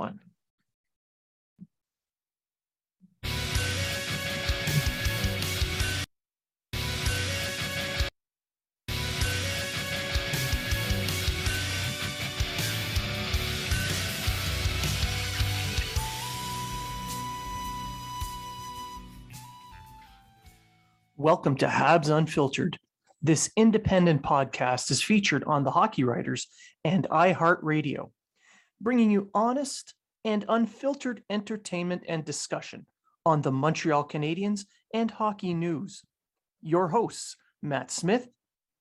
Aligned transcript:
One. 0.00 0.18
Welcome 21.18 21.56
to 21.56 21.66
Habs 21.66 22.08
Unfiltered. 22.08 22.78
This 23.20 23.50
independent 23.54 24.22
podcast 24.22 24.90
is 24.90 25.02
featured 25.02 25.44
on 25.44 25.64
the 25.64 25.70
Hockey 25.70 26.04
Writers 26.04 26.46
and 26.86 27.06
iHeartRadio, 27.10 28.10
bringing 28.80 29.10
you 29.10 29.30
honest 29.34 29.94
and 30.24 30.44
unfiltered 30.48 31.22
entertainment 31.30 32.02
and 32.08 32.24
discussion 32.24 32.86
on 33.24 33.42
the 33.42 33.52
Montreal 33.52 34.06
Canadiens 34.06 34.64
and 34.92 35.10
hockey 35.10 35.54
news. 35.54 36.02
Your 36.62 36.88
hosts, 36.88 37.36
Matt 37.62 37.90
Smith, 37.90 38.28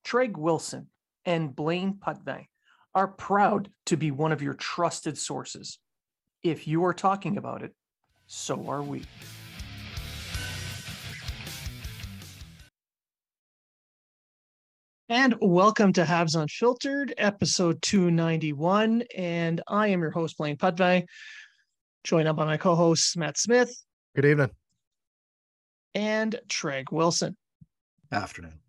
Treg 0.06 0.38
Wilson, 0.38 0.88
and 1.25 1.56
Blaine 1.56 1.94
Putney, 2.00 2.50
are 2.95 3.08
proud 3.08 3.69
to 3.86 3.97
be 3.97 4.11
one 4.11 4.31
of 4.31 4.41
your 4.41 4.53
trusted 4.53 5.17
sources. 5.17 5.80
If 6.44 6.67
you 6.67 6.84
are 6.86 6.94
talking 6.94 7.38
about 7.38 7.63
it, 7.63 7.73
so 8.25 8.69
are 8.69 8.81
we. 8.81 9.03
And 15.11 15.33
welcome 15.41 15.91
to 15.93 16.03
Habs 16.03 16.39
Unfiltered, 16.39 17.15
episode 17.17 17.81
291. 17.81 19.02
And 19.17 19.59
I 19.67 19.88
am 19.88 20.01
your 20.01 20.11
host, 20.11 20.38
Blaine 20.38 20.55
Pudvey, 20.55 21.07
joined 22.03 22.27
up 22.27 22.35
by 22.35 22.45
my 22.45 22.57
co 22.57 22.75
hosts, 22.75 23.17
Matt 23.17 23.35
Smith 23.39 23.73
Good 24.16 24.25
evening. 24.25 24.51
and 25.95 26.39
Treg 26.47 26.91
Wilson. 26.91 27.35
Afternoon. 28.11 28.59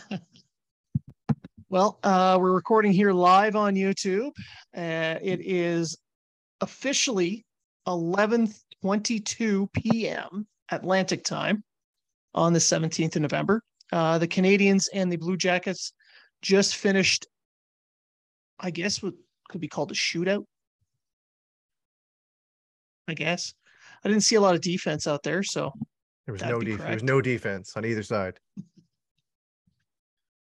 Well, 1.68 1.98
uh, 2.04 2.36
we're 2.38 2.52
recording 2.52 2.92
here 2.92 3.12
live 3.12 3.56
on 3.56 3.76
YouTube. 3.76 4.32
Uh, 4.76 5.16
it 5.22 5.40
is 5.40 5.96
officially 6.60 7.46
11:22 7.88 9.72
p.m. 9.72 10.46
Atlantic 10.70 11.24
time 11.24 11.64
on 12.34 12.52
the 12.52 12.58
17th 12.58 13.16
of 13.16 13.22
November. 13.22 13.62
Uh, 13.92 14.18
the 14.18 14.26
Canadians 14.26 14.88
and 14.88 15.12
the 15.12 15.16
Blue 15.16 15.36
Jackets 15.36 15.92
just 16.40 16.76
finished, 16.76 17.26
I 18.58 18.70
guess, 18.70 19.02
what 19.02 19.14
could 19.48 19.60
be 19.60 19.68
called 19.68 19.90
a 19.90 19.94
shootout. 19.94 20.44
I 23.08 23.14
guess 23.14 23.52
I 24.04 24.08
didn't 24.08 24.24
see 24.24 24.36
a 24.36 24.40
lot 24.40 24.54
of 24.54 24.60
defense 24.60 25.06
out 25.06 25.22
there, 25.22 25.42
so 25.42 25.72
There 26.26 26.32
was 26.32 26.42
no 26.42 26.60
def- 26.60 26.78
there 26.78 26.94
was 26.94 27.02
no 27.02 27.20
defense 27.20 27.72
on 27.76 27.84
either 27.84 28.02
side. 28.02 28.38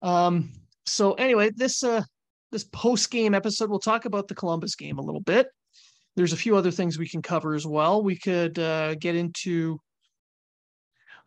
Um, 0.02 0.52
so 0.86 1.14
anyway, 1.14 1.52
this 1.56 1.84
uh 1.84 2.03
this 2.52 2.64
post 2.64 3.12
game 3.12 3.36
episode, 3.36 3.70
we'll 3.70 3.80
talk 3.80 4.06
about 4.06 4.28
the 4.28 4.36
Columbus 4.36 4.76
game 4.76 4.98
a 4.98 5.02
little 5.02 5.22
bit. 5.22 5.48
There's 6.16 6.34
a 6.34 6.38
few 6.38 6.56
other 6.56 6.72
things 6.72 6.98
we 6.98 7.08
can 7.08 7.22
cover 7.22 7.53
as 7.53 7.66
well. 7.66 8.03
We 8.03 8.18
could 8.18 8.58
uh, 8.58 8.96
get 8.96 9.16
into 9.16 9.80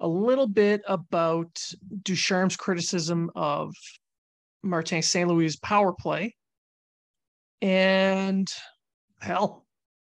a 0.03 0.09
little 0.09 0.49
bit 0.49 0.83
about 0.87 1.59
Ducharme's 2.03 2.57
criticism 2.57 3.31
of 3.37 3.73
Martin 4.63 5.01
St. 5.01 5.29
Louis' 5.29 5.57
power 5.57 5.93
play. 5.93 6.35
And 7.63 8.49
hell, 9.21 9.65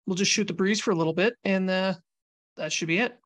we'll 0.07 0.17
just 0.17 0.33
shoot 0.33 0.49
the 0.49 0.55
breeze 0.55 0.81
for 0.81 0.91
a 0.91 0.97
little 0.97 1.15
bit, 1.15 1.35
and 1.45 1.71
uh, 1.71 1.95
that 2.57 2.73
should 2.73 2.89
be 2.89 2.99
it. 2.99 3.17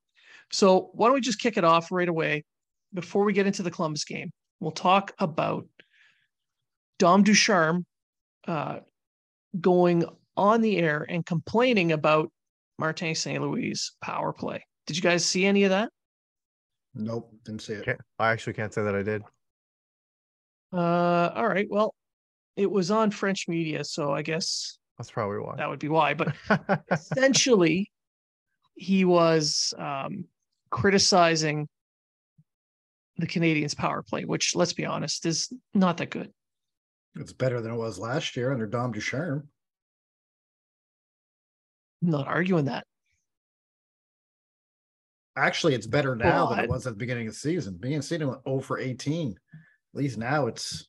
So 0.52 0.90
why 0.92 1.06
don't 1.06 1.14
we 1.14 1.22
just 1.22 1.40
kick 1.40 1.56
it 1.56 1.64
off 1.64 1.90
right 1.90 2.08
away 2.08 2.44
before 2.92 3.24
we 3.24 3.32
get 3.32 3.46
into 3.46 3.62
the 3.62 3.70
Columbus 3.70 4.04
game? 4.04 4.30
We'll 4.60 4.72
talk 4.72 5.12
about 5.18 5.66
Dom 6.98 7.22
Ducharme 7.22 7.86
uh, 8.46 8.80
going 9.58 10.04
on 10.36 10.60
the 10.60 10.76
air 10.76 11.06
and 11.08 11.24
complaining 11.24 11.92
about 11.92 12.30
Martin 12.78 13.14
St. 13.14 13.42
Louis' 13.42 13.92
power 14.02 14.34
play. 14.34 14.62
Did 14.86 14.96
you 14.96 15.02
guys 15.02 15.24
see 15.24 15.46
any 15.46 15.64
of 15.64 15.70
that? 15.70 15.90
Nope, 16.94 17.32
didn't 17.44 17.62
see 17.62 17.74
it. 17.74 17.84
Can't, 17.84 18.00
I 18.18 18.30
actually 18.30 18.54
can't 18.54 18.72
say 18.74 18.82
that 18.82 18.94
I 18.94 19.02
did. 19.02 19.22
Uh, 20.72 21.30
all 21.34 21.48
right. 21.48 21.66
Well, 21.70 21.94
it 22.56 22.70
was 22.70 22.90
on 22.90 23.10
French 23.10 23.46
media, 23.48 23.84
so 23.84 24.12
I 24.12 24.22
guess 24.22 24.78
That's 24.98 25.10
probably 25.10 25.38
why. 25.38 25.56
that 25.56 25.68
would 25.68 25.78
be 25.78 25.88
why. 25.88 26.14
But 26.14 26.34
essentially, 26.90 27.90
he 28.74 29.04
was 29.04 29.72
um, 29.78 30.24
criticizing 30.70 31.68
the 33.18 33.26
Canadians' 33.26 33.74
power 33.74 34.02
play, 34.02 34.24
which, 34.24 34.54
let's 34.54 34.72
be 34.72 34.86
honest, 34.86 35.26
is 35.26 35.52
not 35.74 35.96
that 35.98 36.10
good. 36.10 36.30
It's 37.16 37.32
better 37.32 37.60
than 37.60 37.72
it 37.72 37.76
was 37.76 37.98
last 37.98 38.36
year 38.36 38.52
under 38.52 38.66
Dom 38.66 38.92
Ducharme. 38.92 39.48
I'm 42.02 42.10
not 42.10 42.28
arguing 42.28 42.66
that. 42.66 42.86
Actually, 45.36 45.74
it's 45.74 45.86
better 45.86 46.16
now 46.16 46.46
than 46.46 46.60
it 46.60 46.68
was 46.68 46.86
at 46.86 46.94
the 46.94 46.98
beginning 46.98 47.28
of 47.28 47.34
the 47.34 47.38
season. 47.38 47.76
Being 47.78 48.02
seen 48.02 48.26
went 48.26 48.42
0 48.44 48.60
for 48.60 48.78
18. 48.78 49.30
At 49.30 49.98
least 49.98 50.18
now 50.18 50.46
it's 50.46 50.88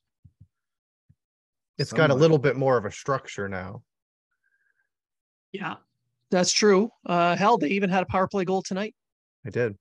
it's 1.78 1.94
got 1.94 2.12
a 2.12 2.16
little 2.16 2.38
bit 2.38 2.56
more 2.56 2.78
of 2.78 2.86
a 2.86 2.92
structure 2.92 3.48
now. 3.48 3.84
Yeah, 5.52 5.76
that's 6.30 6.52
true. 6.52 6.90
Uh, 7.06 7.36
hell, 7.36 7.58
they 7.58 7.70
even 7.70 7.90
had 7.90 8.04
a 8.04 8.08
power 8.08 8.28
play 8.28 8.46
goal 8.46 8.62
tonight. 8.62 8.96
I 9.46 9.50
did. 9.50 9.78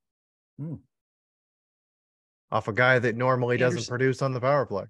Hmm. 0.59 0.75
Off 2.51 2.67
a 2.67 2.73
guy 2.73 2.99
that 2.99 3.15
normally 3.15 3.57
doesn't 3.57 3.87
produce 3.87 4.21
on 4.21 4.33
the 4.33 4.41
power 4.41 4.65
play 4.65 4.85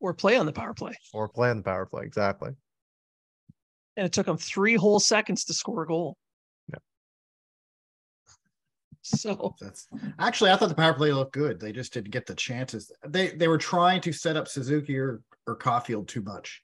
or 0.00 0.14
play 0.14 0.36
on 0.36 0.46
the 0.46 0.52
power 0.52 0.74
play. 0.74 0.92
or 1.12 1.28
play 1.28 1.50
on 1.50 1.58
the 1.58 1.62
power 1.62 1.86
play. 1.86 2.04
Exactly. 2.04 2.50
And 3.96 4.06
it 4.06 4.12
took 4.12 4.26
them 4.26 4.36
three 4.36 4.74
whole 4.74 5.00
seconds 5.00 5.44
to 5.44 5.54
score 5.54 5.82
a 5.82 5.86
goal. 5.86 6.16
So 9.06 9.54
that's 9.60 9.86
actually 10.18 10.50
I 10.50 10.56
thought 10.56 10.68
the 10.68 10.74
power 10.74 10.94
play 10.94 11.12
looked 11.12 11.32
good. 11.32 11.60
They 11.60 11.72
just 11.72 11.92
didn't 11.92 12.10
get 12.10 12.26
the 12.26 12.34
chances. 12.34 12.90
They 13.06 13.28
they 13.28 13.46
were 13.46 13.58
trying 13.58 14.00
to 14.02 14.12
set 14.12 14.36
up 14.36 14.48
Suzuki 14.48 14.98
or, 14.98 15.22
or 15.46 15.56
Caufield 15.56 16.08
too 16.08 16.22
much. 16.22 16.60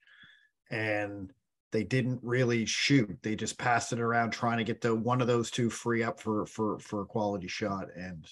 And 0.70 1.32
they 1.70 1.84
didn't 1.84 2.20
really 2.22 2.66
shoot. 2.66 3.16
They 3.22 3.36
just 3.36 3.58
passed 3.58 3.92
it 3.92 4.00
around 4.00 4.30
trying 4.30 4.58
to 4.58 4.64
get 4.64 4.80
the 4.80 4.94
one 4.94 5.20
of 5.20 5.26
those 5.28 5.50
two 5.50 5.70
free 5.70 6.02
up 6.02 6.20
for 6.20 6.44
for 6.46 6.78
for 6.80 7.02
a 7.02 7.06
quality 7.06 7.48
shot. 7.48 7.86
And 7.96 8.26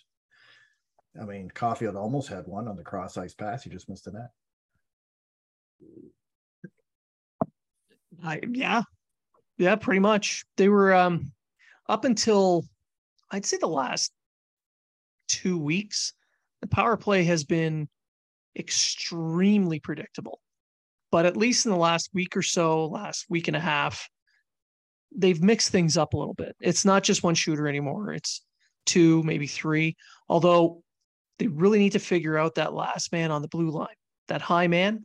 I 1.20 1.25
mean, 1.25 1.50
Caufield 1.55 1.96
almost 1.96 2.29
had 2.29 2.46
one 2.46 2.67
on 2.67 2.76
the 2.76 2.82
cross 2.82 3.17
ice 3.17 3.35
pass. 3.35 3.62
He 3.62 3.70
just 3.70 3.88
missed 3.88 4.06
the 4.06 4.12
net. 4.12 4.31
I 8.25 8.40
yeah. 8.50 8.82
Yeah, 9.56 9.76
pretty 9.76 10.00
much. 10.00 10.44
They 10.56 10.69
were 10.69 10.94
um 10.94 11.32
up 11.88 12.05
until 12.05 12.64
I'd 13.31 13.47
say 13.47 13.59
the 13.59 13.67
last 13.69 14.12
two 15.29 15.59
weeks, 15.59 16.12
the 16.61 16.69
power 16.69 16.97
play 16.97 17.25
has 17.25 17.44
been 17.44 17.88
extremely 18.56 19.79
predictable. 19.79 20.41
But 21.11 21.27
at 21.27 21.37
least 21.37 21.67
in 21.67 21.73
the 21.73 21.79
last 21.79 22.11
week 22.12 22.37
or 22.37 22.43
so, 22.43 22.87
last 22.87 23.27
week 23.29 23.49
and 23.49 23.56
a 23.56 23.61
half, 23.61 24.09
they've 25.15 25.43
mixed 25.43 25.71
things 25.71 25.97
up 25.97 26.15
a 26.15 26.17
little 26.17 26.35
bit. 26.35 26.55
It's 26.61 26.85
not 26.85 27.03
just 27.03 27.23
one 27.23 27.35
shooter 27.35 27.67
anymore. 27.69 28.12
It's 28.12 28.43
two, 28.87 29.23
maybe 29.25 29.47
three. 29.47 29.97
Although 30.29 30.83
they 31.38 31.49
really 31.49 31.79
need 31.79 31.93
to 31.93 31.99
figure 31.99 32.38
out 32.38 32.56
that 32.56 32.75
last 32.75 33.12
man 33.12 33.31
on 33.31 33.43
the 33.43 33.49
blue 33.49 33.71
line, 33.71 33.88
that 34.29 34.43
high 34.43 34.69
man. 34.69 35.05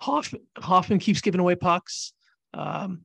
Hoffman, 0.00 0.42
Hoffman 0.58 0.98
keeps 0.98 1.20
giving 1.20 1.40
away 1.40 1.54
pucks. 1.54 2.12
Um, 2.54 3.02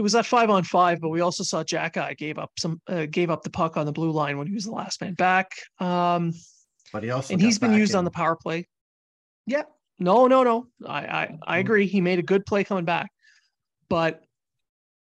it 0.00 0.02
was 0.02 0.12
that 0.12 0.24
five 0.24 0.48
on 0.48 0.64
five, 0.64 0.98
but 0.98 1.10
we 1.10 1.20
also 1.20 1.44
saw 1.44 1.62
Xhekaj 1.62 2.16
gave 2.16 2.38
up 2.38 2.52
some 2.58 2.80
uh, 2.86 3.04
gave 3.04 3.28
up 3.28 3.42
the 3.42 3.50
puck 3.50 3.76
on 3.76 3.84
the 3.84 3.92
blue 3.92 4.10
line 4.12 4.38
when 4.38 4.46
he 4.46 4.54
was 4.54 4.64
the 4.64 4.70
last 4.70 4.98
man 5.02 5.12
back. 5.12 5.52
Um, 5.78 6.32
But 6.90 7.02
he 7.02 7.10
also 7.10 7.34
and 7.34 7.42
he's 7.42 7.58
been 7.58 7.74
used 7.74 7.94
on 7.94 8.04
the 8.04 8.10
power 8.10 8.34
play. 8.34 8.66
Yeah, 9.44 9.64
No, 9.98 10.26
no, 10.26 10.42
no. 10.42 10.68
I, 10.86 11.00
I, 11.00 11.38
I 11.46 11.56
Mhm. 11.58 11.60
agree. 11.60 11.86
He 11.86 12.00
made 12.00 12.18
a 12.18 12.22
good 12.22 12.46
play 12.46 12.64
coming 12.64 12.86
back, 12.86 13.10
but 13.90 14.24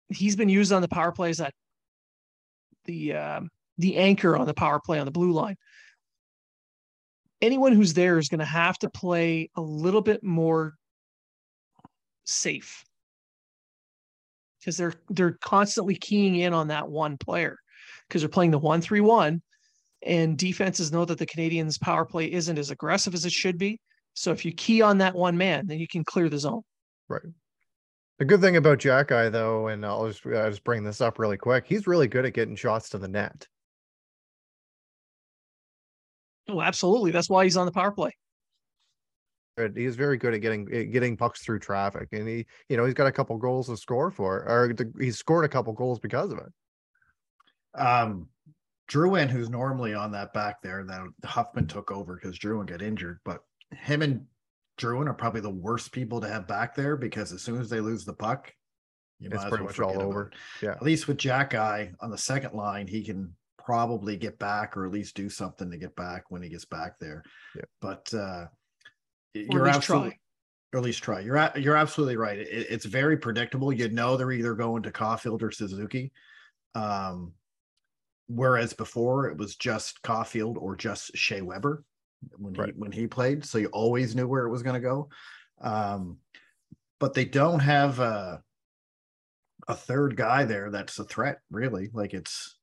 he's 0.08 0.38
been 0.38 0.48
used 0.48 0.72
on 0.72 0.82
the 0.82 0.88
power 0.88 1.12
plays 1.12 1.40
that 1.40 1.54
the 2.86 3.16
um, 3.16 3.50
the 3.78 3.98
anchor 3.98 4.38
on 4.38 4.48
the 4.48 4.54
power 4.54 4.80
play 4.80 4.98
on 4.98 5.06
the 5.06 5.12
blue 5.12 5.34
line. 5.34 5.58
Anyone 7.42 7.74
who's 7.74 7.94
there 7.94 8.18
is 8.18 8.30
going 8.30 8.40
to 8.40 8.46
have 8.46 8.78
to 8.78 8.90
play 8.90 9.50
a 9.58 9.62
little 9.62 10.02
bit 10.02 10.24
more 10.24 10.76
safe 12.24 12.85
because 14.66 14.78
they're 14.78 14.94
they're 15.10 15.38
constantly 15.42 15.96
keying 15.96 16.38
in 16.38 16.54
on 16.54 16.70
that 16.70 16.90
one 16.90 17.18
player 17.18 17.58
because 18.08 18.22
they're 18.22 18.30
playing 18.30 18.52
the 18.52 18.58
one 18.58 18.82
three 18.82 19.02
one, 19.02 19.42
and 20.02 20.38
defenses 20.38 20.92
know 20.92 21.06
that 21.06 21.20
the 21.20 21.26
Canadians' 21.26 21.78
power 21.78 22.06
play 22.06 22.32
isn't 22.32 22.58
as 22.58 22.72
aggressive 22.72 23.14
as 23.14 23.26
it 23.26 23.32
should 23.32 23.58
be. 23.58 23.80
So 24.16 24.32
if 24.32 24.44
you 24.44 24.52
key 24.52 24.82
on 24.82 24.98
that 25.00 25.14
one 25.14 25.38
man, 25.38 25.68
then 25.68 25.80
you 25.80 25.88
can 25.88 26.04
clear 26.04 26.30
the 26.30 26.40
zone. 26.40 26.64
Right. 27.08 27.22
The 28.18 28.26
good 28.26 28.42
thing 28.42 28.56
about 28.56 28.80
Xhekaj 28.80 29.32
though, 29.32 29.68
and 29.68 29.86
I'll 29.86 30.08
just 30.08 30.26
I'll 30.26 30.50
just 30.50 30.64
bring 30.64 30.84
this 30.84 31.02
up 31.02 31.20
really 31.20 31.38
quick. 31.38 31.66
He's 31.68 31.86
really 31.86 32.08
good 32.08 32.26
at 32.26 32.34
getting 32.34 32.56
shots 32.56 32.90
to 32.90 32.98
the 32.98 33.08
net. 33.08 33.48
Oh, 36.48 36.62
absolutely. 36.62 37.12
That's 37.12 37.30
why 37.30 37.44
he's 37.44 37.58
on 37.58 37.66
the 37.66 37.72
power 37.72 37.92
play. 37.92 38.12
But 39.58 39.76
He's 39.76 39.96
very 39.96 40.18
good 40.18 40.34
at 40.34 40.42
getting 40.42 40.68
eh, 40.72 40.84
getting 40.84 41.16
pucks 41.16 41.42
through 41.42 41.60
traffic, 41.60 42.10
and 42.12 42.28
he, 42.28 42.46
you 42.70 42.78
know, 42.78 42.86
he's 42.86 42.94
got 42.94 43.08
a 43.08 43.12
couple 43.12 43.38
goals 43.38 43.68
to 43.68 43.78
score 43.78 44.12
for, 44.12 44.48
or 44.48 44.74
the, 44.74 44.92
he's 45.00 45.18
scored 45.18 45.46
a 45.46 45.50
couple 45.50 45.72
goals 45.74 46.00
because 46.00 46.32
of 46.32 46.40
it. 46.40 47.80
Um, 47.80 48.28
Drouin, 48.90 49.30
who's 49.30 49.50
normally 49.50 49.94
on 49.94 50.12
that 50.12 50.34
back 50.34 50.62
there, 50.62 50.84
then 50.84 51.14
Hoffman 51.24 51.68
took 51.68 51.92
over 51.92 52.16
because 52.16 52.38
Drouin 52.38 52.68
got 52.68 52.82
injured. 52.82 53.20
But 53.24 53.42
him 53.72 54.02
and 54.02 54.26
Drouin 54.78 55.08
are 55.08 55.14
probably 55.14 55.42
the 55.42 55.50
worst 55.50 55.92
people 55.92 56.22
to 56.22 56.28
have 56.28 56.48
back 56.48 56.76
there 56.76 56.96
because 56.96 57.32
as 57.32 57.42
soon 57.42 57.60
as 57.60 57.70
they 57.70 57.80
lose 57.80 58.06
the 58.06 58.14
puck, 58.14 58.54
you 59.20 59.30
It's 59.32 59.44
pretty 59.46 59.64
well 59.64 59.66
much 59.66 59.80
all 59.80 60.02
over. 60.02 60.32
Yeah. 60.62 60.72
At 60.72 60.84
least 60.84 61.08
with 61.08 61.18
Xhekaj 61.18 61.94
on 62.02 62.12
the 62.12 62.18
second 62.18 62.54
line, 62.54 62.88
he 62.88 63.04
can 63.04 63.34
probably 63.58 64.18
get 64.18 64.38
back 64.38 64.76
or 64.76 64.86
at 64.86 64.92
least 64.92 65.16
do 65.16 65.30
something 65.30 65.72
to 65.72 65.78
get 65.78 65.96
back 65.96 66.26
when 66.30 66.44
he 66.44 66.50
gets 66.50 66.66
back 66.66 67.00
there. 67.00 67.24
Yeah. 67.56 67.64
But 67.82 68.14
uh, 68.14 68.46
you're 69.36 69.68
absolutely 69.68 70.12
try. 70.12 70.20
or 70.74 70.80
at 70.80 70.86
least 70.86 71.04
try. 71.04 71.20
You're 71.20 71.52
you're 71.56 71.76
absolutely 71.76 72.18
right. 72.18 72.40
It, 72.40 72.68
it's 72.70 72.86
very 72.86 73.18
predictable. 73.18 73.72
You 73.74 73.90
know 73.90 74.18
they're 74.18 74.32
either 74.32 74.54
going 74.54 74.84
to 74.84 74.92
Caufield 74.92 75.42
or 75.42 75.52
Suzuki. 75.52 76.12
Um, 76.74 77.34
whereas 78.28 78.74
before 78.74 79.30
it 79.30 79.38
was 79.38 79.56
just 79.56 80.02
Caufield 80.02 80.58
or 80.58 80.76
just 80.76 81.16
Shea 81.16 81.42
Weber 81.42 81.84
when 82.38 82.56
he 82.56 82.72
when 82.76 82.92
he 82.92 83.08
played, 83.08 83.46
so 83.46 83.58
you 83.58 83.68
always 83.68 84.16
knew 84.16 84.28
where 84.28 84.46
it 84.46 84.52
was 84.52 84.64
going 84.64 84.76
to 84.76 84.80
go. 84.80 85.10
Um, 85.62 86.18
but 87.00 87.14
they 87.14 87.26
don't 87.26 87.60
have 87.60 88.00
a 88.00 88.42
a 89.68 89.76
third 89.76 90.16
guy 90.16 90.46
there 90.46 90.70
that's 90.70 91.00
a 91.00 91.04
threat, 91.04 91.40
really. 91.50 91.90
Like 91.94 92.14
it's 92.14 92.58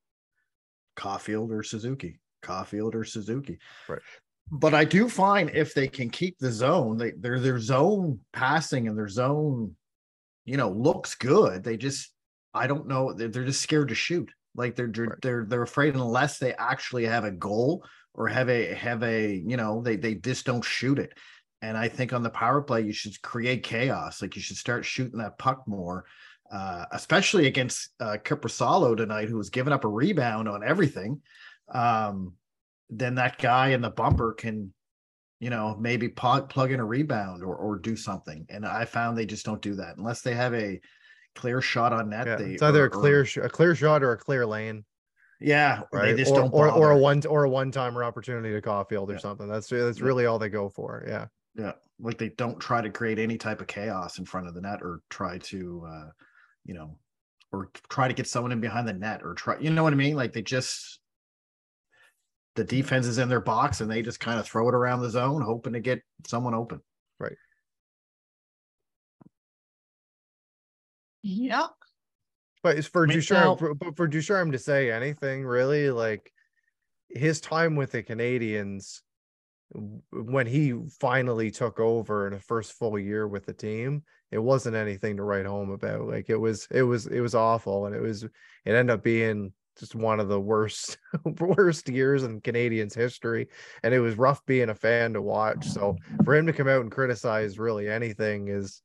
Caufield 0.97 1.51
or 1.51 1.63
Suzuki, 1.63 2.21
Caufield 2.43 2.95
or 2.95 3.05
Suzuki. 3.05 3.59
Right. 3.89 4.01
But 4.51 4.75
I 4.75 4.85
do 4.85 5.09
find 5.09 5.51
if 5.51 5.73
they 5.75 5.89
can 5.89 6.11
keep 6.11 6.39
the 6.39 6.53
zone, 6.53 6.99
they 6.99 7.13
their 7.13 7.41
their 7.41 7.59
zone 7.59 8.21
passing 8.33 8.87
and 8.89 8.97
their 8.99 9.09
zone, 9.09 9.75
you 10.45 10.57
know, 10.57 10.71
looks 10.71 11.15
good. 11.15 11.65
They 11.65 11.77
just 11.77 12.13
I 12.55 12.67
don't 12.67 12.87
know, 12.87 13.13
they're, 13.15 13.29
they're 13.29 13.45
just 13.45 13.63
scared 13.63 13.89
to 13.89 13.95
shoot. 13.95 14.31
Like 14.55 14.77
they're 14.77 14.89
they're 14.89 15.07
Right. 15.07 15.19
they're, 15.23 15.45
they're 15.49 15.63
afraid 15.63 15.95
unless 15.95 16.39
they 16.39 16.53
actually 16.55 17.07
have 17.07 17.25
a 17.25 17.31
goal 17.31 17.85
or 18.15 18.29
have 18.29 18.51
a 18.51 18.75
have 18.75 19.03
a 19.03 19.35
you 19.35 19.57
know 19.57 19.81
they 19.83 19.97
they 19.97 20.15
just 20.15 20.45
don't 20.45 20.65
shoot 20.65 20.99
it. 20.99 21.13
And 21.63 21.77
I 21.79 21.89
think 21.89 22.13
on 22.13 22.23
the 22.23 22.31
power 22.31 22.61
play 22.61 22.83
you 22.83 22.93
should 22.93 23.21
create 23.23 23.63
chaos. 23.63 24.21
Like 24.21 24.37
you 24.37 24.43
should 24.43 24.57
start 24.59 24.85
shooting 24.85 25.19
that 25.21 25.39
puck 25.39 25.63
more, 25.67 26.05
uh, 26.53 26.85
especially 26.93 27.47
against 27.47 27.91
uh, 28.01 28.19
Korpisalo 28.23 28.97
tonight, 28.97 29.29
who 29.29 29.39
was 29.39 29.49
giving 29.51 29.73
up 29.73 29.85
a 29.85 29.89
rebound 29.89 30.49
on 30.49 30.63
everything. 30.65 31.23
Um, 31.73 32.35
then 32.95 33.15
that 33.17 33.39
guy 33.39 33.69
in 33.69 33.81
the 33.81 33.91
bumper 33.91 34.33
can, 34.35 34.73
you 35.41 35.51
know, 35.51 35.77
maybe 35.81 36.09
plug, 36.09 36.49
plug 36.49 36.71
in 36.73 36.79
a 36.81 36.85
rebound 36.85 37.43
or 37.43 37.57
or 37.57 37.79
do 37.79 37.97
something. 37.97 38.47
And 38.49 38.65
I 38.67 38.85
found 38.85 39.17
they 39.17 39.27
just 39.27 39.47
don't 39.47 39.63
do 39.63 39.75
that 39.77 39.97
unless 39.97 40.21
they 40.21 40.35
have 40.35 40.55
a 40.55 40.81
clear 41.35 41.61
shot 41.63 41.93
on 41.93 42.11
net. 42.11 42.27
Yeah, 42.27 42.37
they, 42.37 42.53
it's 42.53 42.63
either 42.63 42.83
or- 42.83 42.87
a 42.87 42.91
clear 42.91 43.27
or- 43.37 43.43
a 43.43 43.49
clear 43.49 43.75
shot 43.75 44.03
or 44.03 44.13
a 44.13 44.19
clear 44.19 44.45
lane, 44.47 44.85
yeah, 45.41 45.81
or 45.93 46.01
right? 46.01 46.13
they 46.13 46.23
just 46.23 46.33
or, 46.33 46.41
don't 46.41 46.53
or 46.55 46.71
or 46.71 46.91
a 46.91 46.99
one 46.99 47.23
or 47.27 47.45
a 47.45 47.49
one 47.51 47.71
timer 47.73 48.05
opportunity 48.05 48.53
to 48.53 48.61
Caufield 48.61 49.09
or 49.09 49.13
Yeah. 49.15 49.19
something. 49.19 49.49
That's 49.49 49.69
that's 49.69 49.99
Yeah. 49.99 50.05
really 50.05 50.27
all 50.27 50.39
they 50.39 50.51
go 50.51 50.69
for. 50.69 51.05
Yeah. 51.09 51.27
Yeah, 51.55 51.73
like 51.99 52.19
they 52.19 52.31
don't 52.31 52.59
try 52.61 52.81
to 52.81 52.89
create 52.91 53.19
any 53.19 53.37
type 53.37 53.61
of 53.61 53.67
chaos 53.67 54.19
in 54.19 54.25
front 54.25 54.49
of 54.49 54.55
the 54.55 54.61
net 54.63 54.81
or 54.83 55.01
try 55.11 55.37
to, 55.39 55.87
uh, 55.87 56.11
you 56.65 56.73
know, 56.73 56.97
or 57.53 57.71
try 57.91 58.09
to 58.09 58.15
get 58.15 58.27
someone 58.27 58.53
in 58.53 58.61
behind 58.61 58.89
the 58.89 58.95
net 58.95 59.21
or 59.23 59.35
try, 59.35 59.59
you 59.59 59.69
know 59.69 59.83
what 59.83 59.93
I 59.93 59.97
mean? 59.97 60.17
Like 60.17 60.33
they 60.33 60.41
just, 60.41 61.01
the 62.55 62.65
defense 62.65 63.07
is 63.07 63.19
in 63.19 63.29
their 63.29 63.41
box 63.41 63.81
and 63.81 63.91
they 63.91 64.03
just 64.03 64.21
kind 64.21 64.39
of 64.39 64.47
throw 64.47 64.69
it 64.69 64.75
around 64.75 65.01
the 65.01 65.11
zone, 65.11 65.43
hoping 65.43 65.73
to 65.73 65.81
get 65.81 66.03
someone 66.27 66.55
open. 66.55 66.81
Right. 67.19 67.37
Yeah. 71.23 71.69
But 72.63 72.79
it's 72.79 72.87
for 72.87 73.05
I 73.05 73.07
mean, 73.07 73.19
Ducharme, 73.19 73.59
for, 73.59 73.75
but 73.75 73.97
for 73.97 74.07
Ducharme 74.07 74.53
to 74.53 74.59
say 74.59 74.91
anything 74.91 75.45
really, 75.45 75.91
like 75.91 76.33
his 77.09 77.41
time 77.41 77.75
with 77.75 77.93
the 77.93 78.03
Canadians, 78.03 79.03
when 80.11 80.47
he 80.47 80.75
finally 81.01 81.51
took 81.51 81.81
over 81.81 82.27
in 82.27 82.35
the 82.35 82.41
first 82.41 82.73
full 82.75 82.99
year 82.99 83.27
with 83.27 83.47
the 83.47 83.55
team, 83.55 84.03
it 84.31 84.39
wasn't 84.39 84.77
anything 84.77 85.17
to 85.17 85.23
write 85.23 85.47
home 85.47 85.71
about. 85.71 86.07
Like 86.07 86.29
it 86.29 86.37
was, 86.37 86.69
it 86.71 86.83
was, 86.83 87.07
it 87.07 87.21
was 87.21 87.35
awful, 87.35 87.87
and 87.87 87.97
it 87.97 88.03
was, 88.03 88.25
it 88.25 88.31
ended 88.67 88.91
up 88.91 89.03
being 89.03 89.53
just 89.79 89.95
one 89.95 90.21
of 90.21 90.29
the 90.29 90.41
worst, 90.41 90.99
worst 91.41 91.89
years 91.89 92.23
in 92.23 92.41
Canadians 92.41 92.95
history, 92.95 93.49
and 93.83 93.95
it 93.95 94.01
was 94.01 94.19
rough 94.19 94.45
being 94.47 94.71
a 94.71 94.75
fan 94.75 95.13
to 95.15 95.23
watch. 95.23 95.67
So 95.67 95.97
for 96.25 96.35
him 96.35 96.47
to 96.47 96.53
come 96.53 96.69
out 96.69 96.83
and 96.83 96.91
criticize 96.91 97.59
really 97.59 97.89
anything 97.89 98.49
is 98.49 98.83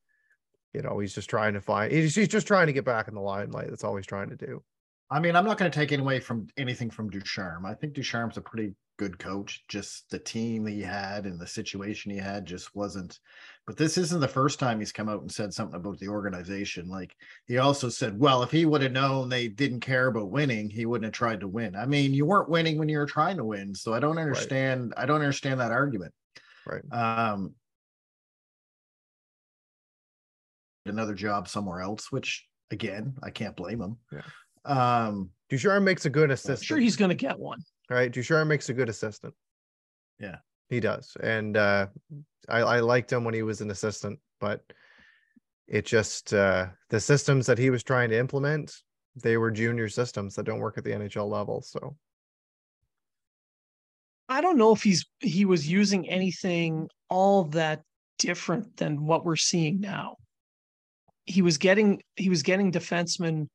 you 0.73 0.83
know, 0.83 0.99
he's 0.99 1.13
just 1.13 1.29
trying 1.29 1.53
to 1.53 1.61
find 1.61 1.91
he's, 1.91 2.13
he's 2.13 2.27
just 2.27 2.45
trying 2.45 2.67
to 2.67 2.73
get 2.73 2.85
back 2.85 3.07
in 3.07 3.15
the 3.15 3.21
limelight. 3.21 3.69
That's 3.69 3.83
all 3.83 3.95
he's 3.95 4.05
trying 4.05 4.29
to 4.29 4.35
do. 4.35 4.61
I 5.09 5.19
mean, 5.19 5.35
I'm 5.35 5.45
not 5.45 5.57
going 5.57 5.71
to 5.71 5.75
take 5.75 5.97
away 5.97 6.19
from 6.19 6.47
anything 6.57 6.89
from 6.89 7.09
Ducharme. 7.09 7.65
I 7.65 7.73
think 7.73 7.93
Ducharme's 7.93 8.37
a 8.37 8.41
pretty 8.41 8.75
good 8.97 9.17
coach. 9.17 9.63
Just 9.67 10.09
the 10.09 10.19
team 10.19 10.63
that 10.65 10.71
he 10.71 10.81
had 10.81 11.25
and 11.25 11.39
the 11.39 11.47
situation 11.47 12.11
he 12.11 12.17
had 12.17 12.45
just 12.45 12.75
wasn't. 12.75 13.19
But 13.65 13.77
this 13.77 13.97
isn't 13.97 14.19
the 14.19 14.27
first 14.27 14.59
time 14.59 14.79
he's 14.79 14.91
come 14.91 15.09
out 15.09 15.21
and 15.21 15.31
said 15.31 15.53
something 15.53 15.79
about 15.79 15.99
the 15.99 16.07
organization. 16.07 16.89
Like 16.89 17.15
he 17.45 17.57
also 17.57 17.89
said, 17.89 18.19
well, 18.19 18.43
if 18.43 18.51
he 18.51 18.65
would 18.65 18.81
have 18.81 18.91
known 18.91 19.29
they 19.29 19.47
didn't 19.47 19.81
care 19.81 20.07
about 20.07 20.31
winning, 20.31 20.69
he 20.69 20.85
wouldn't 20.85 21.05
have 21.05 21.13
tried 21.13 21.41
to 21.41 21.47
win. 21.47 21.75
I 21.75 21.85
mean, 21.85 22.13
you 22.13 22.25
weren't 22.25 22.49
winning 22.49 22.77
when 22.77 22.89
you 22.89 22.97
were 22.97 23.05
trying 23.05 23.37
to 23.37 23.43
win. 23.43 23.75
So 23.75 23.93
I 23.93 23.99
don't 23.99 24.17
understand. 24.17 24.93
I 24.97 25.05
don't 25.05 25.21
understand 25.21 25.59
that 25.59 25.71
argument. 25.71 26.13
Right. 26.65 26.83
Um, 26.91 27.53
another 30.85 31.13
job 31.13 31.47
somewhere 31.47 31.81
else, 31.81 32.11
which 32.11 32.45
again, 32.71 33.15
I 33.23 33.29
can't 33.29 33.55
blame 33.55 33.81
him. 33.81 33.97
Yeah. 34.11 34.21
Um, 34.65 35.29
Ducharme 35.49 35.83
makes 35.83 36.05
a 36.05 36.09
good 36.09 36.29
I'm 36.31 36.57
sure 36.57 36.77
he's 36.77 36.97
going 36.97 37.09
to 37.09 37.15
get 37.15 37.39
one. 37.39 37.63
Right. 37.89 38.11
Ducharme 38.11 38.47
makes 38.47 38.69
a 38.69 38.73
good 38.73 38.89
assistant. 38.89 39.33
Yeah. 40.19 40.37
He 40.69 40.79
does. 40.79 41.15
And 41.21 41.57
uh 41.57 41.87
I, 42.49 42.59
I 42.59 42.79
liked 42.79 43.11
him 43.11 43.23
when 43.23 43.33
he 43.33 43.43
was 43.43 43.61
an 43.61 43.71
assistant, 43.71 44.19
but 44.39 44.61
it 45.67 45.85
just 45.85 46.33
uh 46.33 46.67
the 46.89 46.99
systems 46.99 47.45
that 47.45 47.57
he 47.57 47.69
was 47.69 47.83
trying 47.83 48.09
to 48.09 48.19
implement, 48.19 48.73
they 49.15 49.37
were 49.37 49.51
junior 49.51 49.89
systems 49.89 50.35
that 50.35 50.45
don't 50.45 50.59
work 50.59 50.77
at 50.77 50.83
the 50.83 50.91
NHL 50.91 51.29
level. 51.29 51.61
So 51.61 51.95
I 54.29 54.41
don't 54.41 54.57
know 54.57 54.73
if 54.73 54.83
he's 54.83 55.05
he 55.19 55.45
was 55.45 55.67
using 55.67 56.09
anything 56.09 56.89
all 57.09 57.45
that 57.45 57.83
different 58.19 58.75
than 58.77 59.05
what 59.05 59.25
we're 59.25 59.35
seeing 59.35 59.79
now. 59.79 60.17
He 61.25 61.41
was 61.41 61.57
getting 61.57 62.01
he 62.15 62.29
was 62.29 62.43
getting 62.43 62.71
defensemen 62.71 63.47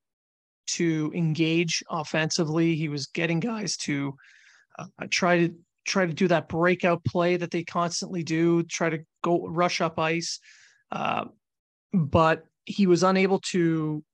to 0.66 1.12
engage 1.14 1.82
offensively. 1.90 2.74
He 2.74 2.88
was 2.88 3.06
getting 3.06 3.40
guys 3.40 3.76
to 3.78 4.14
uh, 4.78 4.86
try 5.10 5.46
to 5.46 5.54
try 5.84 6.06
to 6.06 6.12
do 6.12 6.28
that 6.28 6.48
breakout 6.48 7.04
play 7.04 7.36
that 7.36 7.50
they 7.50 7.64
constantly 7.64 8.22
do. 8.22 8.62
Try 8.64 8.90
to 8.90 8.98
go 9.22 9.46
rush 9.46 9.80
up 9.80 9.98
ice, 9.98 10.38
uh, 10.90 11.24
but 11.92 12.44
he 12.64 12.86
was 12.86 13.02
unable 13.02 13.40
to 13.40 14.04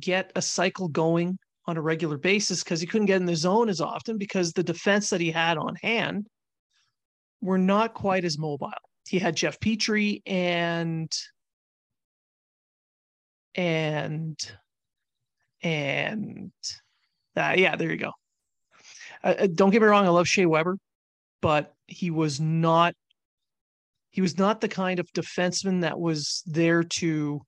get 0.00 0.32
a 0.36 0.42
cycle 0.42 0.88
going 0.88 1.38
on 1.66 1.76
a 1.76 1.82
regular 1.82 2.16
basis 2.16 2.64
because 2.64 2.80
he 2.80 2.86
couldn't 2.86 3.06
get 3.06 3.20
in 3.20 3.26
the 3.26 3.36
zone 3.36 3.68
as 3.68 3.80
often 3.80 4.16
because 4.16 4.52
the 4.52 4.62
defense 4.62 5.10
that 5.10 5.20
he 5.20 5.30
had 5.30 5.58
on 5.58 5.74
hand 5.82 6.26
were 7.40 7.58
not 7.58 7.94
quite 7.94 8.24
as 8.24 8.38
mobile. 8.38 8.70
He 9.06 9.18
had 9.18 9.36
Jeff 9.36 9.60
Petry 9.60 10.22
and 10.26 11.10
and 13.58 14.38
and 15.62 16.52
uh, 17.36 17.54
yeah, 17.56 17.76
there 17.76 17.90
you 17.90 17.98
go. 17.98 18.12
Uh, 19.22 19.34
uh, 19.40 19.46
don't 19.52 19.70
get 19.70 19.82
me 19.82 19.88
wrong, 19.88 20.06
I 20.06 20.10
love 20.10 20.26
Shea 20.26 20.46
Weber, 20.46 20.78
but 21.42 21.74
he 21.86 22.10
was 22.10 22.40
not 22.40 22.94
He 24.10 24.22
was 24.22 24.38
not 24.38 24.60
the 24.60 24.68
kind 24.68 25.00
of 25.00 25.06
defenseman 25.12 25.82
that 25.82 25.98
was 25.98 26.42
there 26.46 26.82
to 26.84 27.42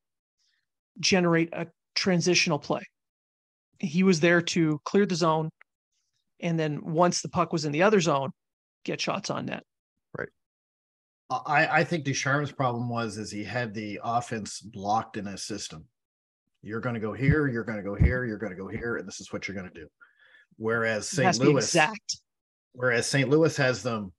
generate 0.99 1.49
a 1.53 1.67
transitional 1.95 2.59
play. 2.59 2.83
He 3.79 4.03
was 4.03 4.21
there 4.21 4.43
to 4.43 4.81
clear 4.85 5.07
the 5.07 5.15
zone. 5.15 5.49
And 6.41 6.59
then 6.59 6.81
once 6.83 7.23
the 7.23 7.29
puck 7.29 7.53
was 7.53 7.65
in 7.65 7.73
the 7.73 7.83
other 7.83 8.01
zone, 8.01 8.31
get 8.85 9.01
shots 9.01 9.31
on 9.31 9.47
net. 9.47 9.63
Right. 10.17 10.29
I, 11.31 11.81
I 11.81 11.85
think 11.85 12.05
Ducharme's 12.05 12.53
problem 12.53 12.89
was 12.89 13.19
is 13.19 13.31
he 13.31 13.45
had 13.45 13.75
the 13.75 14.01
offense 14.03 14.61
blocked 14.61 15.17
in 15.17 15.27
his 15.27 15.45
system. 15.45 15.87
You're 16.63 16.81
going 16.81 16.95
to 16.95 17.01
go 17.01 17.13
here, 17.13 17.47
you're 17.49 17.65
going 17.65 17.79
to 17.79 17.85
go 17.85 17.95
here, 17.95 18.25
you're 18.25 18.39
going 18.39 18.53
to 18.53 18.59
go 18.59 18.69
here, 18.69 18.97
and 18.97 19.07
this 19.07 19.21
is 19.21 19.33
what 19.33 19.49
you're 19.49 19.57
going 19.57 19.71
to 19.73 19.81
do. 19.81 19.89
Whereas 20.57 21.09
St. 21.09 21.39
Louis, 21.39 21.65
exact. 21.65 22.19
whereas 22.73 23.07
St. 23.07 23.29
Louis 23.29 23.57
has 23.57 23.83
them. 23.83 24.13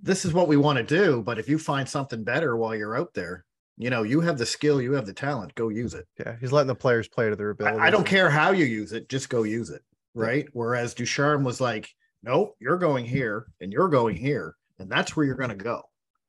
This 0.00 0.24
is 0.24 0.32
what 0.32 0.48
we 0.48 0.56
want 0.56 0.78
to 0.78 0.84
do, 0.84 1.22
but 1.22 1.38
if 1.38 1.48
you 1.48 1.58
find 1.58 1.88
something 1.88 2.22
better 2.22 2.56
while 2.56 2.74
you're 2.74 2.96
out 2.96 3.14
there, 3.14 3.44
you 3.78 3.90
know 3.90 4.04
you 4.04 4.20
have 4.20 4.38
the 4.38 4.46
skill, 4.46 4.80
you 4.80 4.92
have 4.92 5.06
the 5.06 5.12
talent, 5.12 5.54
go 5.54 5.68
use 5.68 5.94
it. 5.94 6.06
Yeah, 6.18 6.36
he's 6.40 6.52
letting 6.52 6.68
the 6.68 6.74
players 6.74 7.08
play 7.08 7.28
to 7.28 7.36
their 7.36 7.50
ability. 7.50 7.78
I, 7.78 7.86
I 7.86 7.90
don't 7.90 8.06
care 8.06 8.30
how 8.30 8.52
you 8.52 8.64
use 8.64 8.92
it, 8.92 9.08
just 9.08 9.28
go 9.28 9.42
use 9.42 9.70
it. 9.70 9.82
Right. 10.16 10.46
Whereas 10.54 10.94
Ducharme 10.94 11.44
was 11.44 11.60
like, 11.60 11.90
nope, 12.22 12.56
you're 12.58 12.78
going 12.78 13.04
here 13.04 13.46
and 13.60 13.70
you're 13.70 13.88
going 13.88 14.16
here, 14.16 14.56
and 14.78 14.90
that's 14.90 15.14
where 15.14 15.26
you're 15.26 15.34
going 15.34 15.50
to 15.50 15.56
go. 15.56 15.82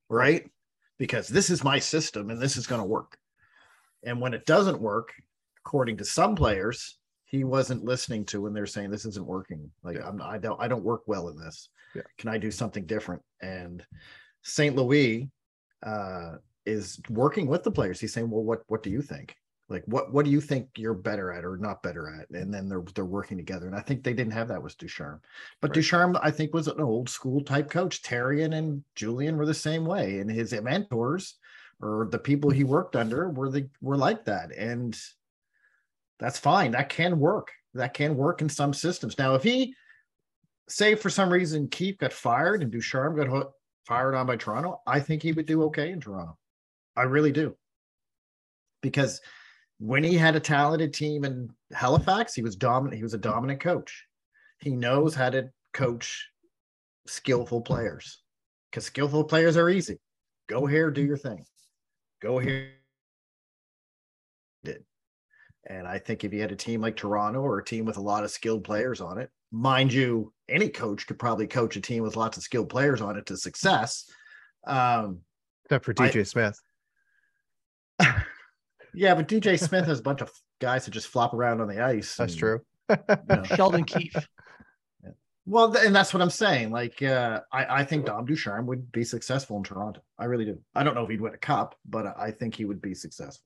Right. 0.10 0.50
Because 0.98 1.28
this 1.28 1.50
is 1.50 1.64
my 1.64 1.80
system 1.80 2.30
and 2.30 2.42
this 2.42 2.58
is 2.58 2.68
going 2.68 2.82
to 2.82 2.88
work. 2.88 3.18
And 4.04 4.20
when 4.20 4.34
it 4.34 4.46
doesn't 4.46 4.82
work, 4.82 5.14
according 5.68 5.98
to 5.98 6.06
some 6.06 6.34
players, 6.34 6.98
he 7.26 7.44
wasn't 7.44 7.84
listening 7.84 8.24
to 8.24 8.42
when 8.42 8.54
they're 8.54 8.66
saying 8.66 8.90
this 8.90 9.04
isn't 9.04 9.28
working. 9.28 9.70
Like 9.84 9.98
Yeah. 9.98 10.08
I'm 10.08 10.22
I 10.22 10.38
don't 10.38 10.60
I 10.62 10.70
don't 10.70 10.84
work 10.84 11.02
well 11.08 11.28
in 11.28 11.38
this. 11.38 11.70
Yeah. 11.94 12.04
Can 12.18 12.30
I 12.30 12.38
do 12.38 12.52
something 12.52 12.86
different? 12.86 13.22
And 13.42 13.86
St. 14.44 14.74
Louis 14.78 15.30
uh 15.86 16.36
is 16.66 17.02
working 17.10 17.48
with 17.48 17.64
the 17.64 17.72
players. 17.72 18.00
He's 18.00 18.14
saying, 18.14 18.30
Well, 18.30 18.46
what 18.46 18.62
what 18.68 18.82
do 18.82 18.90
you 18.90 19.02
think? 19.02 19.36
Like 19.68 19.84
what 19.88 20.14
what 20.14 20.24
do 20.24 20.32
you 20.32 20.40
think 20.40 20.70
you're 20.78 20.94
better 20.94 21.34
at 21.34 21.44
or 21.44 21.58
not 21.58 21.84
better 21.84 22.10
at? 22.18 22.30
And 22.30 22.54
then 22.54 22.70
they're 22.70 22.86
they're 22.96 23.04
working 23.04 23.36
together. 23.36 23.68
And 23.68 23.76
I 23.76 23.82
think 23.82 24.04
they 24.04 24.14
didn't 24.14 24.40
have 24.40 24.48
that 24.48 24.64
with 24.64 24.78
Ducharme. 24.78 25.20
But 25.60 25.72
Right. 25.72 25.76
Ducharme, 25.76 26.16
I 26.22 26.32
think, 26.32 26.54
was 26.54 26.70
an 26.70 26.80
old 26.80 27.10
school 27.10 27.44
type 27.44 27.70
coach. 27.70 28.04
Therrien 28.04 28.56
and 28.56 28.86
Julien 28.96 29.36
were 29.36 29.46
the 29.46 29.66
same 29.68 29.84
way. 29.84 30.20
And 30.20 30.32
his 30.32 30.54
mentors 30.54 31.36
or 31.82 32.08
the 32.10 32.20
people 32.20 32.52
he 32.52 32.64
worked 32.64 32.96
under 32.96 33.30
were 33.30 33.50
the 33.50 33.68
were 33.82 33.98
like 33.98 34.24
that. 34.24 34.56
And 34.56 34.98
that's 36.20 36.40
fine. 36.40 36.72
That 36.72 36.90
can 36.90 37.20
work. 37.20 37.52
That 37.74 37.94
can 37.94 38.16
work 38.16 38.42
in 38.42 38.50
some 38.50 38.74
systems. 38.74 39.18
Now, 39.18 39.36
if 39.36 39.44
he 39.44 39.76
say 40.68 40.96
for 40.96 41.10
some 41.10 41.32
reason 41.32 41.68
Keefe 41.70 41.98
got 41.98 42.14
fired 42.14 42.62
and 42.62 42.72
Ducharme 42.72 43.16
got 43.16 43.28
ho- 43.28 43.54
fired 43.86 44.16
on 44.16 44.26
by 44.26 44.36
Toronto, 44.36 44.82
I 44.86 45.00
think 45.00 45.22
he 45.22 45.32
would 45.32 45.46
do 45.46 45.64
okay 45.64 45.92
in 45.92 46.02
Toronto. 46.02 46.38
I 46.96 47.04
really 47.04 47.32
do. 47.32 47.56
Because 48.82 49.22
when 49.80 50.04
he 50.04 50.16
had 50.16 50.36
a 50.36 50.40
talented 50.40 50.94
team 50.94 51.24
in 51.24 51.50
Halifax, 51.72 52.34
he 52.34 52.42
was 52.42 52.56
dominant. 52.56 52.98
He 52.98 53.04
was 53.04 53.14
a 53.14 53.20
dominant 53.20 53.60
coach. 53.60 54.06
He 54.60 54.72
knows 54.72 55.14
how 55.14 55.30
to 55.30 55.50
coach 55.74 56.28
skillful 57.06 57.62
players 57.62 58.24
because 58.72 58.86
skillful 58.86 59.24
players 59.24 59.56
are 59.56 59.70
easy. 59.70 60.00
Go 60.48 60.66
here, 60.66 60.90
do 60.92 61.04
your 61.04 61.18
thing. 61.18 61.46
Go 62.22 62.40
here. 62.40 62.77
Did. 65.68 65.76
And 65.76 65.88
I 65.88 66.00
think 66.00 66.24
if 66.24 66.34
you 66.34 66.42
had 66.42 66.52
a 66.52 66.56
team 66.56 66.82
like 66.82 66.96
Toronto 66.96 67.42
or 67.42 67.60
a 67.60 67.66
team 67.66 67.86
with 67.86 67.98
a 67.98 68.02
lot 68.02 68.24
of 68.24 68.32
skilled 68.32 68.64
players 68.64 69.02
on 69.02 69.18
it, 69.18 69.30
mind 69.52 69.94
you, 69.94 70.34
any 70.50 70.70
coach 70.70 71.08
could 71.08 71.20
probably 71.20 71.48
coach 71.48 71.76
a 71.76 71.82
team 71.82 72.04
with 72.04 72.16
lots 72.16 72.38
of 72.38 72.44
skilled 72.44 72.70
players 72.70 73.02
on 73.02 73.18
it 73.18 73.26
to 73.28 73.38
success. 73.38 74.10
Um, 74.66 75.20
except 75.66 75.86
for 75.86 75.94
I- 76.00 76.10
DJ 76.10 76.28
Smith. 76.28 76.60
yeah, 78.94 79.16
but 79.16 79.28
DJ 79.28 79.60
Smith 79.60 79.86
has 79.86 80.00
a 80.00 80.04
bunch 80.04 80.22
of 80.22 80.32
guys 80.60 80.86
that 80.86 80.92
just 80.92 81.08
flop 81.08 81.34
around 81.34 81.62
on 81.62 81.68
the 81.68 81.84
ice. 81.84 82.16
That's 82.16 82.34
and, 82.34 82.40
true. 82.40 82.62
you 82.90 82.98
know. 83.30 83.44
Sheldon 83.56 83.84
Keefe. 83.84 84.28
Well, 85.48 85.76
and 85.78 85.96
that's 85.96 86.14
what 86.14 86.22
I'm 86.22 86.30
saying. 86.30 86.72
Like, 86.72 87.02
uh, 87.02 87.40
I, 87.54 87.80
I 87.80 87.84
think 87.86 88.06
Dom 88.06 88.26
Ducharme 88.26 88.68
would 88.68 88.92
be 88.92 89.06
successful 89.06 89.56
in 89.56 89.64
Toronto. 89.64 90.02
I 90.20 90.26
really 90.26 90.44
do. 90.44 90.60
I 90.76 90.84
don't 90.84 90.94
know 90.94 91.04
if 91.04 91.10
he'd 91.10 91.22
win 91.22 91.34
a 91.34 91.38
cup, 91.38 91.76
but 91.86 92.14
I 92.20 92.32
think 92.32 92.54
he 92.54 92.66
would 92.66 92.82
be 92.82 92.94
successful. 92.94 93.46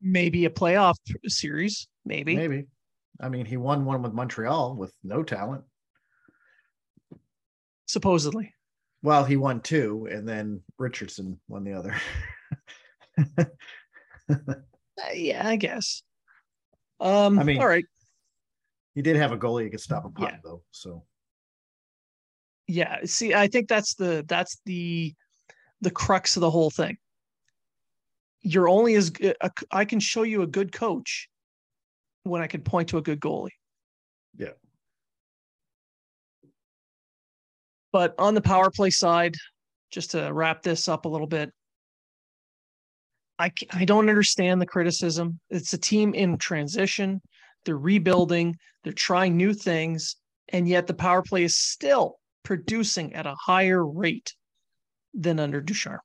Maybe 0.00 0.44
a 0.44 0.50
playoff 0.50 0.96
series. 1.26 1.88
Maybe. 2.04 2.36
Maybe. 2.36 2.64
I 3.20 3.28
mean, 3.28 3.46
he 3.46 3.56
won 3.56 3.84
one 3.84 4.02
with 4.02 4.12
Montreal 4.12 4.76
with 4.76 4.92
no 5.02 5.22
talent. 5.22 5.64
Supposedly. 7.86 8.52
Well, 9.02 9.24
he 9.24 9.36
won 9.36 9.60
two, 9.60 10.08
and 10.10 10.28
then 10.28 10.62
Richardson 10.78 11.40
won 11.48 11.64
the 11.64 11.72
other. 11.74 11.94
Uh, 14.28 15.12
yeah, 15.12 15.46
I 15.46 15.56
guess. 15.56 16.02
Um 17.00 17.38
I 17.38 17.44
mean- 17.44 17.60
all 17.60 17.68
right. 17.68 17.84
he 18.94 19.02
did 19.02 19.14
have 19.16 19.30
a 19.30 19.36
goalie 19.36 19.64
who 19.64 19.70
could 19.70 19.80
stop 19.80 20.04
a 20.06 20.08
puck, 20.08 20.30
Yeah. 20.32 20.38
though. 20.42 20.62
So 20.70 21.04
Yeah. 22.66 23.00
See, 23.04 23.34
I 23.34 23.46
think 23.46 23.68
that's 23.68 23.94
the 23.94 24.24
that's 24.26 24.58
the 24.64 25.14
the 25.82 25.90
crux 25.90 26.36
of 26.36 26.40
the 26.40 26.50
whole 26.50 26.70
thing. 26.70 26.96
You're 28.48 28.68
only 28.68 28.94
as 28.94 29.10
a, 29.20 29.50
I 29.72 29.84
can 29.84 29.98
show 29.98 30.22
you 30.22 30.42
a 30.42 30.46
good 30.46 30.70
coach 30.70 31.28
when 32.22 32.40
I 32.40 32.46
can 32.46 32.60
point 32.60 32.90
to 32.90 32.98
a 32.98 33.02
good 33.02 33.18
goalie. 33.18 33.50
Yeah. 34.38 34.50
But 37.92 38.14
on 38.18 38.34
the 38.34 38.40
power 38.40 38.70
play 38.70 38.90
side, 38.90 39.34
just 39.90 40.12
to 40.12 40.30
wrap 40.32 40.62
this 40.62 40.86
up 40.86 41.06
a 41.06 41.08
little 41.08 41.26
bit, 41.26 41.50
I 43.36 43.50
I 43.72 43.84
don't 43.84 44.08
understand 44.08 44.60
the 44.60 44.66
criticism. 44.66 45.40
It's 45.50 45.72
a 45.72 45.78
team 45.78 46.14
in 46.14 46.38
transition. 46.38 47.20
They're 47.64 47.76
rebuilding. 47.76 48.54
They're 48.84 48.92
trying 48.92 49.36
new 49.36 49.54
things, 49.54 50.14
and 50.50 50.68
yet 50.68 50.86
the 50.86 50.94
power 50.94 51.22
play 51.22 51.42
is 51.42 51.56
still 51.56 52.20
producing 52.44 53.12
at 53.14 53.26
a 53.26 53.34
higher 53.34 53.84
rate 53.84 54.36
than 55.14 55.40
under 55.40 55.60
Ducharme. 55.60 55.98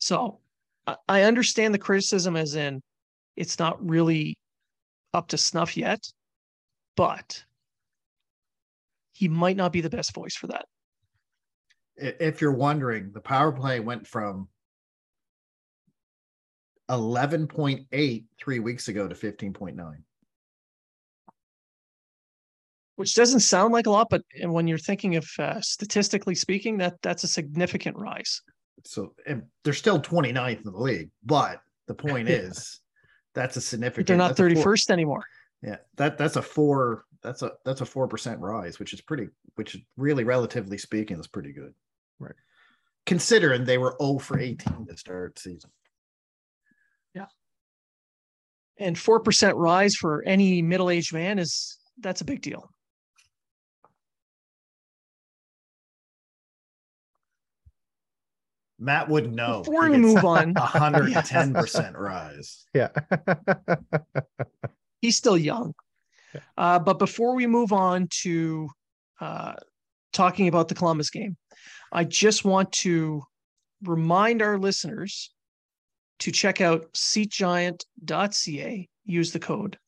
So 0.00 0.40
I- 0.86 1.22
understand 1.22 1.74
the 1.74 1.78
criticism 1.78 2.36
as 2.36 2.54
in 2.54 2.82
it's 3.36 3.58
not 3.58 3.86
really 3.86 4.36
up 5.14 5.28
to 5.28 5.38
snuff 5.38 5.76
yet, 5.76 6.10
but 6.96 7.44
he 9.12 9.28
might 9.28 9.56
not 9.56 9.72
be 9.72 9.82
the 9.82 9.90
best 9.90 10.14
voice 10.14 10.34
for 10.34 10.48
that. 10.48 10.66
if 11.96 12.40
you're 12.40 12.52
wondering, 12.52 13.12
the 13.12 13.20
power 13.20 13.52
play 13.52 13.78
went 13.78 14.06
from 14.06 14.48
11.8 16.88 18.24
three 18.38 18.58
weeks 18.58 18.88
ago 18.88 19.06
to 19.06 19.14
15.9. 19.14 20.02
Which 22.96 23.14
doesn't 23.14 23.40
sound 23.40 23.74
like 23.74 23.86
a 23.86 23.90
lot, 23.90 24.08
but 24.10 24.22
when 24.42 24.66
you're 24.66 24.78
thinking 24.78 25.16
of 25.16 25.28
uh, 25.38 25.60
statistically 25.60 26.34
speaking, 26.34 26.78
that 26.78 27.00
that's 27.02 27.24
a 27.24 27.28
significant 27.28 27.98
rise. 27.98 28.40
So 28.84 29.14
and 29.26 29.44
they're 29.64 29.72
still 29.72 30.00
29th 30.00 30.64
in 30.64 30.72
the 30.72 30.78
league, 30.78 31.10
but 31.24 31.62
the 31.86 31.94
point 31.94 32.28
is 32.30 32.80
that's 33.34 33.56
a 33.56 33.60
significant. 33.60 34.06
They're 34.06 34.16
not 34.16 34.36
that's 34.36 34.40
a 34.40 34.62
four- 34.62 34.74
31st 34.74 34.90
anymore. 34.90 35.24
Yeah, 35.62 35.76
that 35.96 36.16
that's 36.18 36.36
a 36.36 36.42
four. 36.42 37.04
That's 37.22 37.42
a 37.42 37.52
that's 37.64 37.82
a 37.82 37.86
four 37.86 38.08
percent 38.08 38.40
rise, 38.40 38.78
which 38.78 38.92
is 38.92 39.00
pretty. 39.00 39.28
Which 39.56 39.76
really, 39.96 40.24
relatively 40.24 40.78
speaking, 40.78 41.18
is 41.18 41.26
pretty 41.26 41.52
good. 41.52 41.74
Right. 42.18 42.34
Considering 43.06 43.64
they 43.64 43.78
were 43.78 43.96
0 44.00 44.18
for 44.18 44.38
18 44.38 44.86
to 44.86 44.96
start 44.96 45.38
season. 45.38 45.70
Yeah. 47.14 47.26
And 48.78 48.94
4% 48.94 49.52
rise 49.56 49.94
for 49.94 50.22
any 50.26 50.62
middle-aged 50.62 51.12
man 51.12 51.38
is 51.38 51.78
that's 51.98 52.20
a 52.20 52.24
big 52.24 52.42
deal. 52.42 52.70
Matt 58.80 59.08
would 59.08 59.32
know. 59.32 59.62
Before 59.62 59.88
we 59.88 59.98
move 59.98 60.24
on, 60.24 60.54
a 60.56 60.60
hundred 60.60 61.12
and 61.14 61.24
ten 61.24 61.54
percent 61.54 61.96
rise. 61.96 62.66
Yeah. 62.74 62.88
he's 65.00 65.16
still 65.16 65.38
young. 65.38 65.74
Yeah. 66.34 66.40
Uh, 66.56 66.78
but 66.78 66.98
before 66.98 67.34
we 67.34 67.46
move 67.46 67.72
on 67.72 68.08
to 68.22 68.68
uh, 69.20 69.54
talking 70.12 70.48
about 70.48 70.68
the 70.68 70.74
Columbus 70.74 71.10
game, 71.10 71.36
I 71.92 72.04
just 72.04 72.44
want 72.44 72.72
to 72.72 73.22
remind 73.82 74.42
our 74.42 74.58
listeners 74.58 75.30
to 76.20 76.32
check 76.32 76.60
out 76.60 76.92
seatgiant.ca. 76.94 78.88
Use 79.04 79.32
the 79.32 79.40
code 79.40 79.78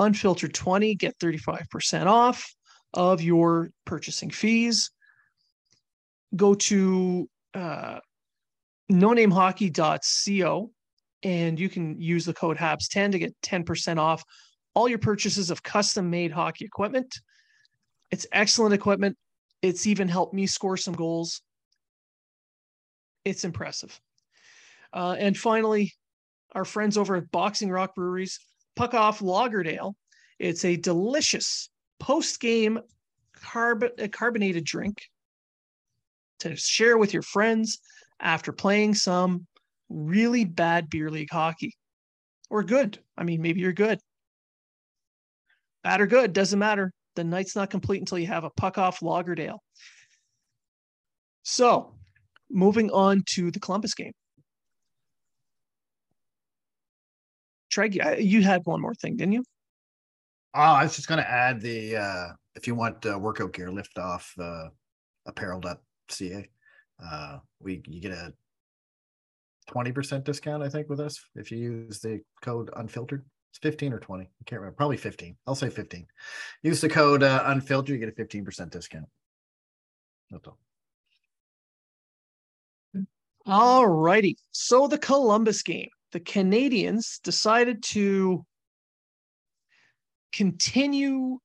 unfiltered 0.00 0.54
20, 0.54 0.94
get 0.96 1.18
35% 1.18 2.06
off 2.06 2.54
of 2.94 3.22
your 3.22 3.70
purchasing 3.84 4.30
fees. 4.30 4.90
Go 6.34 6.54
to 6.54 7.28
uh, 7.54 8.00
nonamehockey.co 8.90 10.70
and 11.22 11.60
you 11.60 11.68
can 11.68 12.00
use 12.00 12.24
the 12.24 12.34
code 12.34 12.56
HABS10 12.56 13.12
to 13.12 13.18
get 13.18 13.40
10% 13.42 13.98
off 13.98 14.24
all 14.74 14.88
your 14.88 14.98
purchases 14.98 15.50
of 15.50 15.62
custom 15.62 16.10
made 16.10 16.32
hockey 16.32 16.64
equipment. 16.64 17.20
It's 18.10 18.26
excellent 18.32 18.74
equipment. 18.74 19.16
It's 19.62 19.86
even 19.86 20.08
helped 20.08 20.34
me 20.34 20.46
score 20.46 20.76
some 20.76 20.94
goals. 20.94 21.42
It's 23.24 23.44
impressive. 23.44 24.00
Uh, 24.92 25.16
and 25.18 25.36
finally, 25.36 25.92
our 26.52 26.64
friends 26.64 26.96
over 26.96 27.16
at 27.16 27.30
Boxing 27.30 27.70
Rock 27.70 27.94
Breweries, 27.94 28.40
Puck 28.76 28.94
Off 28.94 29.20
Lagerdale. 29.20 29.94
It's 30.38 30.64
a 30.64 30.76
delicious 30.76 31.68
post 31.98 32.40
game 32.40 32.80
carb- 33.36 34.10
carbonated 34.12 34.64
drink 34.64 35.02
to 36.40 36.56
share 36.56 36.96
with 36.96 37.12
your 37.12 37.22
friends 37.22 37.78
after 38.20 38.52
playing 38.52 38.94
some 38.94 39.46
really 39.88 40.44
bad 40.44 40.88
beer 40.90 41.10
league 41.10 41.30
hockey 41.30 41.74
or 42.48 42.62
good. 42.62 42.98
I 43.16 43.24
mean, 43.24 43.42
maybe 43.42 43.60
you're 43.60 43.72
good. 43.72 43.98
Bad 45.82 46.00
or 46.00 46.06
good, 46.06 46.32
doesn't 46.32 46.58
matter. 46.58 46.92
The 47.16 47.24
night's 47.24 47.56
not 47.56 47.70
complete 47.70 48.00
until 48.00 48.18
you 48.18 48.26
have 48.26 48.44
a 48.44 48.50
puck 48.50 48.78
off 48.78 49.00
Lagerdale. 49.00 49.58
So, 51.42 51.94
moving 52.50 52.90
on 52.90 53.24
to 53.34 53.50
the 53.50 53.60
Columbus 53.60 53.94
game. 53.94 54.12
Treg, 57.72 58.22
you 58.22 58.42
had 58.42 58.62
one 58.64 58.80
more 58.80 58.94
thing, 58.94 59.16
didn't 59.16 59.32
you? 59.32 59.44
Oh, 60.54 60.60
I 60.60 60.82
was 60.82 60.96
just 60.96 61.08
going 61.08 61.22
to 61.22 61.30
add 61.30 61.60
the 61.60 61.96
uh, 61.96 62.28
if 62.56 62.66
you 62.66 62.74
want 62.74 63.06
uh, 63.06 63.18
workout 63.18 63.52
gear, 63.52 63.70
lift 63.70 63.98
off 63.98 64.34
uh, 64.38 64.68
apparel.ca. 65.26 66.48
Uh, 67.02 67.38
we 67.60 67.82
you 67.86 68.00
get 68.00 68.12
a 68.12 68.32
twenty 69.66 69.92
percent 69.92 70.24
discount, 70.24 70.62
I 70.62 70.68
think, 70.68 70.88
with 70.88 71.00
us 71.00 71.24
if 71.34 71.50
you 71.50 71.58
use 71.58 72.00
the 72.00 72.20
code 72.42 72.70
unfiltered. 72.76 73.24
It's 73.52 73.58
fifteen 73.58 73.92
or 73.92 73.98
twenty. 73.98 74.24
I 74.24 74.44
can't 74.44 74.60
remember. 74.60 74.76
Probably 74.76 74.96
fifteen. 74.96 75.36
I'll 75.46 75.54
say 75.54 75.70
fifteen. 75.70 76.06
Use 76.62 76.80
the 76.80 76.88
code 76.88 77.22
uh, 77.22 77.42
unfiltered. 77.46 77.94
You 77.94 77.98
get 77.98 78.08
a 78.08 78.12
fifteen 78.12 78.44
percent 78.44 78.72
discount. 78.72 79.06
That's 80.30 80.46
all. 80.46 80.58
All 83.46 83.88
righty. 83.88 84.36
So 84.52 84.86
the 84.86 84.98
Columbus 84.98 85.62
game, 85.62 85.88
the 86.12 86.20
Canadians 86.20 87.18
decided 87.24 87.82
to 87.84 88.44
continue 90.32 91.38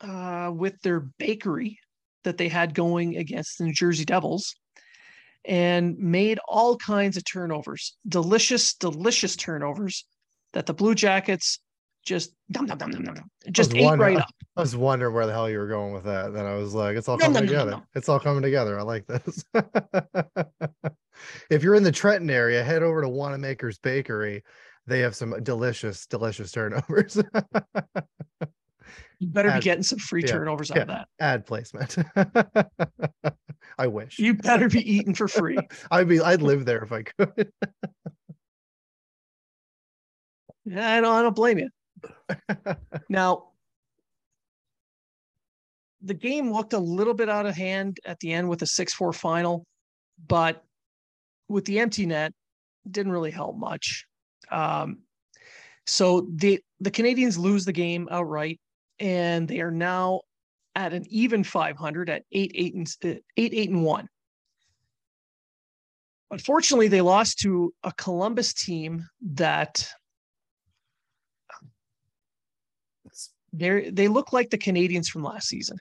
uh, 0.00 0.52
with 0.54 0.80
their 0.82 1.00
bakery 1.00 1.78
that 2.22 2.36
they 2.36 2.48
had 2.48 2.74
going 2.74 3.16
against 3.16 3.58
the 3.58 3.64
New 3.64 3.72
Jersey 3.72 4.04
Devils 4.04 4.54
and 5.46 5.96
made 5.98 6.38
all 6.48 6.76
kinds 6.76 7.16
of 7.16 7.24
turnovers, 7.24 7.96
delicious, 8.08 8.74
delicious 8.74 9.36
turnovers 9.36 10.04
that 10.52 10.66
the 10.66 10.74
Blue 10.74 10.94
Jackets 10.94 11.60
just 12.04 12.32
dum, 12.50 12.66
dum, 12.66 12.78
dum, 12.78 12.90
dum, 12.90 13.02
dum, 13.02 13.30
just 13.50 13.74
ate 13.74 13.98
right 13.98 14.16
up. 14.16 14.28
I 14.56 14.60
was 14.60 14.76
wondering 14.76 15.12
where 15.12 15.26
the 15.26 15.32
hell 15.32 15.50
you 15.50 15.58
were 15.58 15.66
going 15.66 15.92
with 15.92 16.04
that. 16.04 16.32
Then 16.32 16.46
I 16.46 16.54
was 16.54 16.72
like, 16.74 16.96
it's 16.96 17.08
all 17.08 17.18
coming 17.18 17.42
together. 17.42 17.82
It's 17.94 18.08
all 18.08 18.20
coming 18.20 18.42
together. 18.42 18.78
I 18.78 18.82
like 18.82 19.06
this. 19.06 19.44
if 21.50 21.62
you're 21.62 21.74
in 21.74 21.82
the 21.82 21.92
Trenton 21.92 22.30
area, 22.30 22.62
head 22.62 22.82
over 22.82 23.02
to 23.02 23.08
Wanamaker's 23.08 23.78
Bakery. 23.78 24.42
They 24.86 25.00
have 25.00 25.16
some 25.16 25.42
delicious, 25.42 26.06
delicious 26.06 26.52
turnovers. 26.52 27.20
You 29.18 29.28
better 29.28 29.48
ad, 29.48 29.60
be 29.60 29.64
getting 29.64 29.82
some 29.82 29.98
free 29.98 30.22
yeah, 30.22 30.32
turnovers 30.32 30.70
out 30.70 30.76
yeah, 30.76 30.82
of 30.82 30.88
that. 30.88 31.08
Ad 31.20 31.46
placement. 31.46 31.96
I 33.78 33.86
wish. 33.86 34.18
You 34.18 34.34
better 34.34 34.68
be 34.68 34.80
eating 34.90 35.14
for 35.14 35.26
free. 35.36 35.58
I'd 35.90 36.08
be 36.08 36.20
I'd 36.20 36.42
live 36.42 36.66
there 36.66 36.82
if 36.82 36.92
I 36.92 37.02
could. 37.02 37.32
yeah, 40.64 40.96
I 40.96 41.00
don't 41.00 41.14
I 41.14 41.22
don't 41.22 41.36
blame 41.36 41.58
you. 41.58 41.70
now 43.08 43.48
the 46.02 46.14
game 46.14 46.52
looked 46.52 46.74
a 46.74 46.78
little 46.78 47.14
bit 47.14 47.28
out 47.28 47.46
of 47.46 47.56
hand 47.56 47.98
at 48.04 48.20
the 48.20 48.32
end 48.32 48.48
with 48.48 48.62
a 48.62 48.66
6-4 48.66 49.12
final, 49.14 49.66
but 50.28 50.62
with 51.48 51.64
the 51.64 51.80
empty 51.80 52.06
net, 52.06 52.32
didn't 52.88 53.10
really 53.12 53.32
help 53.32 53.56
much. 53.56 54.06
Um, 54.50 54.98
so 55.86 56.28
the 56.34 56.60
the 56.80 56.90
Canadiens 56.90 57.38
lose 57.38 57.64
the 57.64 57.72
game 57.72 58.08
outright 58.10 58.60
and 58.98 59.46
they 59.48 59.60
are 59.60 59.70
now 59.70 60.22
at 60.74 60.92
an 60.92 61.04
even 61.08 61.42
500 61.42 62.10
at 62.10 62.22
eight 62.32 62.52
eight 62.54 62.74
and 62.74 62.86
uh, 63.04 63.20
eight 63.36 63.54
eight 63.54 63.70
and 63.70 63.84
one. 63.84 64.08
Unfortunately, 66.30 66.88
they 66.88 67.00
lost 67.00 67.38
to 67.40 67.72
a 67.84 67.92
Columbus 67.92 68.52
team 68.52 69.06
that 69.34 69.88
they 73.52 73.90
they 73.90 74.08
look 74.08 74.32
like 74.32 74.50
the 74.50 74.58
canadians 74.58 75.08
from 75.08 75.22
last 75.22 75.48
season. 75.48 75.78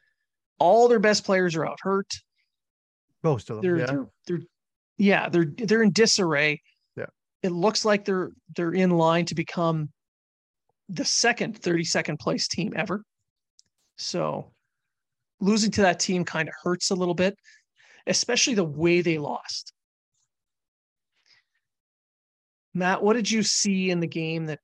All 0.60 0.88
their 0.88 1.00
best 1.00 1.26
players 1.26 1.56
are 1.56 1.66
out 1.66 1.80
hurt. 1.82 2.14
Most 3.24 3.50
of 3.50 3.58
them, 3.58 3.64
they're, 3.64 3.78
yeah. 3.78 3.86
They're, 3.86 4.08
they're, 4.28 4.40
yeah, 4.98 5.30
they're 5.30 5.46
they're 5.46 5.84
in 5.84 5.92
disarray. 5.92 6.62
Yeah, 6.96 7.08
it 7.42 7.52
looks 7.52 7.84
like 7.84 8.06
they're 8.06 8.32
they're 8.56 8.74
in 8.74 8.92
line 8.92 9.26
to 9.26 9.36
become 9.36 9.90
the 10.90 11.06
second 11.06 11.60
32nd 11.60 12.20
place 12.20 12.48
team 12.48 12.74
ever. 12.76 13.04
So 13.98 14.52
losing 15.40 15.72
to 15.72 15.82
that 15.82 16.00
team 16.00 16.26
kind 16.26 16.48
of 16.48 16.56
hurts 16.64 16.92
a 16.92 16.96
little 16.96 17.14
bit, 17.14 17.38
especially 18.08 18.56
the 18.56 18.64
way 18.64 19.02
they 19.02 19.18
lost. 19.18 19.74
Matt, 22.74 23.02
what 23.02 23.14
did 23.14 23.32
you 23.32 23.42
see 23.42 23.90
in 23.90 24.00
the 24.00 24.08
game 24.08 24.46
that 24.48 24.60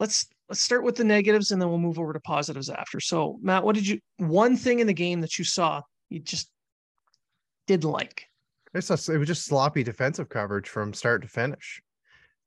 let's 0.00 0.26
let's 0.48 0.60
start 0.60 0.84
with 0.84 0.96
the 0.96 1.04
negatives 1.04 1.50
and 1.50 1.60
then 1.60 1.68
we'll 1.68 1.78
move 1.78 1.98
over 1.98 2.12
to 2.12 2.20
positives 2.20 2.70
after. 2.70 3.00
So, 3.00 3.38
Matt, 3.42 3.64
what 3.64 3.74
did 3.74 3.86
you 3.86 4.00
one 4.18 4.56
thing 4.56 4.80
in 4.80 4.86
the 4.86 4.94
game 4.94 5.20
that 5.20 5.38
you 5.38 5.44
saw 5.44 5.82
you 6.08 6.20
just 6.20 6.50
didn't 7.66 7.90
like? 7.90 8.26
It 8.74 8.88
was 8.88 9.26
just 9.26 9.46
sloppy 9.46 9.82
defensive 9.82 10.28
coverage 10.28 10.68
from 10.68 10.92
start 10.92 11.22
to 11.22 11.28
finish 11.28 11.80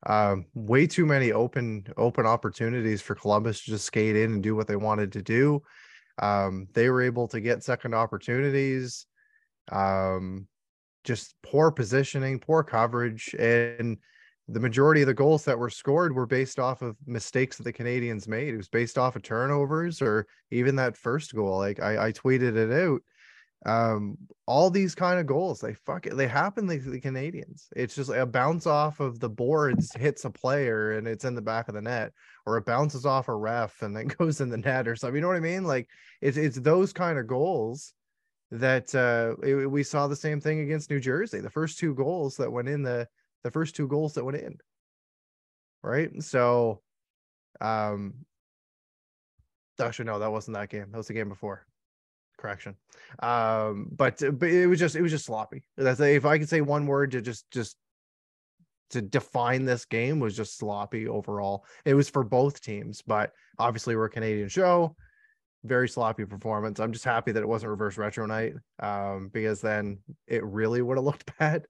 um, 0.05 0.45
way 0.53 0.87
too 0.87 1.05
many 1.05 1.31
open 1.31 1.85
open 1.97 2.25
opportunities 2.25 3.01
for 3.01 3.15
Columbus 3.15 3.63
to 3.63 3.71
just 3.71 3.85
skate 3.85 4.15
in 4.15 4.33
and 4.33 4.43
do 4.43 4.55
what 4.55 4.67
they 4.67 4.75
wanted 4.75 5.11
to 5.13 5.21
do. 5.21 5.61
Um, 6.21 6.67
they 6.73 6.89
were 6.89 7.01
able 7.01 7.27
to 7.29 7.41
get 7.41 7.63
second 7.63 7.93
opportunities. 7.93 9.05
Um, 9.71 10.47
just 11.03 11.35
poor 11.43 11.71
positioning, 11.71 12.39
poor 12.39 12.63
coverage, 12.63 13.33
and 13.39 13.97
the 14.47 14.59
majority 14.59 15.01
of 15.01 15.07
the 15.07 15.13
goals 15.13 15.45
that 15.45 15.59
were 15.59 15.69
scored 15.69 16.13
were 16.13 16.25
based 16.25 16.59
off 16.59 16.81
of 16.81 16.97
mistakes 17.05 17.57
that 17.57 17.63
the 17.63 17.73
Canadians 17.73 18.27
made. 18.27 18.53
It 18.53 18.57
was 18.57 18.67
based 18.67 18.97
off 18.97 19.15
of 19.15 19.21
turnovers 19.21 20.01
or 20.01 20.25
even 20.49 20.75
that 20.77 20.97
first 20.97 21.35
goal. 21.35 21.57
Like 21.57 21.79
I, 21.79 22.07
I 22.07 22.11
tweeted 22.11 22.55
it 22.55 22.71
out 22.71 23.01
um 23.65 24.17
all 24.47 24.69
these 24.69 24.95
kind 24.95 25.19
of 25.19 25.27
goals 25.27 25.59
they 25.59 25.73
fuck 25.73 26.07
it 26.07 26.15
they 26.15 26.27
happen 26.27 26.65
the 26.65 26.99
canadians. 27.01 27.67
It's 27.75 27.93
just 27.93 28.09
a 28.09 28.25
bounce 28.25 28.65
off 28.65 28.99
of 28.99 29.19
the 29.19 29.29
boards 29.29 29.93
hits 29.95 30.25
a 30.25 30.29
player 30.29 30.93
and 30.93 31.07
it's 31.07 31.25
in 31.25 31.35
the 31.35 31.41
back 31.41 31.67
of 31.67 31.75
the 31.75 31.81
net 31.81 32.13
or 32.45 32.57
it 32.57 32.65
bounces 32.65 33.05
off 33.05 33.27
a 33.27 33.35
ref 33.35 33.81
and 33.81 33.95
then 33.95 34.07
goes 34.19 34.41
in 34.41 34.49
the 34.49 34.57
net 34.57 34.87
or 34.87 34.95
something 34.95 35.15
you 35.15 35.21
know 35.21 35.27
what 35.27 35.37
i 35.37 35.41
mean? 35.41 35.65
Like 35.65 35.87
it's 36.21 36.37
it's 36.37 36.59
those 36.59 36.93
kind 36.93 37.19
of 37.19 37.27
goals 37.27 37.93
that 38.51 38.95
uh 38.95 39.35
it, 39.45 39.69
we 39.69 39.83
saw 39.83 40.07
the 40.07 40.15
same 40.15 40.41
thing 40.41 40.61
against 40.61 40.89
new 40.89 40.99
jersey 40.99 41.39
the 41.39 41.49
first 41.49 41.77
two 41.77 41.93
goals 41.93 42.37
that 42.37 42.51
went 42.51 42.67
in 42.67 42.81
the 42.81 43.07
the 43.43 43.51
first 43.51 43.75
two 43.75 43.87
goals 43.87 44.13
that 44.13 44.25
went 44.25 44.37
in. 44.37 44.57
Right? 45.83 46.09
So 46.23 46.81
um 47.61 48.25
actually 49.79 50.05
no 50.05 50.19
that 50.19 50.31
wasn't 50.31 50.55
that 50.55 50.69
game 50.69 50.87
that 50.91 50.97
was 50.97 51.07
the 51.07 51.13
game 51.13 51.29
before 51.29 51.65
correction. 52.39 52.75
Um 53.19 53.87
but 53.91 54.21
but 54.39 54.49
it 54.49 54.67
was 54.67 54.79
just 54.79 54.95
it 54.95 55.01
was 55.01 55.11
just 55.11 55.25
sloppy. 55.25 55.63
That's 55.77 55.99
if 55.99 56.25
i 56.25 56.37
could 56.37 56.49
say 56.49 56.61
one 56.61 56.87
word 56.87 57.11
to 57.11 57.21
just 57.21 57.49
just 57.51 57.77
to 58.91 59.01
define 59.03 59.65
this 59.65 59.85
game 59.85 60.19
was 60.19 60.35
just 60.35 60.57
sloppy 60.57 61.07
overall. 61.07 61.63
It 61.85 61.93
was 61.93 62.09
for 62.09 62.23
both 62.23 62.61
teams 62.61 63.01
but 63.01 63.31
obviously 63.57 63.95
we're 63.95 64.05
a 64.05 64.09
canadian 64.09 64.49
show. 64.49 64.95
Very 65.65 65.89
sloppy 65.89 66.25
performance. 66.25 66.79
I'm 66.79 66.93
just 66.93 67.05
happy 67.05 67.33
that 67.33 67.43
it 67.43 67.47
wasn't 67.47 67.71
reverse 67.71 67.97
retro 67.97 68.25
night 68.25 68.53
um 68.79 69.29
because 69.33 69.61
then 69.61 69.99
it 70.27 70.43
really 70.43 70.81
would 70.81 70.97
have 70.97 71.05
looked 71.05 71.31
bad 71.39 71.65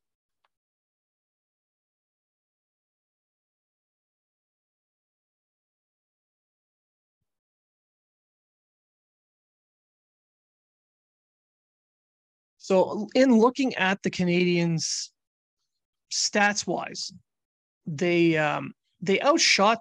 So, 12.70 13.08
in 13.16 13.36
looking 13.36 13.74
at 13.78 14.04
the 14.04 14.12
Canadians 14.12 15.12
stats 16.14 16.68
wise, 16.68 17.12
they 17.88 18.38
um, 18.38 18.74
they 19.02 19.20
outshot 19.22 19.80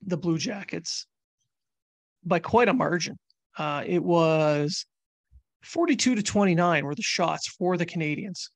the 0.00 0.16
Blue 0.16 0.38
Jackets 0.38 1.06
by 2.24 2.38
quite 2.38 2.68
a 2.68 2.72
margin. 2.72 3.18
Uh, 3.58 3.84
it 3.86 4.02
was 4.02 4.86
42 5.64 6.14
to 6.14 6.22
29 6.22 6.86
were 6.86 6.94
the 6.94 7.02
shots 7.02 7.48
for 7.48 7.76
the 7.76 7.84
Canadians. 7.84 8.48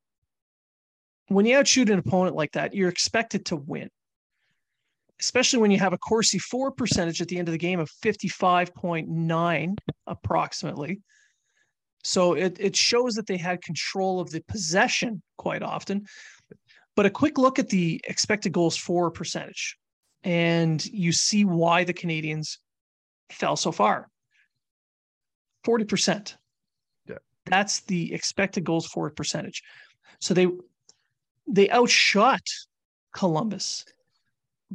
When 1.28 1.44
you 1.44 1.58
outshoot 1.58 1.90
an 1.90 1.98
opponent 1.98 2.34
like 2.34 2.52
that, 2.52 2.72
you're 2.72 2.88
expected 2.88 3.44
to 3.46 3.56
win, 3.56 3.90
especially 5.20 5.58
when 5.58 5.70
you 5.70 5.80
have 5.80 5.92
a 5.92 5.98
Corsi 5.98 6.38
for 6.38 6.70
percentage 6.70 7.20
at 7.20 7.28
the 7.28 7.38
end 7.38 7.48
of 7.48 7.52
the 7.52 7.58
game 7.58 7.80
of 7.80 7.90
55.9 8.02 9.76
approximately. 10.06 11.02
So 12.06 12.34
it, 12.34 12.56
it 12.60 12.76
shows 12.76 13.14
that 13.14 13.26
they 13.26 13.36
had 13.36 13.60
control 13.62 14.20
of 14.20 14.30
the 14.30 14.40
possession 14.42 15.22
quite 15.38 15.64
often. 15.64 16.06
But 16.94 17.04
a 17.04 17.10
quick 17.10 17.36
look 17.36 17.58
at 17.58 17.68
the 17.68 18.00
expected 18.04 18.52
goals 18.52 18.76
for 18.76 19.10
percentage, 19.10 19.76
and 20.22 20.86
you 20.86 21.10
see 21.10 21.44
why 21.44 21.82
the 21.82 21.92
Canadians 21.92 22.60
fell 23.30 23.56
so 23.56 23.72
far. 23.72 24.08
40%. 25.66 26.36
Yeah. 27.08 27.16
That's 27.44 27.80
the 27.80 28.14
expected 28.14 28.62
goals 28.62 28.86
for 28.86 29.10
percentage. 29.10 29.64
So 30.20 30.32
they 30.32 30.46
they 31.48 31.68
outshot 31.70 32.42
Columbus, 33.16 33.84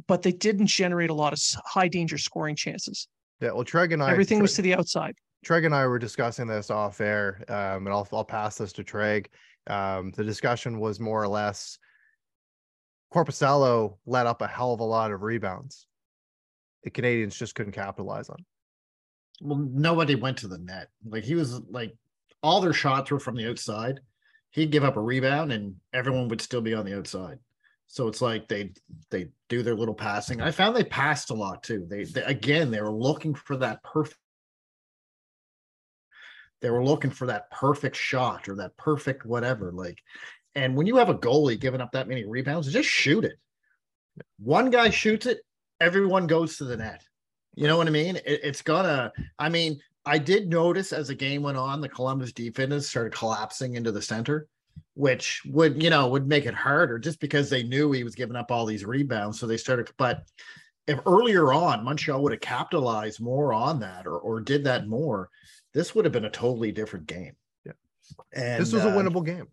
but 0.06 0.20
they 0.20 0.32
didn't 0.32 0.66
generate 0.66 1.08
a 1.08 1.14
lot 1.14 1.32
of 1.32 1.40
high 1.64 1.88
danger 1.88 2.18
scoring 2.18 2.56
chances. 2.56 3.08
Yeah, 3.40 3.52
well, 3.52 3.64
Treg 3.64 3.94
and 3.94 4.02
I 4.02 4.10
everything 4.10 4.40
was 4.40 4.54
to 4.56 4.62
the 4.62 4.74
outside. 4.74 5.14
Treg 5.44 5.66
and 5.66 5.74
I 5.74 5.86
were 5.86 5.98
discussing 5.98 6.46
this 6.46 6.70
off 6.70 7.00
air, 7.00 7.42
um, 7.48 7.86
and 7.86 7.88
I'll 7.88 8.08
I'll 8.12 8.24
pass 8.24 8.58
this 8.58 8.72
to 8.74 8.84
Treg. 8.84 9.26
Um, 9.66 10.12
the 10.12 10.24
discussion 10.24 10.78
was 10.78 11.00
more 11.00 11.22
or 11.22 11.28
less 11.28 11.78
Korpisalo 13.12 13.98
let 14.06 14.26
up 14.26 14.42
a 14.42 14.46
hell 14.46 14.72
of 14.72 14.80
a 14.80 14.84
lot 14.84 15.12
of 15.12 15.22
rebounds. 15.22 15.86
The 16.82 16.90
Canadians 16.90 17.36
just 17.36 17.54
couldn't 17.54 17.72
capitalize 17.72 18.28
on. 18.28 18.44
Well, 19.40 19.58
nobody 19.58 20.14
went 20.14 20.38
to 20.38 20.48
the 20.48 20.58
net. 20.58 20.88
Like 21.06 21.24
he 21.24 21.34
was 21.34 21.60
like 21.68 21.94
all 22.42 22.60
their 22.60 22.72
shots 22.72 23.10
were 23.10 23.20
from 23.20 23.36
the 23.36 23.48
outside. 23.48 24.00
He'd 24.50 24.72
give 24.72 24.84
up 24.84 24.96
a 24.96 25.00
rebound 25.00 25.52
and 25.52 25.76
everyone 25.92 26.28
would 26.28 26.40
still 26.40 26.60
be 26.60 26.74
on 26.74 26.84
the 26.84 26.96
outside. 26.96 27.38
So 27.86 28.08
it's 28.08 28.22
like 28.22 28.48
they 28.48 28.72
they 29.10 29.28
do 29.48 29.62
their 29.62 29.74
little 29.74 29.94
passing. 29.94 30.40
I 30.40 30.50
found 30.50 30.74
they 30.74 30.84
passed 30.84 31.30
a 31.30 31.34
lot 31.34 31.62
too. 31.62 31.86
They, 31.88 32.04
they 32.04 32.22
again 32.22 32.70
they 32.70 32.80
were 32.80 32.92
looking 32.92 33.34
for 33.34 33.56
that 33.58 33.82
perfect. 33.82 34.18
They 36.62 36.70
were 36.70 36.84
looking 36.84 37.10
for 37.10 37.26
that 37.26 37.50
perfect 37.50 37.96
shot 37.96 38.48
or 38.48 38.56
that 38.56 38.76
perfect 38.76 39.26
whatever. 39.26 39.72
Like, 39.72 39.98
and 40.54 40.76
when 40.76 40.86
you 40.86 40.96
have 40.96 41.08
a 41.08 41.14
goalie 41.14 41.60
giving 41.60 41.80
up 41.80 41.92
that 41.92 42.08
many 42.08 42.24
rebounds, 42.24 42.72
just 42.72 42.88
shoot 42.88 43.24
it. 43.24 43.36
One 44.38 44.70
guy 44.70 44.90
shoots 44.90 45.26
it, 45.26 45.40
everyone 45.80 46.26
goes 46.26 46.56
to 46.56 46.64
the 46.64 46.76
net. 46.76 47.02
You 47.54 47.66
know 47.66 47.76
what 47.76 47.86
I 47.86 47.90
mean? 47.90 48.16
It, 48.16 48.40
it's 48.42 48.62
gonna. 48.62 49.12
I 49.38 49.48
mean, 49.48 49.80
I 50.06 50.18
did 50.18 50.48
notice 50.48 50.92
as 50.92 51.08
the 51.08 51.14
game 51.14 51.42
went 51.42 51.58
on, 51.58 51.80
the 51.80 51.88
Columbus 51.88 52.32
defense 52.32 52.88
started 52.88 53.12
collapsing 53.12 53.74
into 53.74 53.92
the 53.92 54.02
center, 54.02 54.46
which 54.94 55.42
would, 55.46 55.82
you 55.82 55.90
know, 55.90 56.08
would 56.08 56.26
make 56.26 56.46
it 56.46 56.54
harder 56.54 56.98
just 56.98 57.20
because 57.20 57.50
they 57.50 57.62
knew 57.62 57.92
he 57.92 58.04
was 58.04 58.14
giving 58.14 58.36
up 58.36 58.50
all 58.50 58.66
these 58.66 58.84
rebounds. 58.84 59.38
So 59.38 59.46
they 59.46 59.56
started, 59.56 59.90
but 59.98 60.24
if 60.86 60.98
earlier 61.06 61.52
on 61.52 61.84
Montreal 61.84 62.22
would 62.22 62.32
have 62.32 62.40
capitalized 62.40 63.20
more 63.20 63.52
on 63.52 63.80
that 63.80 64.06
or, 64.06 64.18
or 64.18 64.40
did 64.40 64.64
that 64.64 64.88
more, 64.88 65.30
this 65.74 65.94
would 65.94 66.04
have 66.04 66.12
been 66.12 66.24
a 66.24 66.30
totally 66.30 66.72
different 66.72 67.06
game. 67.06 67.34
Yeah. 67.64 67.72
And 68.32 68.60
this 68.60 68.72
was 68.72 68.84
a 68.84 68.88
uh, 68.90 68.96
winnable 68.96 69.24
game. 69.24 69.48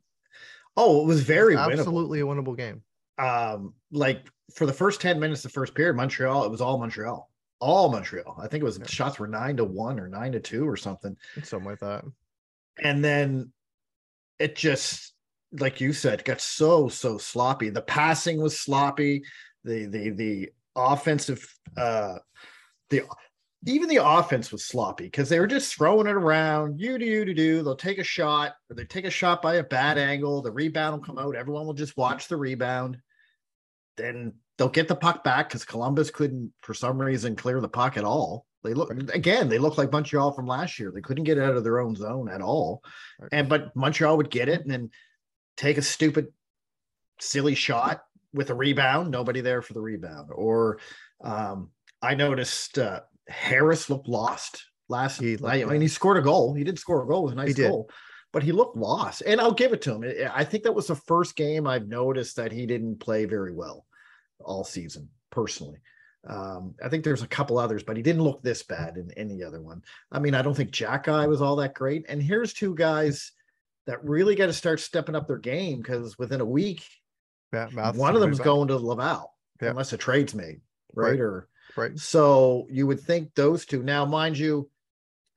Oh, 0.77 1.01
it 1.01 1.07
was 1.07 1.21
very 1.21 1.55
winnable. 1.55 1.71
Absolutely 1.79 2.19
a 2.21 2.25
winnable 2.25 2.55
game. 2.57 2.83
Um, 3.17 3.73
like 3.91 4.25
for 4.55 4.65
the 4.65 4.73
first 4.73 5.01
10 5.01 5.19
minutes 5.19 5.43
of 5.43 5.51
the 5.51 5.53
first 5.53 5.75
period, 5.75 5.95
Montreal, 5.95 6.45
it 6.45 6.51
was 6.51 6.61
all 6.61 6.77
Montreal. 6.77 7.29
All 7.59 7.89
Montreal. 7.91 8.37
I 8.41 8.47
think 8.47 8.61
it 8.61 8.65
was 8.65 8.77
Yeah. 8.79 8.85
shots 8.87 9.19
were 9.19 9.27
nine 9.27 9.57
to 9.57 9.65
one 9.65 9.99
or 9.99 10.07
nine 10.07 10.31
to 10.31 10.39
two 10.39 10.67
or 10.67 10.77
something. 10.77 11.17
Something 11.43 11.69
like 11.69 11.79
that. 11.79 12.05
and 12.81 13.03
then 13.03 13.51
it 14.39 14.55
just 14.55 15.13
like 15.59 15.81
you 15.81 15.91
said 15.91 16.23
got 16.23 16.39
so 16.39 16.87
so 16.87 17.17
sloppy 17.17 17.69
the 17.69 17.81
passing 17.81 18.39
was 18.41 18.57
sloppy 18.59 19.21
the 19.65 19.85
the 19.87 20.11
the 20.11 20.49
offensive 20.75 21.43
uh 21.75 22.15
the 22.89 23.01
even 23.65 23.89
the 23.89 23.97
offense 23.97 24.51
was 24.51 24.65
sloppy 24.65 25.05
because 25.05 25.27
they 25.27 25.39
were 25.39 25.47
just 25.47 25.75
throwing 25.75 26.07
it 26.07 26.13
around 26.13 26.79
you 26.79 26.97
do 26.97 27.05
you 27.05 27.25
to 27.25 27.33
do 27.33 27.61
they'll 27.61 27.75
take 27.75 27.97
a 27.97 28.03
shot 28.03 28.53
or 28.69 28.75
they 28.75 28.85
take 28.85 29.05
a 29.05 29.09
shot 29.09 29.41
by 29.41 29.55
a 29.55 29.63
bad 29.63 29.97
angle 29.97 30.41
the 30.41 30.51
rebound 30.51 30.95
will 30.95 31.05
come 31.05 31.17
out 31.17 31.35
everyone 31.35 31.65
will 31.65 31.73
just 31.73 31.97
watch 31.97 32.27
the 32.27 32.37
rebound. 32.37 32.97
Then 33.97 34.33
they'll 34.57 34.69
get 34.69 34.87
the 34.87 34.95
puck 34.95 35.23
back 35.23 35.49
because 35.49 35.65
columbus 35.65 36.09
couldn't 36.09 36.53
for 36.61 36.73
some 36.73 36.97
reason 36.97 37.35
clear 37.35 37.59
the 37.59 37.67
puck 37.67 37.97
at 37.97 38.03
all. 38.03 38.45
They 38.63 38.73
look 38.73 38.91
again 39.13 39.49
they 39.49 39.57
look 39.57 39.77
like 39.77 39.91
montreal 39.91 40.31
from 40.31 40.47
last 40.47 40.79
year. 40.79 40.91
They 40.91 41.01
couldn't 41.01 41.25
get 41.25 41.39
out 41.39 41.55
of 41.55 41.63
their 41.63 41.79
own 41.79 41.95
zone 41.95 42.29
at 42.29 42.41
all. 42.41 42.81
Right. 43.19 43.29
and 43.31 43.49
but 43.49 43.75
montreal 43.75 44.17
would 44.17 44.29
get 44.29 44.49
it 44.49 44.61
and 44.61 44.71
then 44.71 44.89
take 45.57 45.77
a 45.77 45.81
stupid 45.81 46.27
silly 47.19 47.55
shot 47.55 48.01
with 48.33 48.49
a 48.49 48.55
rebound 48.55 49.11
nobody 49.11 49.41
there 49.41 49.61
for 49.61 49.73
the 49.73 49.81
rebound. 49.81 50.29
Or 50.33 50.79
um 51.21 51.71
i 52.01 52.15
noticed 52.15 52.79
uh 52.79 53.01
harris 53.29 53.89
looked 53.89 54.07
lost 54.07 54.65
last 54.89 55.19
He 55.21 55.37
looked 55.37 55.53
I, 55.53 55.63
mean 55.65 55.81
he 55.81 55.87
scored 55.87 56.17
a 56.17 56.21
goal 56.21 56.53
he 56.53 56.63
did 56.63 56.79
score 56.79 57.03
a 57.03 57.07
goal 57.07 57.21
it 57.21 57.23
was 57.25 57.31
a 57.33 57.35
nice 57.35 57.53
goal 57.55 57.89
but 58.33 58.43
he 58.43 58.51
looked 58.51 58.75
lost 58.75 59.21
and 59.25 59.39
i'll 59.39 59.53
give 59.53 59.71
it 59.73 59.81
to 59.83 59.93
him 59.95 60.29
I- 60.33 60.43
think 60.43 60.63
that 60.63 60.73
was 60.75 60.87
the 60.87 60.95
first 60.95 61.35
game 61.35 61.67
i've 61.67 61.87
noticed 61.87 62.35
that 62.37 62.51
he 62.51 62.65
didn't 62.65 62.99
play 62.99 63.25
very 63.25 63.53
well 63.53 63.85
all 64.43 64.63
season 64.63 65.09
personally 65.31 65.79
um, 66.27 66.75
I 66.83 66.89
think 66.89 67.05
there's 67.05 67.21
a 67.23 67.27
couple 67.27 67.57
others, 67.57 67.81
but 67.81 67.95
he 67.95 68.03
didn't 68.03 68.23
look 68.23 68.43
this 68.43 68.61
bad 68.61 68.97
in 68.97 69.09
any 69.15 69.41
other 69.41 69.61
one. 69.61 69.81
I 70.11 70.19
mean, 70.19 70.35
I 70.35 70.41
don't 70.41 70.53
think 70.53 70.71
Xhekaj 70.71 71.29
was 71.29 71.41
all 71.41 71.55
that 71.57 71.73
great. 71.73 72.05
And 72.09 72.21
here's 72.21 72.51
two 72.51 72.75
guys 72.75 73.31
that 73.87 74.03
really 74.03 74.35
got 74.35 74.47
to 74.47 74.53
start 74.53 74.81
stepping 74.81 75.15
up 75.15 75.27
their 75.27 75.37
game 75.37 75.77
because 75.77 76.19
within 76.19 76.41
a 76.41 76.45
week, 76.45 76.83
one 77.51 78.15
of 78.15 78.19
them's 78.21 78.39
going 78.39 78.67
to 78.67 78.77
Laval, 78.77 79.33
Yeah. 79.61 79.69
unless 79.69 79.93
a 79.93 79.97
trade's 79.97 80.35
made, 80.35 80.59
right? 80.93 81.11
Right. 81.11 81.19
Or 81.21 81.47
right. 81.79 81.97
so 81.97 82.67
you 82.69 82.85
would 82.87 82.99
think 82.99 83.33
those 83.35 83.65
two. 83.65 83.83
Now, 83.83 84.05
mind 84.05 84.37
you, 84.37 84.69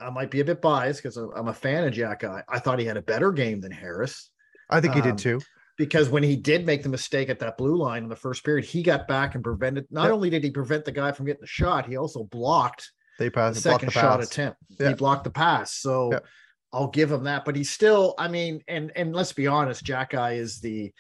I 0.01 0.11
might 0.11 0.31
be 0.31 0.41
a 0.41 0.45
bit 0.45 0.61
biased 0.61 1.03
because 1.03 1.17
I'm 1.17 1.49
a 1.49 1.55
fan 1.55 1.85
of 1.85 1.95
Xhekaj. 1.95 2.43
I 2.49 2.59
thought 2.59 2.79
he 2.79 2.85
had 2.85 2.97
a 2.97 3.03
better 3.03 3.33
game 3.33 3.61
than 3.61 3.73
Harris 3.73 4.31
I 4.69 4.81
think 4.81 4.95
he 4.95 5.01
um, 5.01 5.09
did 5.09 5.19
too. 5.19 5.41
because 5.77 6.09
when 6.09 6.23
he 6.23 6.35
did 6.35 6.67
make 6.67 6.83
the 6.83 6.89
mistake 6.89 7.29
at 7.29 7.39
that 7.41 7.59
blue 7.59 7.77
line 7.77 8.03
in 8.03 8.09
the 8.09 8.17
first 8.17 8.45
period, 8.45 8.65
he 8.65 8.83
got 8.83 9.07
back 9.07 9.35
and 9.35 9.45
prevented. 9.45 9.87
Not 9.91 10.05
Yep. 10.05 10.13
only 10.13 10.31
did 10.31 10.43
he 10.45 10.51
prevent 10.51 10.85
the 10.85 10.93
guy 10.93 11.13
from 11.13 11.27
getting 11.27 11.43
the 11.43 11.47
shot, 11.47 11.87
he 11.87 11.97
also 11.97 12.25
blocked 12.25 12.91
They 13.19 13.27
the 13.27 13.31
passed 13.31 13.63
blocked 13.63 13.83
second 13.83 13.87
the 13.87 14.01
shot 14.01 14.23
attempt. 14.23 14.59
Yeah. 14.81 14.89
He 14.89 14.95
blocked 14.95 15.25
the 15.25 15.31
pass. 15.31 15.75
So 15.75 16.13
Yep. 16.13 16.27
I'll 16.73 16.89
give 16.89 17.13
him 17.13 17.25
that. 17.25 17.45
But 17.45 17.55
he's 17.55 17.71
still, 17.71 18.15
I 18.19 18.29
mean, 18.29 18.63
and 18.67 18.91
and 18.97 19.15
let's 19.15 19.33
be 19.35 19.47
honest, 19.47 19.85
Xhekaj 19.85 20.37
is 20.39 20.61
the 20.61 20.93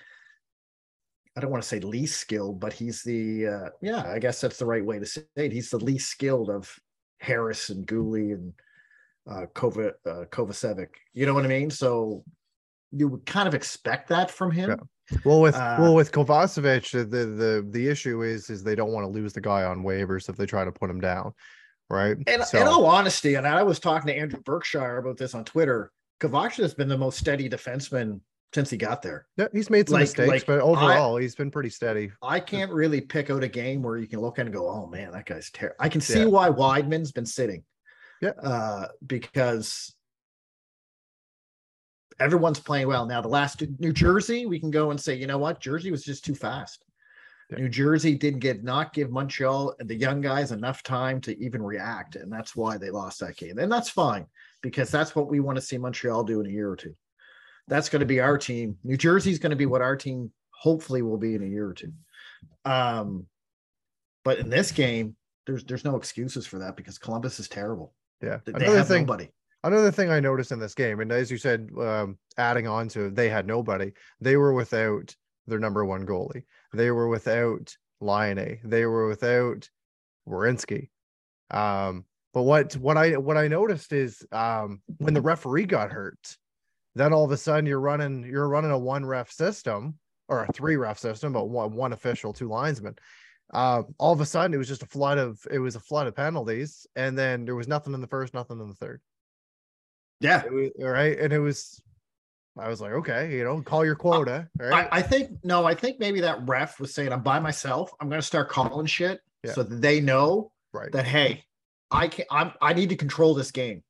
I 1.37 1.40
don't 1.40 1.51
want 1.51 1.62
to 1.62 1.68
say 1.68 1.81
least 1.81 2.21
skilled, 2.21 2.61
but 2.61 2.73
he's 2.73 3.03
the 3.03 3.47
uh 3.47 3.68
yeah, 3.81 4.03
I 4.07 4.18
guess 4.18 4.40
that's 4.40 4.59
the 4.59 4.66
right 4.66 4.85
way 4.85 4.99
to 4.99 5.07
say 5.07 5.23
it. 5.37 5.53
He's 5.53 5.71
the 5.71 5.79
least 5.79 6.11
skilled 6.11 6.51
of 6.51 6.75
Harris 7.21 7.71
and 7.71 7.87
Guhle 7.87 8.35
and 8.35 8.53
uh 9.31 9.47
Kova 9.55 9.92
uh 10.07 10.25
Kovacevic. 10.31 10.88
You 11.14 11.27
know 11.27 11.35
what 11.35 11.45
I 11.45 11.49
mean? 11.49 11.71
So 11.71 12.25
you 12.90 13.09
would 13.09 13.25
kind 13.25 13.49
of 13.49 13.55
expect 13.55 14.09
that 14.11 14.31
from 14.31 14.51
him. 14.51 14.71
Yeah. 14.71 15.18
Well, 15.25 15.40
with 15.40 15.55
Uh, 15.55 15.77
well 15.81 15.95
with 15.95 16.12
Kovacevic, 16.12 16.90
the, 16.92 17.27
the 17.27 17.66
the 17.71 17.88
issue 17.88 18.23
is 18.23 18.51
is 18.51 18.62
they 18.62 18.75
don't 18.75 18.92
want 18.92 19.05
to 19.05 19.11
lose 19.11 19.33
the 19.33 19.40
guy 19.40 19.64
on 19.64 19.83
waivers 19.83 20.29
if 20.29 20.37
they 20.37 20.47
try 20.47 20.64
to 20.64 20.73
put 20.73 20.90
him 20.90 21.01
down, 21.01 21.33
right? 21.88 22.16
And 22.27 22.45
So- 22.45 22.61
in 22.61 22.66
all 22.68 22.85
honesty, 22.87 23.35
and 23.35 23.47
I 23.47 23.62
was 23.62 23.81
talking 23.81 24.09
to 24.09 24.14
Andrew 24.16 24.40
Berkshire 24.45 24.99
about 24.99 25.16
this 25.16 25.35
on 25.35 25.45
Twitter, 25.45 25.90
Kovacevic 26.21 26.57
has 26.62 26.75
been 26.75 26.88
the 26.88 26.99
most 26.99 27.18
steady 27.18 27.49
defenseman 27.49 28.21
since 28.55 28.69
he 28.71 28.77
got 28.77 29.01
there. 29.03 29.27
yeah, 29.37 29.49
he's 29.53 29.71
made 29.71 29.88
some 29.88 29.95
like- 29.95 30.03
mistakes, 30.03 30.29
like, 30.29 30.47
but 30.47 30.61
overall 30.61 31.17
he's 31.17 31.35
been 31.35 31.51
pretty 31.51 31.71
steady. 31.71 32.12
I 32.23 32.38
can't 32.41 32.71
really 32.73 33.01
pick 33.01 33.31
out 33.31 33.43
a 33.43 33.49
game 33.49 33.83
where 33.83 33.97
you 33.97 34.07
can 34.07 34.21
look 34.21 34.38
at 34.38 34.47
and 34.47 34.55
go, 34.55 34.69
"Oh 34.69 34.87
man, 34.87 35.12
that 35.12 35.27
guy's 35.27 35.51
terrible." 35.51 35.77
I 35.81 35.88
can 35.88 36.01
see 36.01 36.21
Yeah. 36.21 36.27
why 36.27 36.49
Wideman's 36.51 37.12
been 37.12 37.27
sitting. 37.27 37.65
Yeah. 38.21 38.31
uh, 38.41 38.87
because 39.05 39.95
everyone's 42.21 42.61
playing 42.61 42.87
well 42.87 43.05
now. 43.07 43.21
The 43.21 43.29
last 43.29 43.65
New 43.81 43.93
Jersey, 43.93 44.47
we 44.47 44.61
can 44.61 44.71
go 44.71 44.91
and 44.93 45.01
say, 45.01 45.15
you 45.15 45.27
know 45.27 45.38
what, 45.38 45.61
Jersey 45.61 45.91
was 45.91 46.05
just 46.05 46.25
too 46.25 46.35
fast. 46.37 46.85
Yeah. 47.51 47.59
New 47.59 47.69
Jersey 47.69 48.15
didn't 48.15 48.38
get 48.41 48.62
not 48.62 48.93
give 48.93 49.11
Montreal 49.11 49.75
and 49.81 49.88
the 49.88 49.97
young 49.97 50.21
guys 50.21 50.53
enough 50.53 50.83
time 50.85 51.21
to 51.23 51.37
even 51.43 51.62
react, 51.62 52.15
and 52.17 52.33
that's 52.33 52.55
why 52.55 52.77
they 52.79 52.91
lost 52.91 53.19
that 53.21 53.37
game. 53.37 53.59
And 53.59 53.71
that's 53.73 53.91
fine 53.91 54.27
because 54.62 54.91
that's 54.91 55.17
what 55.17 55.29
we 55.29 55.41
want 55.41 55.57
to 55.57 55.62
see 55.62 55.77
Montreal 55.79 56.23
do 56.23 56.41
in 56.41 56.47
a 56.47 56.51
year 56.51 56.71
or 56.71 56.77
two. 56.77 56.95
That's 57.68 57.88
going 57.88 58.01
to 58.01 58.07
be 58.07 58.20
our 58.20 58.38
team. 58.38 58.77
New 58.85 58.96
Jersey's 58.96 59.38
going 59.38 59.51
to 59.51 59.57
be 59.57 59.66
what 59.66 59.83
our 59.83 59.96
team 59.96 60.31
hopefully 60.51 61.03
will 61.03 61.18
be 61.18 61.35
in 61.35 61.42
a 61.42 61.46
year 61.46 61.66
or 61.68 61.75
two. 61.75 61.92
Um, 62.64 63.27
but 64.25 64.38
in 64.38 64.48
this 64.51 64.72
game, 64.72 65.16
there's 65.46 65.64
there's 65.64 65.85
no 65.85 65.96
excuses 65.96 66.46
for 66.46 66.59
that 66.61 66.77
because 66.77 66.98
Columbus 66.98 67.40
is 67.40 67.48
terrible. 67.48 67.94
Yeah. 68.22 68.38
They 68.44 68.53
Another 68.53 68.79
have 68.79 68.88
thing, 68.88 69.07
nobody. 69.07 69.29
another 69.64 69.90
thing 69.90 70.11
I 70.11 70.20
noticed 70.20 70.53
in 70.53 70.61
this 70.61 70.75
game, 70.75 71.01
and 71.01 71.11
as 71.11 71.31
you 71.31 71.38
said, 71.38 71.70
um, 71.81 72.18
adding 72.37 72.66
on 72.68 72.88
to 72.90 73.11
they 73.11 73.29
had 73.29 73.46
nobody. 73.46 73.92
They 74.20 74.37
were 74.37 74.53
without 74.53 75.14
their 75.48 75.59
number 75.59 75.85
one 75.85 76.07
goalie. 76.07 76.44
They 76.72 76.90
were 76.92 77.09
without 77.09 77.75
Laine. 78.01 78.61
They 78.64 78.87
were 78.87 79.09
without 79.09 79.68
Werenski. 80.29 80.90
Um, 81.51 82.05
but 82.33 82.42
what 82.42 82.75
what 82.77 82.96
I 82.96 83.16
what 83.16 83.37
I 83.37 83.48
noticed 83.48 83.92
is 83.92 84.25
um, 84.31 84.81
when 84.98 85.14
the 85.14 85.20
referee 85.20 85.66
got 85.66 85.90
hurt, 85.90 86.37
then 86.95 87.13
all 87.13 87.25
of 87.25 87.31
a 87.31 87.37
sudden 87.37 87.67
you're 87.67 87.81
running 87.81 88.25
you're 88.25 88.49
running 88.49 88.71
a 88.71 88.79
one 88.79 89.05
ref 89.05 89.31
system 89.31 89.99
or 90.29 90.45
a 90.45 90.53
three 90.53 90.77
ref 90.77 90.99
system, 90.99 91.33
but 91.33 91.49
one 91.49 91.73
one 91.75 91.93
official, 91.93 92.33
two 92.33 92.49
linesmen. 92.49 92.97
Uh, 93.53 93.83
all 93.99 94.13
of 94.13 94.21
a 94.21 94.27
sudden 94.27 94.55
it 94.55 94.59
was 94.59 94.69
just 94.69 94.83
a 94.83 94.87
flood 94.87 95.19
of 95.19 95.39
it 95.51 95.59
was 95.59 95.77
a 95.77 95.81
flood 95.81 96.07
of 96.07 96.17
penalties, 96.17 96.87
and 96.97 97.19
then 97.19 97.45
there 97.45 97.55
was 97.57 97.69
nothing 97.69 97.95
in 97.95 98.01
the 98.01 98.07
first, 98.07 98.35
nothing 98.35 98.61
in 98.61 98.69
the 98.69 98.75
third. 98.75 99.01
Yeah. 100.21 100.45
Was, 100.47 100.71
all 100.81 100.89
right. 100.89 101.19
And 101.19 101.33
it 101.33 101.41
was, 101.41 101.83
I 102.57 102.69
was 102.69 102.81
like, 102.81 102.93
okay, 102.93 103.37
you 103.37 103.45
know, 103.45 103.61
call 103.61 103.85
your 103.85 103.97
quota. 103.97 104.49
Right. 104.59 104.89
I, 104.91 104.99
I 104.99 105.03
think 105.03 105.31
no, 105.43 105.67
I 105.67 105.75
think 105.75 105.99
maybe 105.99 106.21
that 106.21 106.47
ref 106.47 106.79
was 106.79 106.95
saying, 106.95 107.13
I'm 107.13 107.23
by 107.23 107.41
myself. 107.41 107.93
I'm 108.01 108.09
gonna 108.09 108.23
start 108.23 108.49
calling 108.49 108.87
shit 108.87 109.21
Yeah. 109.43 109.53
so 109.53 109.63
that 109.63 109.83
they 109.83 110.01
know 110.01 110.53
right. 110.73 110.93
that 110.93 111.07
hey, 111.07 111.45
I 111.91 112.09
can 112.09 112.25
I'm 112.31 112.53
I 112.61 112.73
need 112.73 112.91
to 112.91 112.97
control 112.97 113.35
this 113.35 113.51
game. 113.51 113.83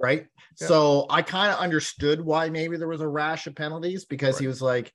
Yeah. 0.00 0.06
Right. 0.06 0.26
Yeah. 0.60 0.66
So 0.66 1.06
I 1.10 1.22
kind 1.22 1.52
of 1.52 1.58
understood 1.58 2.20
why 2.20 2.48
maybe 2.50 2.76
there 2.76 2.88
was 2.88 3.00
a 3.00 3.08
rash 3.08 3.46
of 3.46 3.54
penalties 3.54 4.04
because 4.04 4.38
he 4.38 4.46
was 4.46 4.62
like, 4.62 4.92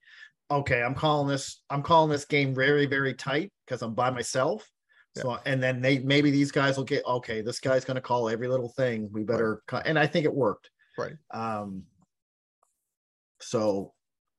okay, 0.52 0.82
I'm 0.84 0.96
calling 0.96 1.28
this, 1.28 1.62
I'm 1.70 1.84
calling 1.84 2.10
this 2.10 2.26
game 2.26 2.54
very, 2.54 2.86
very 2.86 3.13
tight 3.13 3.52
because 3.65 3.82
I'm 3.82 3.94
by 3.94 4.10
myself. 4.10 4.70
Yeah. 5.15 5.22
So 5.22 5.39
and 5.46 5.62
then 5.63 5.82
they 5.82 6.00
maybe 6.00 6.30
these 6.32 6.52
guys 6.52 6.76
will 6.78 6.84
get 6.84 7.06
okay, 7.06 7.41
this 7.41 7.60
guy's 7.60 7.86
gonna 7.86 8.02
call 8.02 8.30
every 8.30 8.48
little 8.48 8.70
thing. 8.70 9.10
We 9.12 9.24
better 9.24 9.62
cut 9.68 9.88
and 9.88 9.98
I 9.98 10.08
think 10.08 10.26
it 10.26 10.34
worked. 10.34 10.70
Right. 10.98 11.13
Um 11.32 11.84
so 13.41 13.94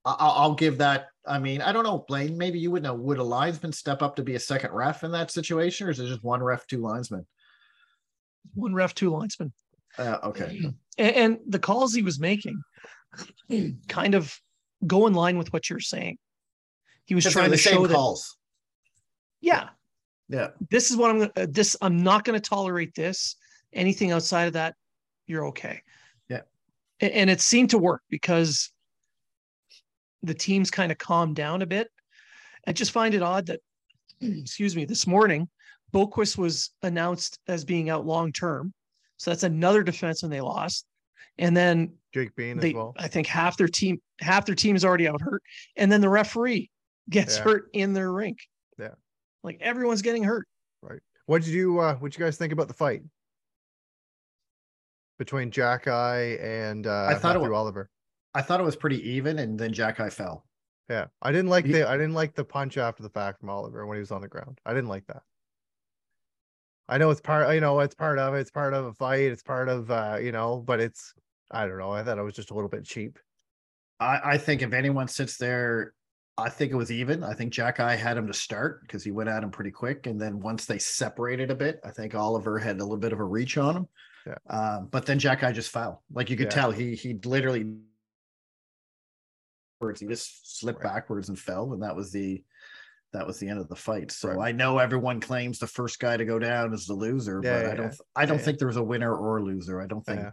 I- 0.05 0.17
I'll, 0.19 0.31
I'll 0.33 0.55
give 0.55 0.79
that. 0.79 1.07
I 1.27 1.39
mean, 1.41 1.61
I 1.61 1.73
don't 1.73 1.83
know, 1.85 2.05
Blaine. 2.07 2.39
Maybe 2.39 2.59
you 2.61 2.71
would 2.71 2.83
know. 2.85 2.95
Would 2.95 3.19
a 3.19 3.23
linesman 3.25 3.73
step 3.73 4.03
up 4.03 4.15
to 4.17 4.23
be 4.23 4.37
a 4.37 4.41
second 4.41 4.71
ref 4.73 5.03
in 5.03 5.11
that 5.13 5.31
situation, 5.33 5.89
or 5.89 5.91
is 5.91 5.99
it 5.99 6.07
just 6.07 6.23
one 6.23 6.41
ref, 6.43 6.67
two 6.69 6.81
linesmen? 6.81 7.27
One 8.55 8.75
ref, 8.75 8.95
two 8.95 9.11
linesmen. 9.11 9.53
Uh, 9.99 10.19
okay. 10.25 10.61
And, 10.99 11.15
and 11.17 11.39
the 11.47 11.59
calls 11.59 11.93
he 11.93 12.01
was 12.01 12.19
making 12.19 12.59
kind 13.89 14.15
of 14.15 14.35
go 14.87 15.07
in 15.07 15.13
line 15.13 15.37
with 15.37 15.53
what 15.53 15.69
you're 15.69 15.79
saying. 15.79 16.17
He 17.05 17.15
was 17.15 17.25
trying 17.31 17.51
the 17.51 17.57
to 17.59 17.63
same 17.63 17.75
show 17.75 17.87
that, 17.87 17.95
calls. 17.95 18.39
yeah, 19.43 19.69
Yeah. 20.31 20.53
this 20.71 20.91
is 20.91 20.97
what 20.97 21.11
I'm 21.11 21.19
gonna 21.19 21.33
uh, 21.37 21.47
this 21.51 21.77
I'm 21.83 22.03
not 22.03 22.25
gonna 22.25 22.41
tolerate 22.41 22.95
this. 22.95 23.37
Anything 23.75 24.11
outside 24.11 24.47
of 24.47 24.55
that, 24.55 24.75
you're 25.27 25.47
okay. 25.49 25.83
Yeah. 26.31 26.41
A- 27.03 27.15
And, 27.15 27.29
it 27.29 27.43
seemed 27.43 27.69
to 27.71 27.79
work 27.79 28.01
because 28.09 28.73
the 30.23 30.33
teams 30.35 30.71
kind 30.71 30.91
of 30.91 30.97
calmed 30.97 31.37
down 31.37 31.61
a 31.61 31.67
bit. 31.67 31.89
I 32.67 32.73
just 32.73 32.91
find 32.91 33.15
it 33.15 33.21
odd 33.21 33.45
that 33.49 33.61
excuse 34.23 34.75
me, 34.75 34.87
this 34.87 35.07
morning, 35.07 35.47
Boqvist 35.93 36.39
was 36.39 36.71
announced 36.83 37.39
as 37.49 37.67
being 37.67 37.91
out 37.91 38.07
long 38.07 38.33
term. 38.33 38.73
So 39.19 39.31
that's 39.31 39.43
another 39.45 39.83
defenseman 39.85 40.31
they 40.31 40.41
lost. 40.41 40.87
And 41.39 41.57
then 41.57 41.93
Jake 42.15 42.35
Bean 42.37 42.59
they 42.59 42.69
as 42.71 42.75
well. 42.75 42.95
I 42.99 43.09
think 43.09 43.27
half 43.27 43.57
their 43.57 43.69
team 43.69 43.99
half 44.21 44.47
their 44.47 44.55
team 44.55 44.75
is 44.77 44.85
already 44.85 45.07
out 45.09 45.21
hurt. 45.21 45.43
And 45.77 45.91
then 45.93 46.01
the 46.01 46.09
referee 46.09 46.71
gets 47.11 47.37
Yeah. 47.37 47.43
hurt 47.45 47.69
in 47.73 47.93
their 47.93 48.11
rink. 48.13 48.39
Yeah. 48.79 48.95
Like 49.43 49.59
everyone's 49.61 50.03
getting 50.03 50.25
hurt. 50.25 50.47
Right. 50.83 51.01
What 51.27 51.43
did 51.43 51.53
you 51.53 51.79
uh 51.81 51.95
what 51.97 52.13
did 52.13 52.19
you 52.19 52.25
guys 52.25 52.37
think 52.39 52.53
about 52.53 52.69
the 52.69 52.75
fight? 52.75 53.03
Between 55.19 55.51
Xhekaj 55.51 56.43
and 56.43 56.87
uh 56.87 57.07
I 57.11 57.15
thought 57.15 57.37
it 57.37 57.39
Mathieu 57.41 57.53
wa- 57.53 57.61
Olivier. 57.63 57.85
I 58.35 58.43
thought 58.43 58.61
it 58.61 58.65
was 58.65 58.77
pretty 58.77 59.01
even, 59.13 59.39
and 59.39 59.59
then 59.59 59.73
Xhekaj 59.73 60.13
fell. 60.13 60.45
Yeah. 60.91 61.07
I 61.23 61.33
didn't 61.33 61.49
like 61.49 61.65
Ye- 61.67 61.73
the 61.73 61.89
I 61.89 61.97
didn't 61.97 62.13
like 62.15 62.35
the 62.35 62.45
punch 62.45 62.77
after 62.77 63.03
the 63.03 63.09
fact 63.11 63.41
from 63.41 63.49
Olivier 63.51 63.85
when 63.85 63.97
he 63.97 64.01
was 64.01 64.11
on 64.13 64.21
the 64.21 64.29
ground. 64.29 64.59
I 64.67 64.75
didn't 64.75 64.89
like 64.91 65.07
that. 65.07 65.23
I 66.89 66.99
know 66.99 67.11
it's 67.11 67.21
part 67.21 67.53
you 67.55 67.61
know, 67.61 67.81
it's 67.81 67.95
part 67.95 68.19
of 68.19 68.35
it, 68.35 68.41
it's 68.41 68.51
part 68.51 68.75
of 68.75 68.85
a 68.87 68.93
fight, 68.93 69.33
it's 69.33 69.43
part 69.43 69.69
of 69.69 69.91
uh, 69.91 70.19
you 70.21 70.33
know, 70.33 70.59
but 70.65 70.81
it's 70.81 71.15
I 71.51 71.67
don't 71.67 71.79
know. 71.79 71.91
I 71.91 72.03
thought 72.03 72.19
it 72.19 72.23
was 72.23 72.35
just 72.35 72.51
a 72.51 72.55
little 72.55 72.69
bit 72.69 72.85
cheap. 72.85 73.19
I, 74.01 74.21
I 74.33 74.39
think 74.39 74.63
if 74.63 74.73
anyone 74.73 75.09
sits 75.09 75.37
there, 75.37 75.95
I 76.39 76.51
think 76.51 76.71
it 76.71 76.77
was 76.77 76.93
even. 76.93 77.25
I 77.25 77.33
think 77.33 77.53
Xhekaj 77.53 77.97
had 77.97 78.17
him 78.17 78.27
to 78.27 78.35
start 78.35 78.83
because 78.83 79.03
he 79.03 79.11
went 79.11 79.29
at 79.31 79.43
him 79.43 79.51
pretty 79.51 79.71
quick, 79.71 80.07
and 80.07 80.21
then 80.21 80.41
once 80.41 80.67
they 80.67 80.79
separated 80.79 81.51
a 81.51 81.55
bit, 81.55 81.81
I 81.85 81.91
think 81.91 82.15
Olivier 82.15 82.63
had 82.63 82.77
a 82.77 82.83
little 82.83 82.99
bit 82.99 83.13
of 83.13 83.21
a 83.21 83.25
reach 83.25 83.57
on 83.57 83.77
him. 83.77 83.89
Yeah. 84.27 84.35
Um, 84.51 84.89
but 84.91 85.07
then 85.07 85.19
Xhekaj 85.19 85.55
just 85.55 85.71
fell. 85.71 86.03
Like 86.13 86.29
you 86.31 86.37
could 86.37 86.49
Yeah. 86.49 86.55
tell, 86.55 86.71
he 86.73 86.95
he 86.95 87.15
literally 87.25 87.67
he 89.99 90.07
just 90.07 90.59
slipped 90.59 90.83
Right. 90.83 90.95
backwards 90.95 91.29
and 91.29 91.39
fell, 91.39 91.73
and 91.73 91.83
that 91.83 91.97
was 91.97 92.11
the 92.13 92.43
that 93.13 93.27
was 93.27 93.39
the 93.39 93.49
end 93.49 93.59
of 93.59 93.69
the 93.69 93.77
fight. 93.77 94.11
So 94.13 94.31
Right. 94.31 94.49
I 94.49 94.53
know 94.53 94.79
everyone 94.79 95.21
claims 95.21 95.59
the 95.59 95.67
first 95.67 95.99
guy 96.01 96.17
to 96.17 96.25
go 96.25 96.39
down 96.39 96.75
is 96.75 96.87
the 96.87 96.95
loser, 96.95 97.41
Yeah, 97.43 97.53
but 97.61 97.67
yeah, 97.67 97.73
I 97.73 97.75
don't 97.75 97.87
yeah. 97.93 97.99
I 98.17 98.27
don't 98.27 98.39
Yeah. 98.39 98.45
think 98.45 98.59
there 98.59 98.69
was 98.69 98.77
a 98.77 98.83
winner 98.83 99.15
or 99.15 99.39
a 99.39 99.43
loser. 99.43 99.81
I 99.81 99.87
don't 99.87 100.05
think 100.05 100.21
Yeah. 100.21 100.31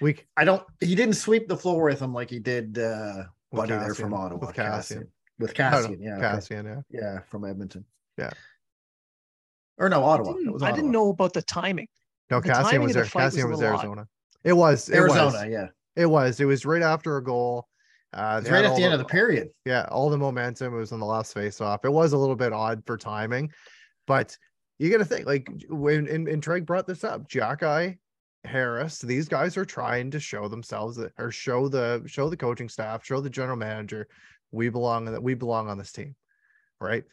We 0.00 0.14
c- 0.14 0.24
I 0.36 0.44
don't 0.44 0.62
he 0.80 0.94
didn't 0.94 1.14
sweep 1.14 1.48
the 1.48 1.56
floor 1.56 1.84
with 1.84 2.00
him 2.02 2.12
like 2.12 2.30
he 2.30 2.38
did 2.40 2.78
uh 2.78 3.24
With 3.52 3.60
Buddy 3.68 3.72
there 3.74 3.94
from 3.94 4.10
Kassian, 4.12 4.18
Ottawa. 4.18 4.46
with 4.46 4.56
Kassian. 4.56 5.08
With 5.38 5.60
I 5.60 5.70
don't 5.70 5.82
know, 5.82 5.88
Kassian, 5.88 5.96
yeah. 6.00 6.16
okay. 6.16 6.26
Kassian, 6.54 6.64
yeah. 6.90 7.00
Yeah, 7.00 7.20
from 7.28 7.44
Edmonton. 7.44 7.84
Yeah. 8.16 8.30
Or 9.78 9.88
no, 9.88 10.02
I 10.04 10.08
Ottawa. 10.14 10.30
It 10.32 10.38
didn't, 10.38 10.52
was 10.52 10.62
I 10.62 10.72
didn't 10.72 10.90
know 10.90 11.10
about 11.10 11.32
the 11.32 11.42
timing. 11.42 11.86
No, 12.30 12.40
The 12.40 12.48
Kassian 12.50 12.62
timing 12.64 12.80
was 12.82 12.90
of 12.90 12.94
the 12.94 13.00
there. 13.00 13.04
fight 13.06 13.24
was 13.26 13.34
Kassian 13.36 13.48
was 13.50 13.58
little 13.60 13.74
odd. 13.74 13.78
Arizona. 13.84 14.08
It 14.44 14.52
was 14.52 14.88
it 14.88 14.96
Arizona, 14.96 15.24
was 15.24 15.44
yeah. 15.48 15.66
it 15.96 16.06
was. 16.06 16.40
It 16.40 16.44
was 16.46 16.66
right 16.66 16.82
after 16.82 17.16
a 17.16 17.22
goal. 17.24 17.68
Uh 18.12 18.38
It's 18.40 18.50
right 18.50 18.64
at 18.64 18.76
the 18.76 18.84
end 18.84 18.94
of 18.94 18.98
the 18.98 19.04
period. 19.04 19.48
yeah, 19.64 19.86
all 19.90 20.10
the 20.10 20.18
momentum 20.18 20.74
was 20.74 20.92
on 20.92 21.00
the 21.00 21.06
last 21.06 21.34
face 21.34 21.60
off. 21.60 21.84
It 21.84 21.92
was 21.92 22.12
a 22.12 22.18
little 22.18 22.36
bit 22.36 22.52
odd 22.52 22.82
for 22.86 22.96
timing, 22.96 23.52
but 24.06 24.36
you 24.78 24.90
got 24.90 24.98
to 24.98 25.04
think 25.04 25.26
like 25.26 25.50
when 25.68 26.08
and, 26.08 26.28
and 26.28 26.42
Treg 26.42 26.64
brought 26.64 26.86
this 26.86 27.04
up, 27.04 27.28
Xhekaj, 27.28 27.98
Harris, 28.44 29.00
these 29.00 29.28
guys 29.28 29.56
are 29.56 29.64
trying 29.64 30.10
to 30.12 30.20
show 30.20 30.48
themselves 30.48 30.96
that 30.96 31.12
or 31.18 31.30
show 31.30 31.68
the 31.68 32.02
show 32.06 32.30
the 32.30 32.36
coaching 32.36 32.68
staff, 32.68 33.04
show 33.04 33.20
the 33.20 33.30
general 33.30 33.56
manager, 33.56 34.08
we 34.52 34.68
belong 34.68 35.04
that 35.06 35.22
we 35.22 35.34
belong 35.34 35.68
on 35.68 35.78
this 35.78 35.92
team, 35.92 36.14
right? 36.80 37.04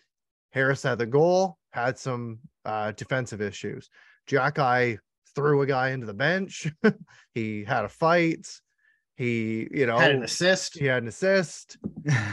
Harris 0.51 0.83
had 0.83 0.99
the 0.99 1.05
goal, 1.05 1.57
had 1.71 1.97
some 1.97 2.39
uh, 2.63 2.91
defensive 2.91 3.41
issues. 3.41 3.89
Xhekaj 4.29 4.99
threw 5.35 5.61
a 5.61 5.65
guy 5.65 5.89
into 5.89 6.05
the 6.05 6.13
bench. 6.13 6.71
he 7.33 7.63
had 7.65 7.83
a 7.83 7.89
fight. 7.89 8.47
He, 9.15 9.67
you 9.71 9.85
know, 9.85 9.97
Had 9.97 10.11
an 10.11 10.23
assist. 10.23 10.77
he 10.77 10.85
had 10.85 11.03
an 11.03 11.09
assist. 11.09 11.77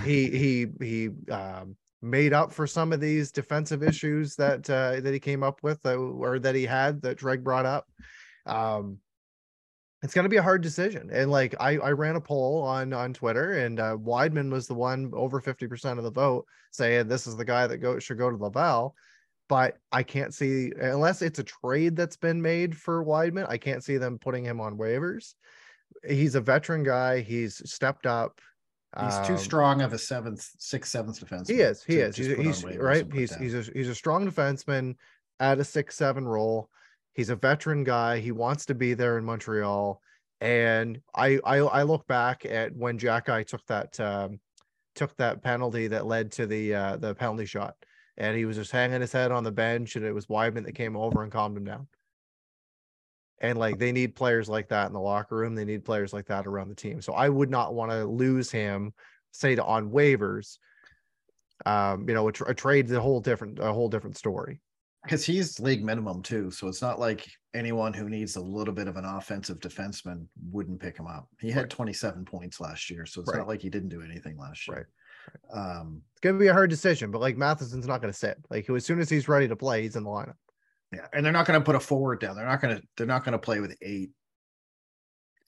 He 0.04 0.28
he 0.30 0.66
he 0.80 1.10
um 1.30 1.76
made 2.00 2.32
up 2.32 2.52
for 2.52 2.66
some 2.66 2.92
of 2.92 3.00
these 3.00 3.30
defensive 3.30 3.82
issues 3.82 4.34
that 4.34 4.68
uh 4.68 5.00
that 5.00 5.12
he 5.12 5.20
came 5.20 5.44
up 5.44 5.62
with 5.62 5.84
uh, 5.86 5.94
or 5.94 6.40
that 6.40 6.56
he 6.56 6.66
had 6.66 7.00
that 7.02 7.18
Treg 7.18 7.44
brought 7.44 7.66
up. 7.66 7.86
Um 8.46 8.98
it's 10.02 10.14
going 10.14 10.24
to 10.24 10.28
be 10.28 10.38
a 10.38 10.42
hard 10.42 10.62
decision. 10.62 11.10
And 11.12 11.30
like 11.30 11.54
i 11.60 11.76
i 11.78 11.92
ran 11.92 12.16
a 12.16 12.20
poll 12.20 12.62
on 12.62 12.92
on 12.92 13.14
twitter 13.14 13.52
and 13.52 13.78
uh 13.78 13.96
Wideman 13.96 14.50
was 14.50 14.66
the 14.66 14.74
one 14.74 15.12
over 15.14 15.40
50% 15.40 15.98
of 15.98 16.04
the 16.04 16.10
vote 16.10 16.44
saying 16.72 17.06
this 17.06 17.28
is 17.28 17.36
the 17.36 17.44
guy 17.44 17.68
that 17.68 17.78
go 17.78 18.00
should 18.00 18.18
go 18.18 18.30
to 18.30 18.36
laval. 18.36 18.96
But 19.48 19.76
i 19.92 20.02
can't 20.02 20.34
see 20.34 20.72
unless 20.80 21.22
it's 21.22 21.38
a 21.38 21.44
trade 21.44 21.94
that's 21.94 22.16
been 22.16 22.42
made 22.42 22.76
for 22.76 23.04
Wideman 23.04 23.48
i 23.48 23.58
can't 23.58 23.84
see 23.84 23.98
them 23.98 24.18
putting 24.18 24.44
him 24.44 24.60
on 24.60 24.76
waivers 24.76 25.34
he's 26.08 26.34
a 26.34 26.40
veteran 26.40 26.82
guy 26.82 27.20
he's 27.20 27.62
stepped 27.70 28.06
up 28.06 28.40
He's 29.00 29.26
too 29.26 29.32
um, 29.32 29.38
strong 29.38 29.80
of 29.80 29.94
a 29.94 29.98
seventh, 29.98 30.50
sixth, 30.58 30.92
seventh 30.92 31.18
defense. 31.18 31.48
he 31.48 31.60
is. 31.60 31.82
He 31.82 31.96
is. 31.96 32.14
He's, 32.14 32.26
he's 32.26 32.64
right. 32.76 33.10
He's 33.10 33.34
He's 33.34 33.54
a 33.54 33.62
he's 33.72 33.88
a 33.88 33.94
strong 33.94 34.30
defenseman 34.30 34.96
at 35.40 35.58
a 35.58 35.64
six 35.64 35.96
seven 35.96 36.28
role. 36.28 36.68
He's 37.14 37.30
a 37.30 37.36
veteran 37.36 37.84
guy. 37.84 38.18
He 38.18 38.32
wants 38.32 38.66
to 38.66 38.74
be 38.74 38.92
there 38.92 39.16
in 39.16 39.24
Montreal. 39.24 39.98
And 40.42 41.00
I 41.14 41.40
I 41.44 41.58
I 41.58 41.82
look 41.84 42.06
back 42.06 42.44
at 42.44 42.76
when 42.76 42.98
Xhekaj 42.98 43.46
took 43.46 43.64
that 43.66 43.98
um, 43.98 44.40
took 44.94 45.16
that 45.16 45.42
penalty 45.42 45.86
that 45.86 46.06
led 46.06 46.30
to 46.32 46.46
the 46.46 46.74
uh, 46.74 46.96
the 46.96 47.14
penalty 47.14 47.46
shot, 47.46 47.76
and 48.18 48.36
he 48.36 48.44
was 48.44 48.56
just 48.56 48.72
hanging 48.72 49.00
his 49.00 49.12
head 49.12 49.32
on 49.32 49.42
the 49.42 49.52
bench, 49.52 49.96
and 49.96 50.04
it 50.04 50.12
was 50.12 50.26
Wideman 50.26 50.64
that 50.66 50.74
came 50.74 50.96
over 50.96 51.22
and 51.22 51.32
calmed 51.32 51.56
him 51.56 51.64
down. 51.64 51.86
And 53.42 53.58
like 53.58 53.78
they 53.78 53.90
need 53.92 54.14
players 54.14 54.48
like 54.48 54.68
that 54.68 54.86
in 54.86 54.92
the 54.92 55.00
locker 55.00 55.36
room. 55.36 55.54
They 55.54 55.64
need 55.64 55.84
players 55.84 56.12
like 56.12 56.26
that 56.26 56.46
around 56.46 56.68
the 56.68 56.74
team. 56.76 57.02
So 57.02 57.12
I 57.12 57.28
would 57.28 57.50
not 57.50 57.74
want 57.74 57.90
to 57.90 58.04
lose 58.06 58.50
him, 58.50 58.92
say 59.32 59.56
to 59.56 59.64
on 59.64 59.90
waivers. 59.90 60.58
Um, 61.66 62.08
you 62.08 62.14
know, 62.14 62.28
a, 62.28 62.32
tra- 62.32 62.50
a 62.50 62.54
trade's 62.54 62.92
a 62.92 63.00
whole 63.00 63.20
different 63.20 63.58
a 63.58 63.72
whole 63.72 63.88
different 63.88 64.16
story. 64.16 64.60
because 65.04 65.24
he's 65.24 65.58
league 65.60 65.84
minimum 65.84 66.22
too. 66.22 66.50
So 66.52 66.68
it's 66.68 66.80
not 66.82 66.98
like 67.00 67.26
anyone 67.54 67.92
who 67.92 68.08
needs 68.08 68.36
a 68.36 68.40
little 68.40 68.74
bit 68.74 68.86
of 68.88 68.96
an 68.96 69.04
offensive 69.04 69.58
defenseman 69.58 70.26
wouldn't 70.50 70.80
pick 70.80 70.96
him 70.96 71.06
up. 71.06 71.28
He 71.40 71.50
had 71.50 71.62
Right. 71.62 71.70
27 71.70 72.24
points 72.24 72.60
last 72.60 72.88
year, 72.90 73.06
so 73.06 73.20
it's 73.20 73.30
Right. 73.30 73.38
not 73.38 73.48
like 73.48 73.60
he 73.60 73.68
didn't 73.70 73.90
do 73.90 74.02
anything 74.02 74.36
last 74.38 74.66
year. 74.68 74.88
Um, 75.52 76.02
It's 76.12 76.20
gonna 76.20 76.38
be 76.38 76.46
a 76.48 76.52
hard 76.52 76.70
decision, 76.70 77.10
but 77.10 77.20
like 77.20 77.36
Matheson's 77.36 77.86
not 77.86 78.00
gonna 78.00 78.12
sit. 78.12 78.38
Like 78.50 78.68
as 78.70 78.84
soon 78.84 79.00
as 79.00 79.08
he's 79.10 79.28
ready 79.28 79.48
to 79.48 79.56
play, 79.56 79.82
he's 79.82 79.96
in 79.96 80.04
the 80.04 80.10
lineup. 80.10 80.34
Yeah, 80.92 81.06
and 81.12 81.24
they're 81.24 81.32
not 81.32 81.46
going 81.46 81.58
to 81.58 81.64
put 81.64 81.74
a 81.74 81.80
forward 81.80 82.20
down. 82.20 82.36
They're 82.36 82.46
not 82.46 82.60
going 82.60 82.76
to. 82.76 82.82
They're 82.96 83.06
not 83.06 83.24
going 83.24 83.32
to 83.32 83.38
play 83.38 83.60
with 83.60 83.76
eight, 83.80 84.10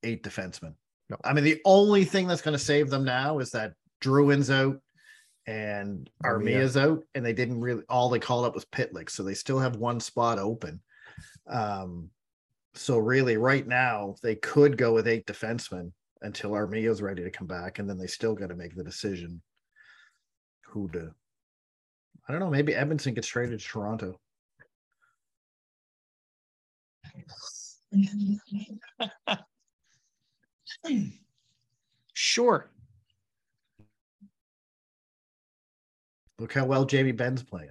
eight 0.03 0.23
defensemen. 0.23 0.75
No. 1.11 1.17
I 1.23 1.35
mean 1.35 1.45
the 1.45 1.61
only 1.67 2.05
thing 2.05 2.27
that's 2.27 2.41
going 2.43 2.57
to 2.57 2.65
save 2.65 2.89
them 2.89 3.05
now 3.05 3.39
is 3.39 3.51
that 3.51 3.75
Drouin's 4.03 4.51
out 4.51 4.81
and 5.47 6.09
Armia. 6.25 6.31
Armia's 6.31 6.77
out, 6.77 7.03
and 7.15 7.25
they 7.25 7.33
didn't 7.33 7.61
really. 7.61 7.83
All 7.89 8.09
they 8.09 8.19
called 8.19 8.47
up 8.47 8.55
was 8.55 8.65
Pitlick, 8.65 9.11
so 9.11 9.23
they 9.23 9.35
still 9.35 9.59
have 9.59 9.77
one 9.77 10.01
spot 10.01 10.39
open. 10.39 10.81
Um, 11.47 12.11
so 12.75 12.99
really, 12.99 13.37
right 13.37 13.67
now 13.67 14.17
they 14.23 14.35
could 14.35 14.77
go 14.77 14.95
with 14.95 15.07
eight 15.07 15.27
defensemen 15.27 15.93
until 16.23 16.55
Armia's 16.55 17.03
ready 17.03 17.23
to 17.23 17.31
come 17.31 17.47
back, 17.47 17.79
and 17.79 17.89
then 17.89 17.99
they 17.99 18.07
still 18.07 18.35
got 18.35 18.49
to 18.49 18.57
make 18.57 18.75
the 18.75 18.85
decision 18.85 19.43
who 20.67 20.89
to. 20.93 21.11
I 22.27 22.33
don't 22.33 22.41
know. 22.41 22.51
Maybe 22.51 22.73
Edmundson 22.73 23.15
gets 23.15 23.29
traded 23.29 23.61
to 23.61 23.67
Toronto. 23.67 24.19
Sure. 32.17 32.71
Look 36.39 36.53
how 36.53 36.65
well 36.65 36.85
Jamie 36.85 37.13
Benn's 37.13 37.43
playing. 37.43 37.71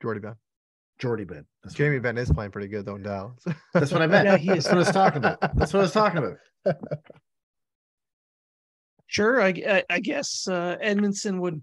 Jordie 0.00 0.20
Benn. 0.20 0.34
Jordie 0.98 1.24
Benn. 1.24 1.44
That's 1.62 1.74
Jamie 1.74 1.98
Benn 1.98 2.18
is 2.18 2.30
playing 2.30 2.50
pretty 2.50 2.68
good 2.68 2.86
though 2.86 2.96
in 2.96 3.02
Dallas. 3.02 3.44
That's 3.74 3.92
what 3.92 4.02
I 4.02 4.06
meant. 4.06 4.26
Yeah, 4.26 4.36
he 4.36 4.50
is. 4.50 4.64
That's 4.64 4.66
what 4.66 4.74
I 4.74 4.78
was 4.78 4.90
talking 4.90 5.18
about. 5.18 5.56
That's 5.56 5.72
what 5.72 5.80
I 5.80 5.82
was 5.82 5.92
talking 5.92 6.18
about. 6.18 6.36
Sure. 9.08 9.42
I, 9.42 9.48
I, 9.48 9.84
I 9.90 10.00
guess 10.00 10.48
uh, 10.48 10.78
Edmundson 10.82 11.38
would 11.40 11.62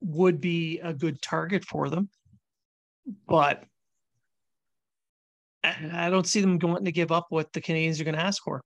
would 0.00 0.40
be 0.40 0.80
a 0.80 0.92
good 0.92 1.22
target 1.22 1.64
for 1.64 1.88
them, 1.88 2.08
but 3.28 3.62
I, 5.64 6.08
don't 6.10 6.26
see 6.26 6.40
them 6.40 6.58
going 6.58 6.84
to 6.84 6.92
give 6.92 7.10
up 7.12 7.26
what 7.30 7.52
the 7.52 7.60
Canadiens 7.60 8.00
are 8.00 8.04
going 8.04 8.14
to 8.14 8.22
ask 8.22 8.42
for. 8.42 8.62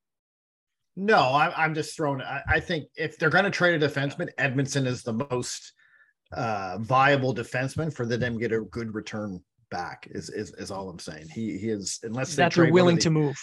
No, 0.94 1.18
I, 1.18 1.52
I'm 1.64 1.74
just 1.74 1.96
throwing. 1.96 2.20
I, 2.20 2.42
I 2.46 2.60
think 2.60 2.84
if 2.96 3.18
they're 3.18 3.30
going 3.30 3.44
to 3.44 3.50
trade 3.50 3.82
a 3.82 3.88
defenseman, 3.88 4.28
Edmundson 4.38 4.86
is 4.86 5.02
the 5.02 5.14
most 5.14 5.72
uh, 6.32 6.78
viable 6.80 7.34
defenseman 7.34 7.92
for 7.92 8.04
them 8.04 8.34
to 8.34 8.40
get 8.40 8.52
a 8.52 8.60
good 8.60 8.94
return 8.94 9.42
back. 9.70 10.06
Is 10.10 10.28
is, 10.28 10.52
is 10.58 10.70
all 10.70 10.90
I'm 10.90 10.98
saying. 10.98 11.28
He 11.34 11.56
he 11.56 11.70
is 11.70 11.98
unless 12.02 12.36
they 12.36 12.42
That 12.42 12.52
they're 12.52 12.70
willing 12.70 12.96
the- 12.96 13.02
to 13.02 13.10
move. 13.10 13.36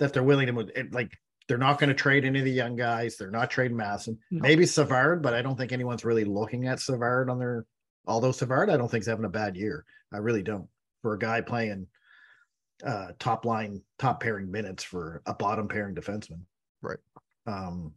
that 0.00 0.12
they're 0.12 0.24
willing 0.24 0.46
to 0.46 0.52
move. 0.52 0.70
It, 0.74 0.92
like 0.92 1.12
they're 1.46 1.58
not 1.58 1.78
going 1.78 1.88
to 1.88 1.94
trade 1.94 2.24
any 2.24 2.40
of 2.40 2.44
the 2.44 2.50
young 2.50 2.74
guys. 2.74 3.16
They're 3.16 3.30
not 3.30 3.50
trading 3.50 3.76
Masson. 3.76 4.18
No. 4.32 4.42
Maybe 4.42 4.66
Savard, 4.66 5.22
but 5.22 5.32
I 5.32 5.42
don't 5.42 5.56
think 5.56 5.70
anyone's 5.70 6.04
really 6.04 6.24
looking 6.24 6.66
at 6.66 6.80
Savard 6.80 7.30
on 7.30 7.38
their. 7.38 7.66
Although 8.08 8.32
Savard, 8.32 8.68
I 8.68 8.76
don't 8.76 8.90
think 8.90 9.02
is 9.02 9.06
having 9.08 9.24
a 9.24 9.28
bad 9.30 9.56
year. 9.56 9.84
I 10.12 10.18
really 10.18 10.42
don't 10.42 10.68
for 11.02 11.14
a 11.14 11.18
guy 11.18 11.40
playing 11.40 11.86
uh 12.84 13.08
top 13.18 13.44
line, 13.44 13.82
top 13.98 14.20
pairing 14.20 14.50
minutes 14.50 14.84
for 14.84 15.22
a 15.26 15.34
bottom 15.34 15.68
pairing 15.68 15.94
defenseman. 15.94 16.40
Right. 16.82 16.98
Um, 17.46 17.92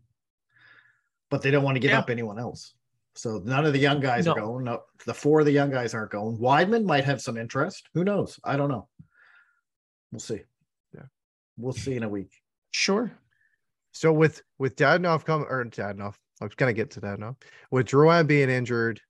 but 1.29 1.41
they 1.41 1.51
don't 1.51 1.63
want 1.63 1.75
to 1.75 1.79
give 1.79 1.91
Yeah. 1.91 1.99
up 1.99 2.09
anyone 2.09 2.39
else. 2.39 2.73
So 3.15 3.41
none 3.43 3.65
of 3.65 3.73
the 3.73 3.79
young 3.79 3.99
guys 3.99 4.27
are 4.27 4.35
going. 4.35 4.63
No, 4.65 4.83
the 5.05 5.13
four 5.13 5.41
of 5.41 5.45
the 5.45 5.51
young 5.51 5.69
guys 5.71 5.93
aren't 5.93 6.11
going. 6.11 6.37
Wideman 6.37 6.85
might 6.85 7.03
have 7.03 7.21
some 7.21 7.37
interest. 7.37 7.89
Who 7.93 8.03
knows? 8.03 8.39
I 8.43 8.55
don't 8.55 8.69
know. 8.69 8.87
We'll 10.11 10.19
see. 10.19 10.41
Yeah. 10.95 11.03
We'll 11.57 11.73
see 11.73 11.95
in 11.95 12.03
a 12.03 12.09
week. 12.09 12.31
Sure. 12.71 13.11
So 13.91 14.13
with 14.13 14.41
with 14.57 14.75
Dadonov 14.75 15.25
coming 15.25 15.47
or 15.49 15.65
Dadonov, 15.65 16.15
I 16.39 16.45
was 16.45 16.55
gonna 16.55 16.73
get 16.73 16.91
to 16.91 17.01
Dadonov. 17.01 17.35
With 17.71 17.87
Drouin 17.87 18.27
being 18.27 18.49
injured, 18.49 19.01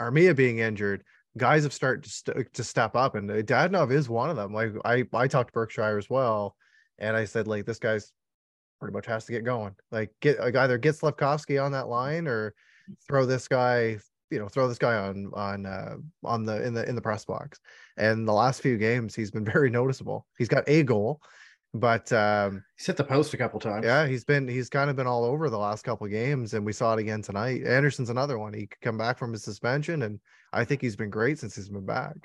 Armia 0.00 0.34
being 0.34 0.58
injured, 0.60 1.04
guys 1.36 1.62
have 1.64 1.72
started 1.72 2.04
to, 2.04 2.10
st- 2.10 2.52
to 2.54 2.64
step 2.64 2.96
up, 2.96 3.14
and 3.14 3.30
uh, 3.30 3.34
Dadonov 3.42 3.92
is 3.92 4.08
one 4.08 4.30
of 4.30 4.36
them. 4.36 4.52
Like 4.52 4.72
I 4.84 5.04
I 5.12 5.28
talked 5.28 5.48
to 5.50 5.52
Berkshire 5.52 5.98
as 5.98 6.08
well, 6.10 6.56
and 6.98 7.16
I 7.16 7.24
said 7.24 7.46
like 7.48 7.66
this 7.66 7.78
guy's 7.78 8.12
pretty 8.80 8.94
much 8.94 9.06
has 9.06 9.24
to 9.26 9.32
get 9.32 9.44
going. 9.44 9.74
Like 9.90 10.10
get 10.20 10.40
like 10.40 10.56
either 10.56 10.78
get 10.78 10.96
Slavkovsky 10.96 11.58
on 11.58 11.72
that 11.72 11.88
line 11.88 12.26
or 12.26 12.54
throw 13.08 13.26
this 13.26 13.48
guy 13.48 13.98
you 14.30 14.38
know 14.38 14.48
throw 14.48 14.66
this 14.68 14.78
guy 14.78 14.94
on 14.94 15.30
on 15.34 15.66
uh 15.66 15.96
on 16.24 16.44
the 16.44 16.64
in 16.64 16.74
the 16.74 16.88
in 16.88 16.94
the 16.94 17.00
press 17.00 17.24
box 17.24 17.60
and 17.98 18.26
the 18.26 18.32
last 18.32 18.62
few 18.62 18.76
games 18.78 19.14
he's 19.14 19.30
been 19.30 19.44
very 19.54 19.70
noticeable 19.70 20.26
he's 20.38 20.48
got 20.48 20.64
a 20.66 20.82
goal 20.82 21.20
but 21.74 22.10
um 22.12 22.62
He's 22.76 22.86
hit 22.86 22.96
the 22.96 23.04
post 23.04 23.34
a 23.34 23.36
couple 23.36 23.58
times. 23.58 23.84
yeah, 23.84 24.06
he's 24.06 24.24
been 24.24 24.46
he's 24.46 24.68
kind 24.68 24.88
of 24.88 24.96
been 24.96 25.08
all 25.08 25.24
over 25.24 25.50
the 25.50 25.58
last 25.58 25.84
couple 25.84 26.06
of 26.06 26.12
games, 26.12 26.54
and 26.54 26.64
we 26.64 26.72
saw 26.72 26.94
it 26.94 27.00
again 27.00 27.20
tonight. 27.20 27.66
Anderson's 27.66 28.10
another 28.10 28.38
one. 28.38 28.54
He 28.54 28.68
could 28.68 28.80
come 28.80 28.96
back 28.96 29.18
from 29.18 29.32
his 29.32 29.42
suspension, 29.42 30.02
and 30.02 30.20
I 30.54 30.64
think 30.64 30.80
he's 30.80 30.96
been 30.96 31.10
great 31.10 31.38
since 31.38 31.56
he's 31.56 31.68
been 31.68 31.84
back. 31.84 32.16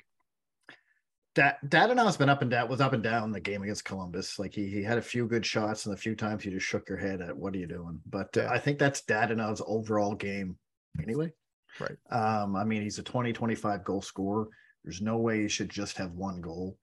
Da- 1.34 1.58
Dadonov's 1.66 2.16
been 2.16 2.28
up 2.28 2.42
and 2.42 2.50
down, 2.50 2.68
was 2.68 2.80
up 2.80 2.92
and 2.92 3.02
down 3.02 3.30
the 3.30 3.40
game 3.40 3.62
against 3.62 3.84
Columbus. 3.84 4.38
Like 4.38 4.54
he, 4.54 4.66
he 4.68 4.82
had 4.82 4.98
a 4.98 5.02
few 5.02 5.26
good 5.26 5.44
shots, 5.46 5.86
and 5.86 5.94
a 5.94 5.98
few 5.98 6.16
times 6.16 6.44
you 6.44 6.50
just 6.50 6.66
shook 6.66 6.88
your 6.88 6.98
head 6.98 7.20
at 7.20 7.36
what 7.36 7.54
are 7.54 7.58
you 7.58 7.66
doing? 7.66 8.00
But 8.06 8.36
uh, 8.36 8.42
Yeah. 8.42 8.50
I 8.52 8.58
think 8.58 8.78
that's 8.78 9.02
Dadonov's 9.02 9.62
overall 9.66 10.14
game 10.14 10.56
anyway. 11.02 11.32
Right. 11.78 11.96
Um, 12.10 12.56
I 12.56 12.64
mean, 12.64 12.82
he's 12.82 12.98
a 12.98 13.02
20, 13.02 13.32
25 13.32 13.84
goal 13.84 14.02
scorer. 14.02 14.48
There's 14.84 15.00
no 15.00 15.18
way 15.18 15.42
he 15.42 15.48
should 15.48 15.70
just 15.70 15.96
have 15.98 16.12
one 16.12 16.40
goal. 16.40 16.78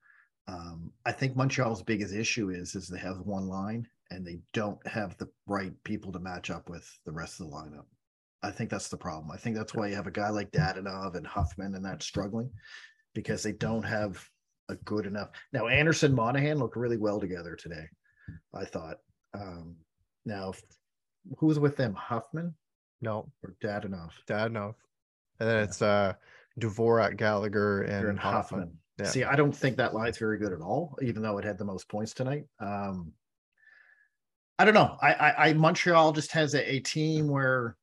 Um, 0.46 0.92
I 1.04 1.12
think 1.12 1.36
Montreal's 1.36 1.82
biggest 1.82 2.14
issue 2.14 2.50
is 2.50 2.74
is 2.74 2.88
they 2.88 2.98
have 2.98 3.18
one 3.18 3.48
line 3.48 3.86
and 4.10 4.26
they 4.26 4.38
don't 4.54 4.84
have 4.86 5.16
the 5.18 5.28
right 5.46 5.72
people 5.84 6.10
to 6.12 6.18
match 6.18 6.50
up 6.50 6.70
with 6.70 6.88
the 7.04 7.12
rest 7.12 7.40
of 7.40 7.50
the 7.50 7.52
lineup. 7.52 7.84
I 8.42 8.50
think 8.50 8.70
that's 8.70 8.88
the 8.88 8.96
problem. 8.96 9.30
I 9.32 9.36
think 9.36 9.56
that's 9.56 9.74
why 9.74 9.88
you 9.88 9.94
have 9.96 10.06
a 10.06 10.12
guy 10.12 10.30
like 10.30 10.50
Dadonov 10.52 11.16
and 11.16 11.26
Hoffman 11.26 11.74
and 11.74 11.84
that 11.84 12.02
struggling 12.02 12.50
because 13.14 13.42
they 13.42 13.52
don't 13.52 13.82
have 13.82 14.24
a 14.68 14.76
good 14.76 15.06
enough. 15.06 15.30
Now 15.52 15.66
Anderson 15.66 16.14
Monahan 16.14 16.58
looked 16.58 16.76
really 16.76 16.98
well 16.98 17.18
together 17.20 17.56
today. 17.56 17.86
I 18.54 18.64
thought. 18.64 18.98
Um, 19.34 19.76
now 20.24 20.52
who's 21.38 21.58
with 21.58 21.76
them? 21.76 21.94
Hoffman 21.94 22.54
No, 23.00 23.30
or 23.42 23.56
Dadonov? 23.62 24.10
Dadonov, 24.28 24.74
and 25.40 25.48
then 25.48 25.56
Yeah. 25.56 25.62
it's 25.64 25.82
uh 25.82 26.12
Dvorak, 26.60 27.16
Gallagher, 27.16 27.82
and, 27.82 28.08
and 28.08 28.18
Hoffman. 28.18 28.60
Huffman. 28.60 28.78
Yeah. 28.98 29.06
See, 29.06 29.24
I 29.24 29.36
don't 29.36 29.54
think 29.54 29.76
that 29.76 29.94
line's 29.94 30.18
very 30.18 30.38
good 30.38 30.52
at 30.52 30.60
all, 30.60 30.98
even 31.02 31.22
though 31.22 31.38
it 31.38 31.44
had 31.44 31.56
the 31.56 31.64
most 31.64 31.88
points 31.88 32.12
tonight. 32.12 32.44
Um, 32.58 33.12
I 34.58 34.64
don't 34.64 34.74
know. 34.74 34.96
I, 35.00 35.12
I, 35.14 35.48
I 35.48 35.52
Montreal 35.52 36.10
just 36.12 36.32
has 36.32 36.54
a, 36.54 36.68
a 36.74 36.80
team 36.80 37.28
where, 37.28 37.76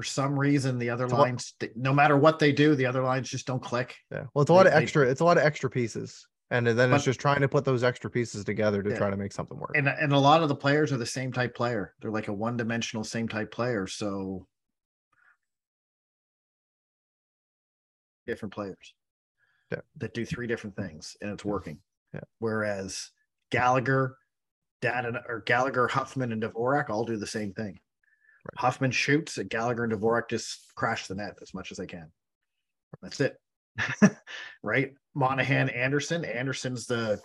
for 0.00 0.04
some 0.04 0.38
reason, 0.38 0.78
the 0.78 0.88
other 0.88 1.04
It's 1.04 1.12
a 1.12 1.16
lot- 1.16 1.22
lines, 1.24 1.54
no 1.76 1.92
matter 1.92 2.16
what 2.16 2.38
they 2.38 2.52
do, 2.52 2.74
the 2.74 2.86
other 2.86 3.02
lines 3.02 3.28
just 3.28 3.46
don't 3.46 3.62
click. 3.62 3.94
Yeah, 4.10 4.24
well, 4.32 4.40
it's 4.40 4.48
a 4.48 4.54
lot 4.54 4.62
They- 4.62 4.70
of 4.70 4.76
they- 4.76 4.82
extra. 4.82 5.06
It's 5.06 5.20
a 5.20 5.24
lot 5.26 5.36
of 5.36 5.42
extra 5.44 5.68
pieces, 5.68 6.26
and 6.50 6.66
then 6.66 6.76
But- 6.88 6.92
it's 6.96 7.04
just 7.04 7.20
trying 7.20 7.42
to 7.42 7.48
put 7.48 7.66
those 7.66 7.84
extra 7.84 8.10
pieces 8.10 8.42
together 8.46 8.82
to 8.82 8.88
Yeah. 8.90 8.96
try 8.96 9.10
to 9.10 9.16
make 9.18 9.32
something 9.32 9.58
work. 9.58 9.72
And 9.76 9.88
and 9.88 10.12
a 10.14 10.18
lot 10.18 10.42
of 10.42 10.48
the 10.48 10.56
players 10.56 10.90
are 10.90 10.96
the 10.96 11.04
same 11.04 11.34
type 11.34 11.54
player. 11.54 11.94
They're 12.00 12.10
like 12.10 12.28
a 12.28 12.32
one 12.32 12.56
dimensional 12.56 13.04
same 13.04 13.28
type 13.28 13.50
player. 13.52 13.86
So 13.86 14.46
different 18.26 18.54
players 18.54 18.94
Yeah. 19.70 19.80
that 19.96 20.14
do 20.14 20.24
three 20.24 20.46
different 20.46 20.76
things 20.76 21.14
and 21.20 21.30
it's 21.30 21.44
working. 21.44 21.82
Yeah. 22.14 22.20
Whereas 22.38 23.10
Gallagher, 23.50 24.16
Dad 24.80 25.04
and 25.04 25.18
or 25.28 25.40
Gallagher, 25.40 25.88
Hoffman, 25.88 26.32
and 26.32 26.42
Dvorak 26.42 26.88
all 26.88 27.04
do 27.04 27.18
the 27.18 27.26
same 27.26 27.52
thing. 27.52 27.80
Right. 28.44 28.58
Hoffman 28.58 28.90
shoots, 28.90 29.38
and 29.38 29.50
Gallagher 29.50 29.84
and 29.84 29.92
Dvorak 29.92 30.28
just 30.30 30.72
crash 30.74 31.06
the 31.06 31.14
net 31.14 31.36
as 31.42 31.52
much 31.52 31.70
as 31.70 31.78
they 31.78 31.86
can. 31.86 32.10
That's 33.02 33.20
it. 33.20 33.36
right? 34.62 34.92
Monahan, 35.14 35.68
Anderson. 35.68 36.24
Anderson's 36.24 36.86
the 36.86 37.20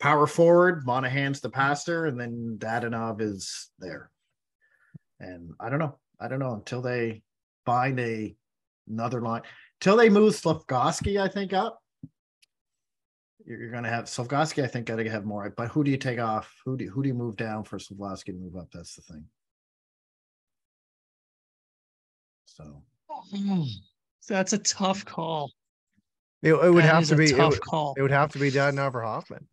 power 0.00 0.26
forward, 0.26 0.84
Monahan's 0.84 1.40
the 1.40 1.50
passer, 1.50 2.06
and 2.06 2.18
then 2.18 2.56
Dadonov 2.58 3.20
is 3.20 3.70
there. 3.78 4.10
And 5.20 5.52
I 5.60 5.68
don't 5.68 5.78
know. 5.78 5.98
I 6.18 6.28
don't 6.28 6.38
know 6.38 6.54
until 6.54 6.82
they 6.82 7.22
find 7.64 8.00
a 8.00 8.34
another 8.88 9.20
line. 9.20 9.42
Till 9.80 9.96
they 9.96 10.08
move 10.08 10.34
Slavkovsky, 10.34 11.18
I 11.18 11.28
think 11.28 11.52
up. 11.52 11.80
You're, 13.46 13.70
gonna 13.70 13.88
have 13.88 14.08
Slavkovsky. 14.08 14.62
I 14.62 14.66
think 14.66 14.86
got 14.86 14.96
to 14.96 15.08
have 15.08 15.24
more. 15.24 15.52
But 15.56 15.68
who 15.68 15.82
do 15.84 15.90
you 15.90 15.96
take 15.96 16.18
off? 16.18 16.52
Who 16.64 16.76
do 16.76 16.88
who 16.88 17.02
do 17.02 17.08
you 17.08 17.14
move 17.14 17.36
down 17.36 17.64
for 17.64 17.78
Slavkovsky 17.78 18.32
to 18.32 18.38
move 18.38 18.56
up? 18.56 18.68
That's 18.72 18.94
the 18.94 19.02
thing. 19.02 19.24
Hmm. 23.34 23.62
So 24.20 24.34
That's 24.34 24.52
a 24.52 24.58
tough 24.58 25.04
call. 25.04 25.50
It, 26.42 26.54
it 26.54 26.72
would 26.72 26.84
That 26.84 26.94
have 26.94 27.02
is 27.02 27.08
to 27.10 27.14
a 27.14 27.18
be. 27.18 27.24
It 27.26 27.36
tough 27.36 27.52
would, 27.52 27.60
call. 27.60 27.94
it 27.98 28.02
would 28.02 28.10
have 28.10 28.32
to 28.32 28.38
be 28.38 28.50
Dadonov 28.50 28.94
or 28.94 29.02
Hoffman. 29.02 29.46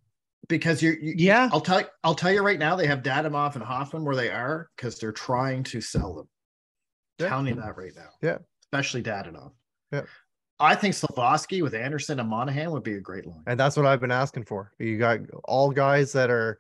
because 0.48 0.82
you're 0.82 0.98
you, 1.00 1.14
Yeah. 1.18 1.50
I'll 1.52 1.60
tell 1.62 1.82
I'll 2.04 2.16
tell 2.16 2.32
you 2.32 2.42
right 2.42 2.60
now, 2.60 2.76
they 2.76 2.88
have 2.88 3.04
Dadonov 3.04 3.56
and 3.56 3.64
Hoffman 3.64 4.06
where 4.06 4.16
they 4.16 4.30
are 4.30 4.70
because 4.76 4.98
they're 5.00 5.12
trying 5.12 5.64
to 5.66 5.82
sell 5.82 6.14
them. 6.16 6.28
Yeah. 7.20 7.30
Telling 7.30 7.48
you 7.48 7.56
that 7.56 7.76
right 7.78 7.92
now. 7.96 8.10
Yeah. 8.22 8.38
Especially 8.64 9.04
Dadonov. 9.04 9.52
Yeah. 9.92 10.04
I 10.60 10.74
think 10.76 10.94
Slavkovsky 10.96 11.62
with 11.62 11.74
Anderson 11.76 12.20
and 12.20 12.30
Monahan 12.30 12.72
would 12.72 12.84
be 12.84 12.94
a 12.96 13.00
great 13.02 13.26
line. 13.28 13.44
And 13.48 13.60
that's 13.60 13.78
what 13.78 13.86
I've 13.86 14.00
been 14.02 14.12
asking 14.12 14.46
for. 14.46 14.72
You 14.80 14.98
got 14.98 15.20
all 15.46 15.70
guys 15.72 16.12
that 16.14 16.30
are 16.32 16.58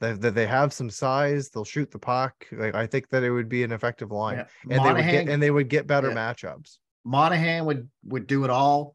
that, 0.00 0.20
that 0.22 0.34
they 0.34 0.46
have 0.46 0.72
some 0.72 0.90
size, 0.90 1.50
they'll 1.50 1.64
shoot 1.64 1.90
the 1.90 1.98
puck. 1.98 2.34
Like 2.52 2.74
I 2.74 2.86
think 2.86 3.08
that 3.10 3.22
it 3.22 3.30
would 3.30 3.48
be 3.48 3.62
an 3.62 3.72
effective 3.72 4.10
line. 4.10 4.38
Yeah. 4.68 4.76
And 4.76 4.84
they 4.84 4.92
would 4.92 5.10
get 5.10 5.28
and 5.28 5.42
they 5.42 5.50
would 5.50 5.68
get 5.68 5.86
better 5.86 6.08
Yeah. 6.08 6.14
matchups. 6.16 6.78
Monahan 7.04 7.64
would 7.66 7.88
would 8.04 8.26
do 8.26 8.44
it 8.44 8.50
all. 8.50 8.94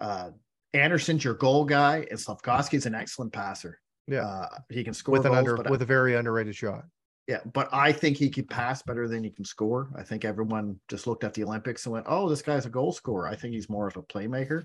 Uh 0.00 0.30
Anderson's 0.74 1.24
your 1.24 1.32
goal 1.34 1.64
guy, 1.64 2.06
and 2.10 2.20
Slavkovsky's 2.20 2.84
an 2.84 2.94
excellent 2.94 3.32
passer. 3.32 3.80
Yeah. 4.06 4.26
Uh, 4.26 4.48
he 4.68 4.84
can 4.84 4.92
score 4.92 5.12
with 5.14 5.24
an 5.26 5.34
under 5.34 5.56
with 5.56 5.80
a 5.82 5.86
very 5.86 6.14
underrated 6.14 6.54
shot. 6.54 6.84
Yeah, 7.26 7.40
but 7.52 7.68
I 7.72 7.92
think 7.92 8.16
he 8.16 8.30
could 8.30 8.48
pass 8.48 8.82
better 8.82 9.06
than 9.08 9.22
he 9.24 9.30
can 9.30 9.44
score. 9.44 9.90
I 9.96 10.02
think 10.02 10.24
everyone 10.24 10.78
just 10.88 11.06
looked 11.06 11.24
at 11.24 11.34
the 11.34 11.44
Olympics 11.44 11.84
and 11.86 11.92
went, 11.92 12.06
"Oh, 12.08 12.28
this 12.28 12.42
guy's 12.42 12.64
a 12.66 12.70
goal 12.70 12.92
scorer." 12.92 13.26
I 13.28 13.36
think 13.36 13.54
he's 13.54 13.68
more 13.68 13.86
of 13.86 13.96
a 13.96 14.02
playmaker. 14.02 14.62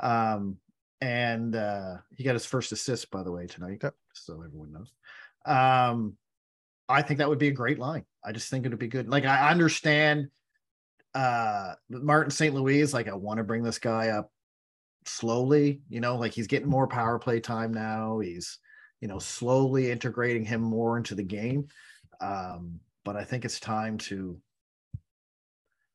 Um, 0.00 0.56
and 1.00 1.54
uh, 1.54 1.96
he 2.16 2.24
got 2.24 2.34
his 2.34 2.44
first 2.46 2.72
assist, 2.72 3.10
by 3.10 3.22
the 3.22 3.32
way, 3.32 3.46
tonight, 3.46 3.80
Yep. 3.82 3.94
So 4.24 4.42
everyone 4.42 4.72
knows. 4.72 4.92
Um, 5.46 6.16
I 6.88 7.02
think 7.02 7.18
that 7.18 7.28
would 7.28 7.38
be 7.38 7.48
a 7.48 7.52
great 7.52 7.78
line. 7.78 8.04
I 8.24 8.32
just 8.32 8.50
think 8.50 8.66
it 8.66 8.70
would 8.70 8.78
be 8.78 8.88
good. 8.88 9.08
Like 9.08 9.24
I 9.24 9.50
understand, 9.50 10.28
uh, 11.14 11.74
Martin 11.88 12.30
St. 12.30 12.54
Louis 12.54 12.80
is 12.80 12.94
like, 12.94 13.08
I 13.08 13.14
want 13.14 13.38
to 13.38 13.44
bring 13.44 13.62
this 13.62 13.78
guy 13.78 14.08
up 14.08 14.30
slowly. 15.06 15.82
You 15.88 16.00
know, 16.00 16.16
like 16.16 16.32
he's 16.32 16.46
getting 16.46 16.68
more 16.68 16.86
power 16.86 17.18
play 17.18 17.40
time 17.40 17.72
now. 17.72 18.18
He's 18.18 18.58
you 19.00 19.08
know, 19.08 19.18
slowly 19.18 19.90
integrating 19.90 20.44
him 20.44 20.60
more 20.60 20.96
into 20.96 21.14
the 21.14 21.22
game. 21.22 21.66
Um, 22.20 22.80
but 23.04 23.16
I 23.16 23.24
think 23.24 23.44
it's 23.44 23.60
time 23.60 23.98
to 23.98 24.38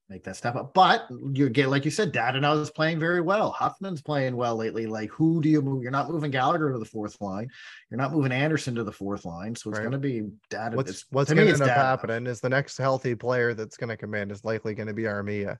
make 0.09 0.23
that 0.23 0.35
step 0.35 0.55
up. 0.55 0.73
But 0.73 1.07
you 1.33 1.49
get, 1.49 1.69
like 1.69 1.85
you 1.85 1.91
said, 1.91 2.13
Dadonov 2.13 2.61
is 2.61 2.69
playing 2.69 2.99
very 2.99 3.21
well. 3.21 3.51
Hoffman's 3.51 4.01
playing 4.01 4.35
well 4.35 4.55
lately. 4.55 4.85
Like, 4.85 5.09
who 5.09 5.41
do 5.41 5.49
you 5.49 5.61
move? 5.61 5.81
You're 5.81 5.91
not 5.91 6.09
moving 6.09 6.31
Gallagher 6.31 6.71
to 6.71 6.77
the 6.79 6.85
fourth 6.85 7.19
line. 7.21 7.49
You're 7.89 7.97
not 7.97 8.11
moving 8.11 8.31
Anderson 8.31 8.75
to 8.75 8.83
the 8.83 8.91
fourth 8.91 9.25
line. 9.25 9.55
So 9.55 9.69
it's 9.69 9.79
Right. 9.79 9.83
going 9.83 9.93
to 9.93 9.97
be 9.97 10.23
Dadonov. 10.49 10.75
What's 10.75 11.05
what's 11.09 11.33
going 11.33 11.47
to 11.47 11.53
end 11.53 11.61
up 11.61 11.69
happening 11.69 12.27
is 12.27 12.39
the 12.39 12.49
next 12.49 12.77
healthy 12.77 13.15
player 13.15 13.53
that's 13.53 13.77
going 13.77 13.89
to 13.89 13.97
come 13.97 14.13
in 14.13 14.29
is 14.29 14.43
likely 14.43 14.75
going 14.75 14.87
to 14.87 14.93
be 14.93 15.03
Armia. 15.03 15.57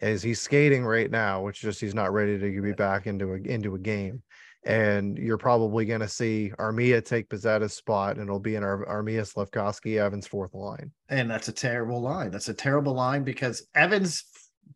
Is 0.00 0.22
he's 0.22 0.40
skating 0.40 0.84
right 0.84 1.10
now, 1.10 1.42
which 1.42 1.60
just 1.60 1.80
he's 1.80 1.94
not 1.94 2.12
ready 2.12 2.36
to 2.38 2.60
be 2.60 2.72
back 2.72 3.06
into 3.06 3.34
a 3.34 3.36
into 3.36 3.76
a 3.76 3.78
game, 3.78 4.22
and 4.64 5.18
you're 5.18 5.38
probably 5.38 5.84
going 5.84 6.00
to 6.00 6.08
see 6.08 6.52
Armia 6.58 7.04
take 7.04 7.28
Pezzetta's 7.28 7.74
spot, 7.74 8.16
and 8.16 8.28
it'll 8.28 8.38
be 8.38 8.54
in 8.54 8.62
our 8.62 8.86
Armia 8.86 9.26
Slavkovsky 9.26 9.98
Evans 9.98 10.26
fourth 10.26 10.54
line. 10.54 10.92
And 11.08 11.30
that's 11.30 11.48
a 11.48 11.52
terrible 11.52 12.00
line. 12.00 12.30
That's 12.30 12.48
a 12.48 12.54
terrible 12.54 12.94
line 12.94 13.24
because 13.24 13.66
Evans, 13.74 14.24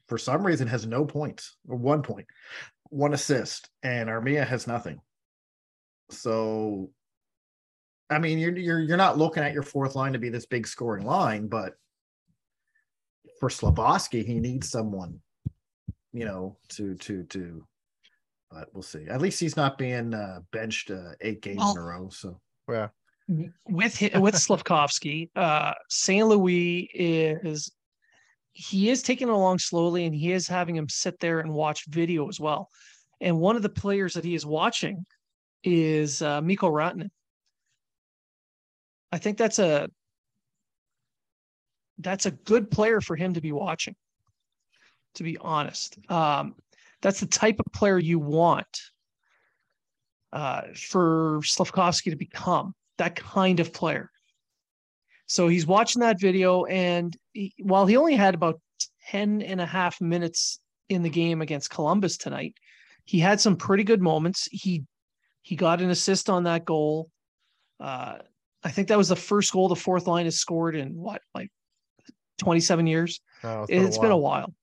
for 0.09 0.19
some 0.19 0.45
reason, 0.45 0.67
has 0.67 0.87
no 0.87 1.05
points 1.05 1.57
or 1.69 1.77
one 1.77 2.03
point, 2.03 2.27
one 2.91 3.15
assist, 3.15 3.71
and 3.83 4.09
Armia 4.09 4.47
has 4.47 4.67
nothing. 4.67 5.01
So, 6.11 6.91
I 8.11 8.19
mean, 8.19 8.39
you're 8.39 8.57
you're 8.57 8.81
you're 8.81 8.97
not 8.97 9.19
looking 9.19 9.45
at 9.45 9.53
your 9.53 9.63
fourth 9.63 9.95
line 9.95 10.15
to 10.15 10.19
be 10.19 10.31
this 10.31 10.47
big 10.47 10.67
scoring 10.67 11.07
line, 11.07 11.47
but 11.47 11.75
for 13.39 13.51
Slavkovsky, 13.51 14.25
he 14.25 14.41
needs 14.41 14.69
someone, 14.69 15.21
you 16.13 16.25
know, 16.25 16.57
to 16.71 16.97
to 16.97 17.23
to. 17.25 17.67
But 18.57 18.71
we'll 18.73 18.83
see. 18.83 19.07
At 19.07 19.21
least 19.21 19.39
he's 19.39 19.57
not 19.57 19.77
being 19.77 20.15
uh, 20.15 20.41
benched 20.51 20.91
uh, 20.91 21.11
eight 21.21 21.43
games 21.43 21.63
in 21.73 21.77
a 21.77 21.83
row. 21.83 22.09
So 22.09 22.41
Yeah, 23.29 23.49
with 23.69 24.03
with 24.15 24.39
Slavkovsky, 24.39 25.31
uh, 25.37 25.75
St. 25.91 26.27
Louis 26.27 26.89
is 26.95 27.71
he 28.53 28.89
is 28.89 29.03
taking 29.03 29.29
it 29.29 29.33
along 29.33 29.59
slowly, 29.59 30.07
and 30.07 30.15
he 30.15 30.33
is 30.33 30.49
having 30.49 30.75
him 30.75 30.89
sit 30.89 31.21
there 31.21 31.41
and 31.41 31.53
watch 31.53 31.85
video 31.89 32.29
as 32.29 32.41
well. 32.41 32.71
And 33.21 33.39
one 33.39 33.57
of 33.57 33.63
the 33.63 33.69
players 33.69 34.15
that 34.15 34.25
he 34.25 34.35
is 34.35 34.47
watching 34.47 35.05
is 35.63 36.23
uh, 36.23 36.41
Mikko 36.41 36.71
Rantanen. 36.71 37.11
I 39.13 39.19
think 39.19 39.37
that's 39.37 39.59
a 39.59 39.91
that's 41.99 42.25
a 42.25 42.31
good 42.31 42.71
player 42.71 43.03
for 43.03 43.17
him 43.17 43.35
to 43.35 43.43
be 43.43 43.53
watching. 43.53 43.97
To 45.17 45.25
be 45.25 45.37
honest, 45.37 45.99
um, 46.11 46.55
that's 47.07 47.21
the 47.21 47.27
type 47.27 47.61
of 47.65 47.73
player 47.73 48.01
you 48.01 48.19
want 48.19 48.81
uh, 50.33 50.63
for 50.75 51.39
Slavkovsky 51.45 52.11
to 52.11 52.17
become 52.17 52.75
that 52.99 53.15
kind 53.15 53.61
of 53.61 53.73
player. 53.73 54.11
So 55.29 55.47
he's 55.47 55.69
watching 55.69 56.01
that 56.01 56.21
video, 56.21 56.65
and 56.65 57.17
he, 57.33 57.55
while 57.63 57.87
he 57.87 57.97
only 57.97 58.17
had 58.17 58.35
about 58.35 58.61
10 59.11 59.41
and 59.43 59.61
a 59.61 59.67
half 59.67 60.01
minutes 60.01 60.59
in 60.89 61.05
the 61.05 61.09
game 61.09 61.43
against 61.43 61.71
Columbus 61.71 62.17
tonight, 62.17 62.55
he 63.05 63.21
had 63.21 63.41
some 63.41 63.55
pretty 63.55 63.85
good 63.85 64.03
moments. 64.03 64.49
He 64.51 64.83
he 65.43 65.55
got 65.55 65.81
an 65.81 65.91
assist 65.91 66.29
on 66.29 66.43
that 66.43 66.65
goal. 66.65 67.09
Uh, 67.79 68.17
I 68.65 68.71
think 68.73 68.89
that 68.89 68.99
was 68.99 69.11
the 69.11 69.15
first 69.15 69.53
goal 69.53 69.69
the 69.69 69.77
fourth 69.77 70.09
line 70.09 70.25
has 70.25 70.41
scored 70.41 70.75
in 70.75 70.97
what, 70.97 71.23
like 71.37 71.51
27 72.39 72.89
years? 72.89 73.21
no, 73.45 73.65
it's 73.69 73.97
been 73.97 74.11
a 74.11 74.17
while. 74.17 74.41
while. 74.41 74.55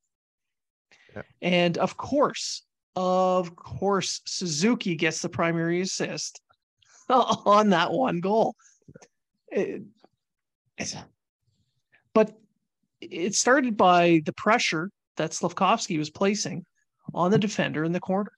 And 1.42 1.78
of 1.78 1.98
course, 1.98 2.64
of 2.96 3.56
course, 3.56 4.22
Suzuki 4.26 4.96
gets 4.96 5.22
the 5.22 5.30
primary 5.30 5.82
assist 5.82 6.42
on 7.10 7.70
that 7.70 7.92
one 7.92 8.20
goal. 8.20 8.56
It- 9.52 9.84
but 12.14 12.38
it 13.02 13.36
started 13.36 13.78
by 13.78 14.22
the 14.26 14.34
pressure 14.34 14.90
that 15.18 15.34
Slavkovsky 15.34 15.98
was 15.98 16.10
placing 16.10 16.66
on 17.14 17.32
the 17.32 17.38
defender 17.38 17.84
in 17.84 17.92
the 17.92 18.00
corner. 18.00 18.32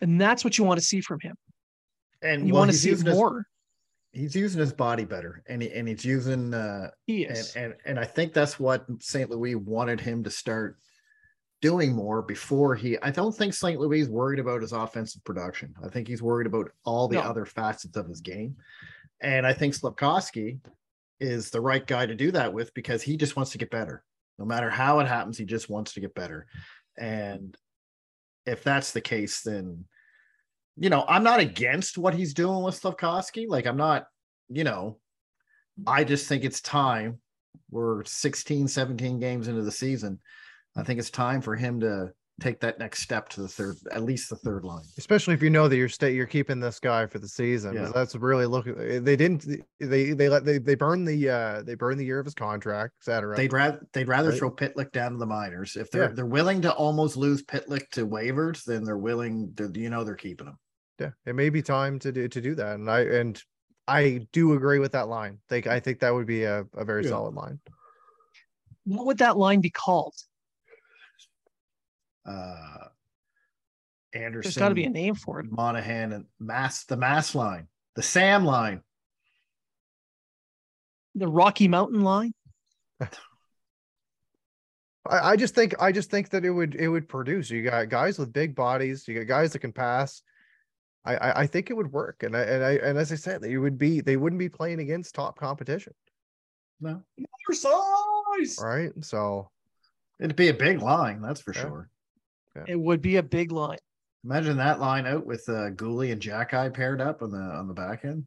And 0.00 0.20
that's 0.20 0.44
what 0.44 0.58
you 0.58 0.64
want 0.64 0.80
to 0.80 0.84
see 0.86 1.00
from 1.00 1.20
him. 1.20 1.36
and 2.22 2.46
You 2.46 2.54
well, 2.54 2.62
want 2.62 2.70
to 2.72 2.76
see 2.76 2.90
using 2.90 3.06
his- 3.06 3.14
more. 3.14 3.44
he's 4.12 4.34
using 4.34 4.60
his 4.60 4.72
body 4.72 5.04
better, 5.04 5.42
and 5.48 5.62
he, 5.62 5.70
and 5.72 5.86
he's 5.88 6.04
using 6.04 6.52
uh, 6.54 6.90
He 7.06 7.26
and 7.26 7.52
and 7.56 7.74
and 7.84 7.98
I 8.00 8.04
think 8.04 8.32
that's 8.32 8.58
what 8.58 8.84
St. 9.00 9.30
Louis 9.30 9.54
wanted 9.54 10.00
him 10.00 10.24
to 10.24 10.30
start 10.30 10.78
doing 11.62 11.94
more 11.94 12.20
before 12.20 12.74
he. 12.74 12.98
I 13.00 13.10
don't 13.10 13.34
think 13.34 13.54
St. 13.54 13.80
Louis 13.80 14.00
is 14.00 14.10
worried 14.10 14.40
about 14.40 14.60
his 14.60 14.72
offensive 14.72 15.24
production. 15.24 15.74
I 15.82 15.88
think 15.88 16.08
he's 16.08 16.20
worried 16.22 16.48
about 16.48 16.70
all 16.84 17.08
the 17.08 17.16
No. 17.16 17.22
other 17.22 17.46
facets 17.46 17.96
of 17.96 18.08
his 18.08 18.20
game, 18.20 18.56
and 19.20 19.46
I 19.46 19.54
think 19.54 19.72
Slavkovsky 19.72 20.60
is 21.20 21.50
the 21.50 21.60
right 21.60 21.86
guy 21.86 22.04
to 22.04 22.14
do 22.16 22.32
that 22.32 22.52
with 22.52 22.74
because 22.74 23.00
he 23.00 23.16
just 23.16 23.36
wants 23.36 23.52
to 23.52 23.58
get 23.58 23.70
better. 23.70 24.04
No 24.38 24.44
matter 24.44 24.68
how 24.68 24.98
it 24.98 25.06
happens, 25.06 25.38
he 25.38 25.44
just 25.44 25.70
wants 25.70 25.94
to 25.94 26.00
get 26.00 26.14
better, 26.14 26.46
and 26.98 27.56
if 28.44 28.64
that's 28.64 28.92
the 28.92 29.00
case, 29.00 29.40
then 29.42 29.84
you 30.76 30.90
know 30.90 31.04
I'm 31.08 31.22
not 31.22 31.40
against 31.40 31.96
what 31.96 32.14
he's 32.14 32.34
doing 32.34 32.62
with 32.62 32.74
Slavkovsky. 32.74 33.46
Like 33.46 33.66
I'm 33.66 33.76
not, 33.76 34.06
you 34.48 34.64
know, 34.64 34.98
I 35.86 36.02
just 36.02 36.26
think 36.26 36.44
it's 36.44 36.60
time. 36.60 37.20
We're 37.70 38.04
16, 38.04 38.66
17 38.68 39.20
games 39.20 39.46
into 39.48 39.62
the 39.62 39.70
season. 39.70 40.18
I 40.76 40.82
think 40.82 40.98
it's 40.98 41.10
time 41.10 41.40
for 41.42 41.54
him 41.56 41.80
to 41.80 42.12
take 42.40 42.60
that 42.60 42.78
next 42.78 43.02
step 43.02 43.28
to 43.28 43.42
the 43.42 43.46
third, 43.48 43.76
at 43.92 44.02
least 44.02 44.30
the 44.30 44.36
third 44.36 44.64
line. 44.64 44.82
especially 44.98 45.34
if 45.34 45.42
you 45.42 45.50
know 45.50 45.68
that 45.68 45.76
you're 45.76 45.88
sta- 45.88 46.12
you're 46.12 46.26
keeping 46.26 46.58
this 46.60 46.80
guy 46.80 47.06
for 47.06 47.18
the 47.18 47.28
season. 47.28 47.74
Yeah. 47.74 47.90
That's 47.94 48.16
really 48.16 48.46
looking. 48.46 48.74
They 49.04 49.16
didn't. 49.16 49.46
They 49.78 50.12
they 50.12 50.28
let 50.30 50.44
they 50.44 50.58
they 50.58 50.74
burned 50.74 51.06
the 51.06 51.28
uh 51.28 51.62
they 51.62 51.74
burn 51.74 51.98
the 51.98 52.04
year 52.06 52.18
of 52.18 52.24
his 52.24 52.34
contract, 52.34 52.94
etc. 53.02 53.36
They'd 53.36 53.52
rather 53.52 53.86
they'd 53.92 54.08
rather 54.08 54.30
Right. 54.30 54.38
throw 54.38 54.50
Pitlick 54.50 54.92
down 54.92 55.12
to 55.12 55.18
the 55.18 55.26
minors. 55.26 55.76
If 55.76 55.90
they're 55.90 56.04
Yeah. 56.08 56.14
they're 56.14 56.26
willing 56.26 56.62
to 56.62 56.72
almost 56.72 57.16
lose 57.18 57.42
Pitlick 57.42 57.90
to 57.90 58.06
waivers, 58.06 58.64
then 58.64 58.82
they're 58.84 58.96
willing 58.98 59.52
to 59.56 59.70
you 59.74 59.90
know 59.90 60.02
they're 60.02 60.14
keeping 60.16 60.46
him. 60.46 60.56
yeah, 60.98 61.10
it 61.26 61.34
may 61.34 61.50
be 61.50 61.60
time 61.62 61.98
to 62.00 62.10
do 62.12 62.28
to 62.28 62.40
do 62.40 62.54
that, 62.54 62.76
and 62.76 62.90
I 62.90 63.00
and 63.00 63.40
I 63.86 64.26
do 64.32 64.54
agree 64.54 64.78
with 64.78 64.92
that 64.92 65.08
line. 65.08 65.38
Think 65.50 65.66
I 65.66 65.80
think 65.80 66.00
that 66.00 66.14
would 66.14 66.26
be 66.26 66.44
a, 66.44 66.64
a 66.74 66.84
very 66.84 67.02
Yeah. 67.04 67.10
solid 67.10 67.34
line. 67.34 67.60
What 68.84 69.06
would 69.06 69.18
that 69.18 69.36
line 69.36 69.60
be 69.60 69.70
called? 69.70 70.14
Uh 72.26 72.88
Anderson 74.14 74.48
There's 74.50 74.56
got 74.56 74.68
to 74.68 74.74
be 74.74 74.84
a 74.84 74.90
name 74.90 75.14
for 75.14 75.40
it. 75.40 75.46
Monahan 75.50 76.12
and 76.12 76.26
Mass 76.38 76.84
the 76.84 76.96
Mass 76.96 77.34
line, 77.34 77.66
the 77.96 78.02
Sam 78.02 78.44
line. 78.44 78.82
The 81.14 81.28
Rocky 81.28 81.66
Mountain 81.68 82.02
line. 82.02 82.32
I, 85.08 85.30
I 85.32 85.36
just 85.36 85.54
think 85.54 85.74
I 85.80 85.92
just 85.92 86.10
think 86.10 86.28
that 86.30 86.44
it 86.44 86.50
would 86.50 86.74
it 86.74 86.88
would 86.88 87.08
produce. 87.08 87.50
You 87.50 87.62
got 87.62 87.88
guys 87.88 88.18
with 88.18 88.32
big 88.32 88.54
bodies. 88.54 89.06
You 89.08 89.14
got 89.18 89.26
guys 89.26 89.52
that 89.52 89.58
can 89.60 89.72
pass. 89.72 90.22
I 91.04 91.16
I, 91.16 91.40
I 91.42 91.46
think 91.46 91.70
it 91.70 91.74
would 91.74 91.90
work, 91.92 92.22
and 92.22 92.36
I 92.36 92.40
and 92.42 92.64
I 92.64 92.72
and 92.74 92.98
as 92.98 93.12
I 93.12 93.16
said, 93.16 93.40
they 93.40 93.56
would 93.56 93.78
be 93.78 94.00
they 94.00 94.16
wouldn't 94.16 94.38
be 94.38 94.48
playing 94.48 94.78
against 94.80 95.14
top 95.14 95.38
competition, 95.38 95.94
No, 96.80 97.02
Size. 97.50 98.58
right? 98.62 98.92
So 99.00 99.50
it'd 100.20 100.36
be 100.36 100.48
a 100.48 100.54
big 100.54 100.80
line, 100.82 101.20
that's 101.20 101.40
for 101.40 101.52
Yeah. 101.54 101.62
sure. 101.62 101.88
It 102.66 102.78
would 102.78 103.00
be 103.00 103.16
a 103.16 103.22
big 103.22 103.52
line. 103.52 103.78
Imagine 104.24 104.56
that 104.58 104.78
line 104.78 105.06
out 105.06 105.26
with 105.26 105.48
uh, 105.48 105.70
Guhle 105.70 106.12
and 106.12 106.20
Xhekaj 106.20 106.74
paired 106.74 107.00
up 107.00 107.22
on 107.22 107.30
the 107.30 107.38
on 107.38 107.66
the 107.66 107.74
back 107.74 108.04
end. 108.04 108.26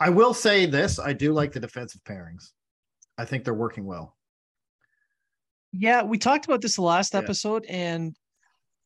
I 0.00 0.10
will 0.10 0.34
say 0.34 0.66
this: 0.66 0.98
I 0.98 1.12
do 1.12 1.32
like 1.32 1.52
the 1.52 1.60
defensive 1.60 2.02
pairings. 2.04 2.52
I 3.16 3.24
think 3.24 3.44
they're 3.44 3.54
working 3.54 3.84
well. 3.84 4.16
Yeah, 5.72 6.02
we 6.02 6.18
talked 6.18 6.46
about 6.46 6.60
this 6.62 6.76
the 6.76 6.82
last 6.82 7.12
Yeah. 7.14 7.20
episode, 7.20 7.66
and 7.68 8.16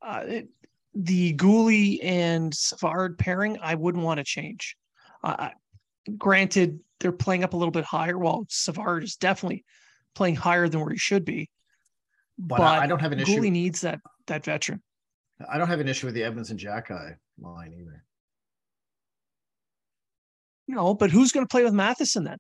uh, 0.01 0.23
it, 0.27 0.49
the 0.95 1.35
Guhle 1.35 1.99
and 2.03 2.53
Savard 2.53 3.19
pairing, 3.19 3.59
I 3.63 3.75
wouldn't 3.77 4.03
want 4.05 4.19
to 4.19 4.25
change. 4.25 4.77
Uh, 5.23 5.51
granted, 6.19 6.81
they're 6.99 7.13
playing 7.13 7.45
up 7.45 7.53
a 7.53 7.57
little 7.57 7.73
bit 7.73 7.85
higher, 7.85 8.19
while 8.19 8.47
Savard 8.49 9.05
is 9.05 9.17
definitely 9.17 9.65
playing 10.15 10.37
higher 10.37 10.69
than 10.69 10.81
where 10.81 10.91
he 10.91 10.99
should 10.99 11.25
be. 11.25 11.49
But, 12.39 12.61
I, 12.61 12.85
I 12.85 12.87
don't 12.87 13.01
have 13.01 13.13
an 13.13 13.19
Guhle 13.21 13.39
issue. 13.39 13.51
needs 13.51 13.81
that 13.83 14.01
that 14.27 14.45
veteran. 14.45 14.83
I 15.51 15.59
don't 15.59 15.69
have 15.69 15.81
an 15.81 15.89
issue 15.89 16.07
with 16.07 16.15
the 16.15 16.23
Evans 16.23 16.51
and 16.51 16.59
Xhekaj 16.59 17.17
line 17.41 17.75
either. 17.79 18.05
No, 20.69 20.95
but 20.95 21.11
who's 21.11 21.33
going 21.33 21.45
to 21.45 21.51
play 21.51 21.65
with 21.65 21.73
Matheson 21.75 22.25
then? 22.25 22.39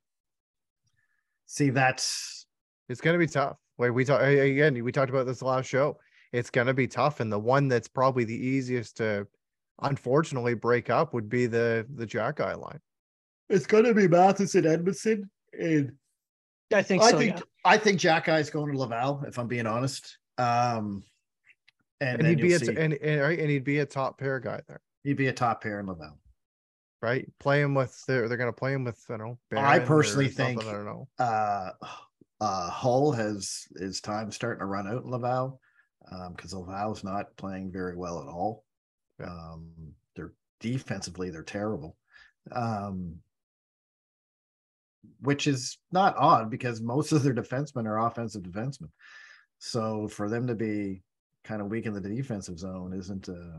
See, 1.47 1.71
that's 1.71 2.47
it's 2.89 3.01
gonna 3.01 3.19
be 3.19 3.27
tough. 3.27 3.57
Like 3.79 3.93
we 3.93 4.05
talked 4.05 4.25
again, 4.25 4.83
we 4.83 4.93
talked 4.93 5.11
about 5.11 5.27
this 5.27 5.43
last 5.43 5.67
show. 5.67 5.99
It's 6.33 6.49
gonna 6.49 6.73
be 6.73 6.87
tough, 6.87 7.21
and 7.21 7.31
the 7.31 7.39
one 7.39 7.69
that's 7.69 7.89
probably 7.89 8.25
the 8.25 8.35
easiest 8.35 8.97
to, 8.99 9.27
unfortunately, 9.83 10.55
break 10.55 10.89
up 10.89 11.13
would 11.13 11.29
be 11.29 11.47
the 11.47 11.87
the 11.95 12.07
Xhekaj 12.07 12.59
line. 12.59 12.81
it's 13.51 13.67
going 13.67 13.85
to 13.85 13.93
be 13.93 14.09
Matheson 14.09 14.65
Edmundson, 14.65 15.25
and 15.53 15.93
I 16.73 16.83
think 16.83 17.03
I 17.03 17.11
so. 17.11 17.19
think 17.19 17.37
yeah. 17.37 17.43
I 17.65 17.77
think 17.79 18.01
Xhekaj's 18.01 18.51
going 18.51 18.73
to 18.73 18.79
Laval. 18.79 19.25
If 19.27 19.39
I'm 19.39 19.49
being 19.49 19.67
honest, 19.67 20.19
um, 20.39 21.03
and, 22.01 22.19
And 22.21 22.29
he'd 22.29 22.41
be 22.41 22.49
you'll 22.49 22.57
a 22.57 22.65
see- 22.65 22.77
and, 22.77 22.95
and 22.95 23.21
right, 23.21 23.39
and 23.39 23.49
he'd 23.51 23.65
be 23.65 23.79
a 23.79 23.87
top 23.87 24.19
pair 24.19 24.41
guy 24.41 24.61
there, 24.69 24.81
he'd 25.05 25.17
be 25.17 25.29
a 25.29 25.33
top 25.33 25.63
pair 25.63 25.79
in 25.81 25.87
Laval. 25.87 26.19
right? 27.01 27.27
Play 27.39 27.61
him 27.63 27.75
with 27.75 27.97
they're 28.07 28.29
they're 28.29 28.37
gonna 28.39 28.53
play 28.53 28.73
him 28.73 28.85
with 28.85 29.01
I 29.09 29.17
don't 29.17 29.27
know. 29.29 29.39
I 29.53 29.55
Barron 29.55 29.83
or 29.83 29.87
personally 29.87 30.29
think- 30.29 30.65
I 30.65 30.73
don't 30.73 30.85
know. 30.85 31.09
uh 31.19 31.71
uh 32.41 32.71
Houle 32.71 33.13
has 33.13 33.67
his 33.79 34.01
time 34.01 34.31
starting 34.33 34.61
to 34.61 34.67
run 34.67 34.89
out 34.89 35.05
in 35.05 35.11
Laval 35.11 35.61
um 36.11 36.33
because 36.35 36.53
Laval's 36.53 37.05
not 37.05 37.37
playing 37.37 37.71
very 37.71 37.97
well 37.97 38.21
at 38.21 38.27
all. 38.29 38.65
Yeah. 39.21 39.27
Um 39.27 39.71
they're 40.17 40.33
defensively 40.61 41.31
they're 41.31 41.43
terrible. 41.45 41.97
Um 42.51 43.17
which 45.21 45.47
is 45.47 45.79
not 45.91 46.17
odd 46.17 46.51
because 46.51 46.81
most 46.81 47.13
of 47.13 47.23
their 47.23 47.35
defensemen 47.35 47.87
are 47.87 48.07
offensive 48.07 48.43
defensemen. 48.43 48.91
So 49.59 50.09
for 50.09 50.29
them 50.29 50.47
to 50.47 50.55
be 50.55 51.03
kind 51.45 51.61
of 51.61 51.69
weak 51.69 51.87
in 51.87 51.93
the 51.93 52.01
defensive 52.01 52.59
zone 52.59 52.93
isn't 52.93 53.29
uh 53.29 53.59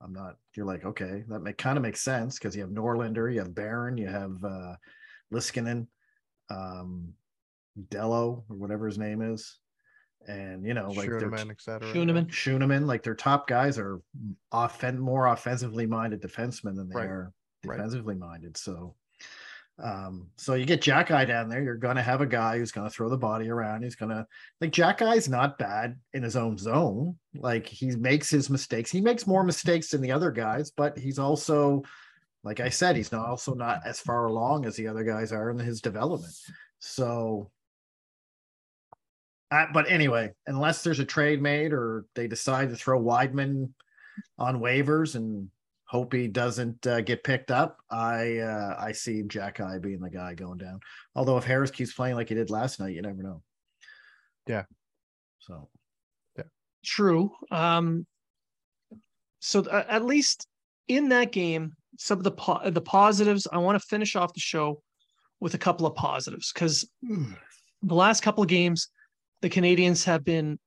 I'm 0.00 0.12
not 0.12 0.36
you're 0.54 0.66
like 0.66 0.84
okay 0.84 1.24
that 1.28 1.40
make 1.40 1.58
kind 1.58 1.76
of 1.76 1.82
makes 1.82 2.00
sense 2.02 2.38
because 2.38 2.54
you 2.54 2.62
have 2.62 2.70
Norlinder, 2.70 3.32
you 3.32 3.40
have 3.40 3.54
Barron, 3.54 3.96
you 3.96 4.06
have 4.06 4.42
uh 4.44 4.74
Leskinen, 5.32 5.86
um 6.50 7.14
Dello 7.90 8.44
or 8.48 8.56
whatever 8.56 8.86
his 8.86 8.98
name 8.98 9.22
is. 9.22 9.58
And 10.26 10.64
you 10.64 10.72
know, 10.74 10.90
like 10.90 11.08
they're 11.08 11.20
Schueneman, 11.20 11.50
et 11.50 11.60
cetera. 11.60 11.92
Schueneman. 11.92 12.28
Schueneman, 12.28 12.86
like 12.86 13.02
their 13.02 13.14
top 13.14 13.46
guys 13.46 13.78
are 13.78 14.00
offen- 14.52 14.98
more 14.98 15.26
offensively 15.26 15.86
minded 15.86 16.22
defensemen 16.22 16.76
than 16.76 16.88
they 16.88 16.96
Right, 16.96 17.08
are 17.08 17.32
right. 17.66 17.76
defensively 17.76 18.14
minded. 18.14 18.56
So, 18.56 18.94
um, 19.82 20.28
so 20.36 20.54
you 20.54 20.64
get 20.64 20.80
Xhekaj 20.80 21.26
down 21.26 21.48
there, 21.48 21.62
you're 21.62 21.74
gonna 21.76 22.02
have 22.02 22.20
a 22.20 22.26
guy 22.26 22.58
who's 22.58 22.70
gonna 22.70 22.90
throw 22.90 23.08
the 23.08 23.16
body 23.16 23.48
around. 23.48 23.82
He's 23.82 23.96
gonna 23.96 24.26
like 24.60 24.70
Xhekaj's 24.70 25.28
not 25.28 25.58
bad 25.58 25.98
in 26.12 26.22
his 26.22 26.36
own 26.36 26.56
zone. 26.56 27.16
Like 27.34 27.66
he 27.66 27.90
makes 27.96 28.30
his 28.30 28.50
mistakes. 28.50 28.90
He 28.90 29.00
makes 29.00 29.26
more 29.26 29.42
mistakes 29.42 29.90
than 29.90 30.00
the 30.00 30.12
other 30.12 30.30
guys, 30.30 30.70
but 30.70 30.96
he's 30.96 31.18
also, 31.18 31.82
like 32.44 32.60
I 32.60 32.68
said, 32.68 32.96
he's 32.96 33.10
not 33.10 33.26
also 33.26 33.54
not 33.54 33.80
as 33.84 33.98
far 33.98 34.26
along 34.26 34.64
as 34.64 34.76
the 34.76 34.86
other 34.86 35.02
guys 35.02 35.32
are 35.32 35.50
in 35.50 35.58
his 35.58 35.80
development. 35.80 36.34
So 36.78 37.50
but 39.72 39.88
anyway, 39.88 40.32
unless 40.46 40.82
there's 40.82 41.00
a 41.00 41.04
trade 41.04 41.40
made 41.40 41.72
or 41.72 42.06
they 42.14 42.26
decide 42.26 42.70
to 42.70 42.76
throw 42.76 43.00
Wideman 43.00 43.70
on 44.38 44.60
waivers 44.60 45.14
and 45.14 45.48
hope 45.94 46.12
he 46.12 46.26
doesn't 46.26 46.84
uh, 46.88 47.00
get 47.02 47.22
picked 47.22 47.52
up, 47.52 47.78
I 47.88 48.38
uh, 48.38 48.74
I 48.76 48.90
see 48.90 49.22
Xhekaj 49.22 49.80
being 49.80 50.00
the 50.00 50.10
guy 50.10 50.34
going 50.34 50.58
down. 50.58 50.80
Although 51.14 51.38
if 51.38 51.44
Harris 51.44 51.70
keeps 51.70 51.92
playing 51.92 52.16
like 52.16 52.30
he 52.30 52.34
did 52.34 52.50
last 52.50 52.80
night, 52.80 52.96
you 52.96 53.00
never 53.00 53.22
know. 53.22 53.42
Yeah. 54.48 54.64
So 55.38 55.68
Yeah. 56.36 56.44
True. 56.84 57.30
Um, 57.52 58.06
so 59.38 59.62
th- 59.62 59.86
at 59.88 60.04
least 60.04 60.48
in 60.88 61.10
that 61.10 61.30
game, 61.30 61.74
some 61.96 62.18
of 62.18 62.24
the 62.24 62.32
po- 62.32 62.68
the 62.68 62.80
positives. 62.80 63.46
I 63.52 63.58
want 63.58 63.80
to 63.80 63.86
finish 63.86 64.16
off 64.16 64.34
the 64.34 64.40
show 64.40 64.82
with 65.38 65.54
a 65.54 65.58
couple 65.58 65.86
of 65.86 65.94
positives 65.94 66.52
because 66.52 66.90
the 67.02 67.94
last 67.94 68.24
couple 68.24 68.42
of 68.42 68.48
games, 68.48 68.88
the 69.42 69.50
Canadiens 69.50 70.02
have 70.06 70.24
been 70.24 70.58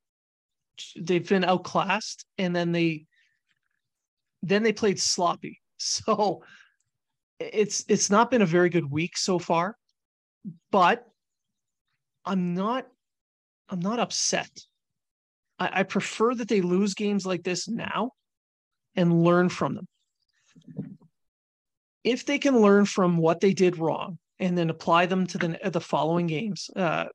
they've 0.96 1.28
been 1.28 1.44
outclassed, 1.44 2.24
and 2.38 2.56
then 2.56 2.72
they 2.72 3.08
then 4.42 4.64
they 4.64 4.74
played 4.74 5.00
sloppy. 5.00 5.62
So 5.80 6.42
it's 7.40 7.86
it's 7.88 8.10
not 8.10 8.32
been 8.32 8.42
a 8.42 8.48
very 8.48 8.70
good 8.70 8.90
week 8.90 9.16
so 9.16 9.38
far, 9.38 9.78
but 10.72 11.06
I'm 12.26 12.56
not 12.56 12.88
I'm 13.70 13.80
not 13.80 14.00
upset. 14.00 14.50
I, 15.60 15.82
I 15.82 15.84
prefer 15.84 16.34
that 16.36 16.48
they 16.48 16.62
lose 16.62 16.94
games 16.94 17.28
like 17.28 17.44
this 17.44 17.68
now 17.68 18.12
and 18.96 19.24
learn 19.24 19.50
from 19.50 19.76
them. 19.76 19.88
If 22.04 22.26
they 22.26 22.40
can 22.40 22.60
learn 22.60 22.86
from 22.86 23.18
what 23.18 23.40
they 23.40 23.54
did 23.54 23.78
wrong 23.78 24.18
and 24.40 24.58
then 24.58 24.70
apply 24.70 25.06
them 25.06 25.28
to 25.28 25.38
the 25.38 25.60
the 25.70 25.82
following 25.82 26.28
games, 26.28 26.70
uh, 26.76 27.06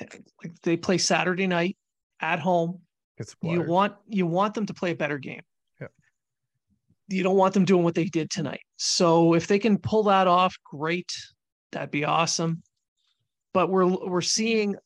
like 0.00 0.60
they 0.62 0.76
play 0.76 0.98
Saturday 0.98 1.46
night 1.46 1.76
at 2.20 2.38
home, 2.38 2.80
you 3.42 3.62
want 3.62 3.94
you 4.08 4.26
want 4.26 4.54
them 4.54 4.66
to 4.66 4.74
play 4.74 4.92
a 4.92 4.96
better 4.96 5.18
game. 5.18 5.42
You 7.12 7.22
don't 7.22 7.36
want 7.36 7.54
them 7.54 7.64
doing 7.64 7.84
what 7.84 7.94
they 7.94 8.04
did 8.04 8.30
tonight. 8.30 8.62
So 8.76 9.34
if 9.34 9.46
they 9.46 9.58
can 9.58 9.78
pull 9.78 10.04
that 10.04 10.26
off, 10.26 10.56
great. 10.64 11.12
That'd 11.72 11.90
be 11.90 12.04
awesome. 12.04 12.62
But 13.52 13.68
we're 13.68 13.86
we're 13.86 14.22
seeing 14.22 14.76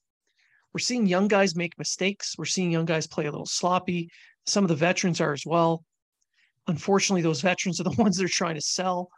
we're 0.72 0.80
seeing 0.80 1.06
young 1.06 1.28
guys 1.28 1.56
make 1.56 1.78
mistakes. 1.78 2.34
We're 2.36 2.44
seeing 2.44 2.70
young 2.70 2.84
guys 2.84 3.06
play 3.06 3.26
a 3.26 3.30
little 3.30 3.46
sloppy. 3.46 4.10
Some 4.44 4.64
of 4.64 4.68
the 4.68 4.74
veterans 4.74 5.20
are 5.20 5.32
as 5.32 5.44
well. 5.46 5.84
Unfortunately, 6.66 7.22
those 7.22 7.40
veterans 7.40 7.80
are 7.80 7.84
the 7.84 7.90
ones 8.02 8.16
they're 8.16 8.28
trying 8.28 8.56
to 8.56 8.60
sell. 8.60 9.08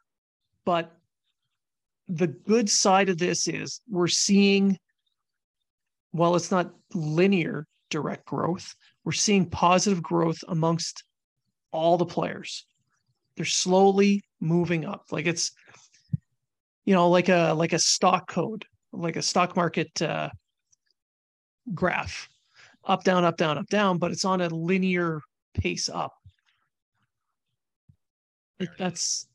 But 0.64 0.92
the 2.08 2.26
good 2.26 2.70
side 2.70 3.08
of 3.08 3.18
this 3.18 3.48
is 3.48 3.80
we're 3.88 4.08
seeing, 4.08 4.78
while 6.12 6.36
it's 6.36 6.50
not 6.50 6.72
linear 6.94 7.66
direct 7.90 8.26
growth, 8.26 8.74
we're 9.04 9.12
seeing 9.12 9.48
positive 9.48 10.02
growth 10.02 10.38
amongst 10.48 11.04
all 11.72 11.96
the 11.96 12.06
players. 12.06 12.66
They're 13.38 13.46
slowly 13.46 14.24
moving 14.40 14.84
up. 14.84 15.04
Like 15.12 15.26
it's, 15.26 15.52
you 16.84 16.92
know, 16.92 17.08
like 17.08 17.28
a 17.28 17.52
like 17.52 17.72
a 17.72 17.78
stock 17.78 18.28
code, 18.28 18.64
like 18.92 19.14
a 19.14 19.22
stock 19.22 19.54
market 19.54 20.02
uh, 20.02 20.28
graph, 21.72 22.28
up, 22.84 23.04
down, 23.04 23.24
up, 23.24 23.36
down, 23.36 23.56
up, 23.56 23.68
down, 23.68 23.98
but 23.98 24.10
it's 24.10 24.24
on 24.24 24.40
a 24.40 24.48
linear 24.48 25.20
pace 25.54 25.88
up. 25.88 26.14
That's 28.76 29.28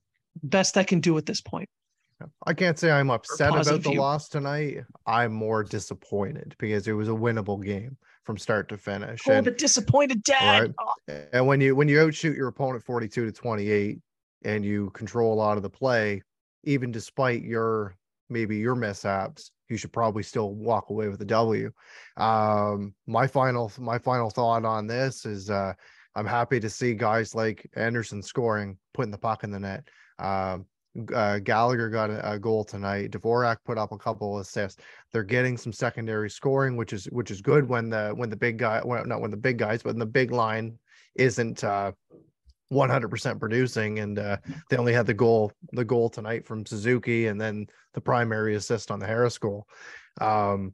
best 0.44 0.78
I 0.78 0.84
can 0.84 1.00
do 1.00 1.18
at 1.18 1.26
this 1.26 1.40
point. 1.40 1.70
I 2.46 2.54
can't 2.54 2.78
say 2.78 2.92
I'm 2.92 3.10
upset 3.10 3.52
about 3.52 3.66
the 3.66 3.78
view. 3.78 4.02
loss 4.02 4.28
tonight. 4.28 4.84
I'm 5.08 5.32
more 5.32 5.64
disappointed 5.64 6.56
because 6.60 6.90
it 6.90 6.94
was 6.94 7.08
a 7.08 7.14
winnable 7.14 7.64
game 7.64 7.96
from 8.24 8.38
start 8.38 8.70
to 8.70 8.78
finish. 8.78 9.22
Oh, 9.28 9.34
and, 9.34 9.46
the 9.46 9.52
disappointed 9.52 10.24
dad. 10.24 10.62
Right. 10.62 10.72
Oh, 10.80 11.26
and 11.34 11.48
when 11.48 11.62
you 11.62 11.76
when 11.76 11.88
you 11.88 12.02
outshoot 12.02 12.38
your 12.38 12.48
opponent 12.48 12.84
42 12.84 13.26
to 13.26 13.32
28 13.32 14.00
and 14.46 14.66
you 14.66 14.90
control 14.92 15.34
a 15.34 15.36
lot 15.36 15.58
of 15.58 15.64
the 15.64 15.70
play, 15.70 16.22
even 16.64 16.92
despite 16.92 17.44
your 17.44 17.96
maybe 18.30 18.58
your 18.58 18.76
mishaps, 18.76 19.52
you 19.70 19.78
should 19.78 19.92
probably 19.92 20.24
still 20.24 20.54
walk 20.54 20.90
away 20.90 21.08
with 21.08 21.22
a 21.22 21.26
W. 21.26 21.72
Um, 22.18 22.94
my 23.08 23.28
final 23.28 23.72
my 23.78 23.98
final 23.98 24.30
thought 24.30 24.66
on 24.66 24.88
this 24.88 25.26
is 25.26 25.50
uh, 25.50 25.74
I'm 26.16 26.28
happy 26.28 26.60
to 26.60 26.70
see 26.70 26.94
guys 26.94 27.36
like 27.36 27.70
Anderson 27.76 28.22
scoring, 28.22 28.78
putting 28.94 29.12
the 29.12 29.18
puck 29.18 29.44
in 29.44 29.52
the 29.52 29.60
net. 29.60 29.88
Um, 30.20 30.66
uh, 31.14 31.40
Gallagher 31.40 31.90
got 31.90 32.10
a, 32.10 32.34
a 32.34 32.40
goal 32.40 32.64
tonight. 32.64 33.12
Dvorak 33.12 33.58
put 33.66 33.78
up 33.78 33.92
a 33.92 33.98
couple 33.98 34.40
assists. 34.40 34.82
They're 35.12 35.24
getting 35.24 35.58
some 35.58 35.74
secondary 35.74 36.30
scoring, 36.30 36.76
which 36.76 36.94
is 36.94 37.06
which 37.06 37.32
is 37.32 37.42
good 37.42 37.68
when 37.68 37.90
the 37.90 38.12
when 38.16 38.30
the 38.30 38.36
big 38.36 38.58
guy, 38.58 38.82
well, 38.84 39.06
not 39.06 39.22
when 39.22 39.32
the 39.32 39.38
big 39.38 39.58
guys, 39.58 39.82
but 39.82 39.92
when 39.92 40.00
the 40.00 40.06
big 40.06 40.32
line 40.32 40.78
isn't 41.16 41.64
uh 41.64 41.92
100% 42.72 43.40
producing 43.40 44.00
and 44.00 44.18
uh 44.18 44.38
they 44.70 44.78
only 44.78 44.94
had 44.94 45.06
the 45.06 45.14
goal 45.14 45.52
the 45.74 45.86
goal 45.86 46.10
tonight 46.10 46.46
from 46.46 46.66
Suzuki 46.66 47.28
and 47.28 47.40
then 47.40 47.68
the 47.94 48.02
primary 48.02 48.56
assist 48.56 48.90
on 48.90 49.00
the 49.00 49.06
Harris 49.06 49.38
goal. 49.38 49.68
Um 50.20 50.74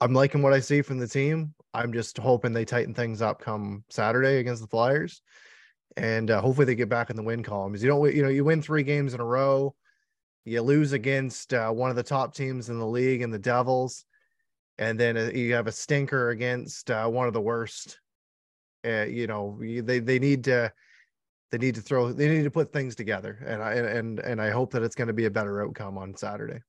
I'm 0.00 0.12
liking 0.12 0.42
what 0.42 0.52
I 0.52 0.60
see 0.60 0.82
from 0.82 0.98
the 0.98 1.08
team. 1.08 1.54
I'm 1.74 1.92
just 1.92 2.18
hoping 2.18 2.52
they 2.52 2.64
tighten 2.64 2.94
things 2.94 3.20
up 3.20 3.40
come 3.40 3.84
Saturday 3.90 4.38
against 4.38 4.62
the 4.62 4.68
Flyers 4.68 5.22
and 5.98 6.30
uh, 6.30 6.40
hopefully 6.40 6.64
they 6.64 6.76
get 6.76 6.88
back 6.88 7.10
in 7.10 7.16
the 7.16 7.22
win 7.22 7.42
columns. 7.42 7.82
You 7.82 7.88
don't, 7.88 8.14
you 8.14 8.22
know, 8.22 8.28
you 8.28 8.44
win 8.44 8.62
three 8.62 8.84
games 8.84 9.14
in 9.14 9.20
a 9.20 9.24
row, 9.24 9.74
you 10.44 10.62
lose 10.62 10.92
against 10.92 11.52
uh, 11.52 11.70
one 11.70 11.90
of 11.90 11.96
the 11.96 12.02
top 12.04 12.34
teams 12.34 12.70
in 12.70 12.78
the 12.78 12.86
league 12.86 13.20
and 13.20 13.34
the 13.34 13.38
Devils, 13.38 14.04
and 14.78 14.98
then 14.98 15.16
uh, 15.16 15.30
you 15.34 15.54
have 15.54 15.66
a 15.66 15.72
stinker 15.72 16.30
against 16.30 16.90
uh, 16.90 17.08
one 17.08 17.26
of 17.26 17.34
the 17.34 17.40
worst. 17.40 17.98
Uh, 18.86 19.06
you 19.06 19.26
know, 19.26 19.58
they 19.60 19.98
they 19.98 20.20
need 20.20 20.44
to 20.44 20.72
they 21.50 21.58
need 21.58 21.74
to 21.74 21.80
throw 21.80 22.12
they 22.12 22.28
need 22.28 22.44
to 22.44 22.50
put 22.50 22.72
things 22.72 22.94
together, 22.94 23.44
and 23.44 23.60
I 23.60 23.74
and 23.74 24.20
and 24.20 24.40
I 24.40 24.50
hope 24.50 24.70
that 24.72 24.82
it's 24.82 24.94
going 24.94 25.08
to 25.08 25.14
be 25.14 25.24
a 25.24 25.30
better 25.30 25.64
outcome 25.64 25.98
on 25.98 26.16
Saturday. 26.16 26.60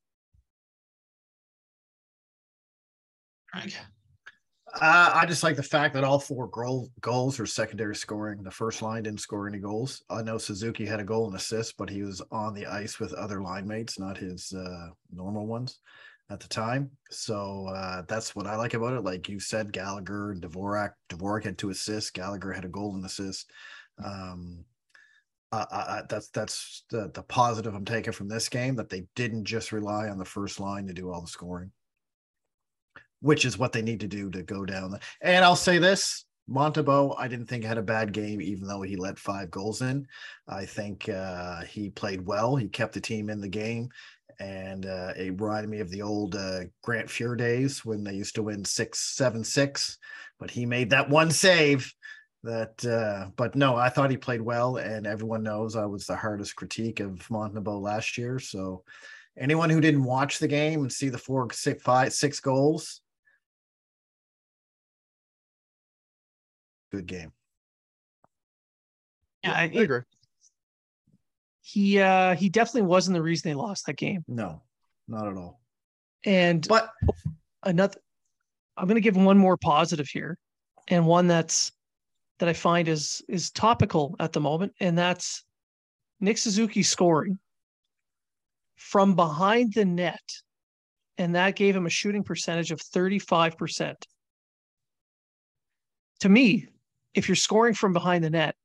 Uh, 4.76 5.12
I 5.14 5.26
just 5.26 5.44
like 5.44 5.56
the 5.56 5.64
fact 5.64 5.94
that 5.96 6.04
all 6.04 6.20
four 6.20 6.48
goal, 6.48 6.90
goals 7.02 7.40
are 7.40 7.46
secondary 7.46 7.96
scoring. 7.96 8.44
The 8.44 8.52
first 8.52 8.82
line 8.82 9.04
didn't 9.04 9.22
score 9.22 9.48
any 9.48 9.58
goals. 9.58 10.04
I 10.10 10.22
know 10.22 10.38
Suzuki 10.38 10.86
had 10.86 11.00
a 11.00 11.04
goal 11.04 11.28
and 11.28 11.36
assist, 11.36 11.78
but 11.78 11.90
he 11.90 12.04
was 12.04 12.22
on 12.32 12.54
the 12.54 12.66
ice 12.66 13.00
with 13.00 13.14
other 13.14 13.42
line 13.42 13.68
mates, 13.68 14.00
not 14.00 14.18
his 14.18 14.54
uh, 14.54 14.90
normal 15.12 15.48
ones 15.48 15.80
at 16.30 16.40
the 16.40 16.48
time. 16.48 16.92
So 17.10 17.68
uh, 17.68 18.04
that's 18.08 18.36
what 18.36 18.48
I 18.48 18.56
like 18.56 18.74
about 18.74 18.94
it. 18.94 19.04
Like 19.04 19.28
you 19.28 19.40
said, 19.40 19.74
Gallagher 19.74 20.32
and 20.32 20.42
Dvorak. 20.42 20.92
Dvorak 21.10 21.46
had 21.46 21.58
two 21.58 21.72
assists. 21.72 22.12
Gallagher 22.12 22.54
had 22.54 22.66
a 22.66 22.70
goal 22.70 22.96
and 22.96 23.06
assist. 23.06 23.52
Um, 24.04 24.66
I, 25.52 25.66
I, 25.72 26.02
that's 26.08 26.30
that's 26.30 26.86
the, 26.92 27.10
the 27.14 27.24
positive 27.24 27.74
I'm 27.74 27.86
taking 27.86 28.14
from 28.14 28.28
this 28.28 28.50
game 28.50 28.76
that 28.76 28.90
they 28.90 29.06
didn't 29.16 29.46
just 29.46 29.72
rely 29.72 30.10
on 30.10 30.20
the 30.20 30.26
first 30.26 30.60
line 30.60 30.86
to 30.88 30.94
do 30.94 31.12
all 31.12 31.22
the 31.22 31.28
scoring. 31.28 31.72
Which 33.22 33.46
is 33.46 33.58
what 33.58 33.72
they 33.72 33.82
need 33.82 34.00
to 34.02 34.08
do 34.08 34.30
to 34.32 34.44
go 34.44 34.66
down. 34.66 35.00
And 35.22 35.44
I'll 35.44 35.56
say 35.56 35.78
this 35.78 36.26
Montembeault, 36.50 37.16
I 37.18 37.28
didn't 37.28 37.46
think 37.46 37.64
had 37.64 37.78
a 37.78 37.84
bad 37.84 38.12
game, 38.12 38.42
even 38.42 38.68
though 38.68 38.82
he 38.82 38.96
let 38.96 39.20
five 39.20 39.52
goals 39.52 39.82
in. 39.82 40.08
I 40.48 40.66
think 40.66 41.08
uh, 41.08 41.62
he 41.62 41.90
played 41.90 42.26
well. 42.26 42.56
He 42.56 42.68
kept 42.68 42.94
the 42.94 43.02
team 43.02 43.30
in 43.30 43.40
the 43.40 43.50
game. 43.50 43.90
And 44.40 44.86
uh, 44.86 45.14
it 45.18 45.40
reminded 45.40 45.70
me 45.70 45.80
of 45.80 45.90
the 45.90 46.02
old 46.02 46.36
uh, 46.36 46.62
Grant 46.82 47.10
Fuhr 47.10 47.38
days 47.38 47.84
when 47.86 48.04
they 48.04 48.14
used 48.14 48.36
to 48.36 48.44
win 48.44 48.64
six, 48.64 49.16
seven, 49.16 49.44
six. 49.44 49.98
But 50.40 50.50
he 50.50 50.66
made 50.66 50.90
that 50.92 51.10
one 51.10 51.30
save 51.30 51.94
that 52.44 52.86
uh 52.86 53.30
but 53.36 53.54
no 53.56 53.76
i 53.76 53.90
thought 53.90 54.10
he 54.10 54.16
played 54.16 54.42
well 54.42 54.78
and 54.78 55.06
everyone 55.06 55.44
knows 55.44 55.76
i 55.76 55.86
was 55.86 56.06
the 56.06 56.16
hardest 56.16 56.56
critique 56.56 57.02
of 57.02 57.28
montembeault 57.28 57.82
last 57.82 58.18
year 58.18 58.40
so 58.40 58.82
anyone 59.38 59.70
who 59.70 59.82
didn't 59.82 60.06
watch 60.06 60.40
the 60.40 60.48
game 60.48 60.80
and 60.82 60.92
see 60.92 61.10
the 61.10 61.18
four 61.18 61.52
six 61.52 61.84
five 61.84 62.14
six 62.14 62.40
goals 62.40 63.02
good 66.92 67.06
game 67.08 67.32
Yeah, 69.44 69.54
I 69.54 69.64
it- 69.66 69.78
agree. 69.78 70.02
he 71.62 72.00
uh 72.00 72.36
he 72.36 72.50
definitely 72.50 72.84
wasn't 72.84 73.16
the 73.16 73.22
reason 73.22 73.50
they 73.50 73.56
lost 73.56 73.86
that 73.86 73.96
game. 73.98 74.24
no 74.28 74.62
not 75.08 75.28
at 75.28 75.36
all 75.38 75.62
And 76.26 76.68
but 76.68 76.92
another 77.64 78.00
i'm 78.78 78.86
going 78.88 78.96
to 78.96 79.02
give 79.02 79.16
one 79.18 79.38
more 79.38 79.58
positive 79.58 80.08
here 80.08 80.38
and 80.88 81.06
one 81.06 81.28
that's 81.28 81.72
that 82.40 82.50
i 82.50 82.54
find 82.54 82.88
is 82.88 83.22
is 83.28 83.52
topical 83.52 84.16
at 84.20 84.32
the 84.34 84.40
moment 84.40 84.74
and 84.80 84.98
that's 84.98 85.44
nick 86.20 86.38
suzuki 86.38 86.82
scoring 86.84 87.38
from 88.78 89.16
behind 89.16 89.74
the 89.74 89.84
net 89.86 90.22
and 91.18 91.36
that 91.36 91.56
gave 91.58 91.76
him 91.76 91.86
a 91.86 91.90
shooting 91.90 92.24
percentage 92.24 92.72
of 92.72 92.80
35% 92.80 93.96
to 96.22 96.30
me 96.30 96.68
if 97.20 97.28
you're 97.30 97.36
scoring 97.36 97.74
from 97.76 97.94
behind 97.94 98.24
the 98.24 98.30
net 98.30 98.56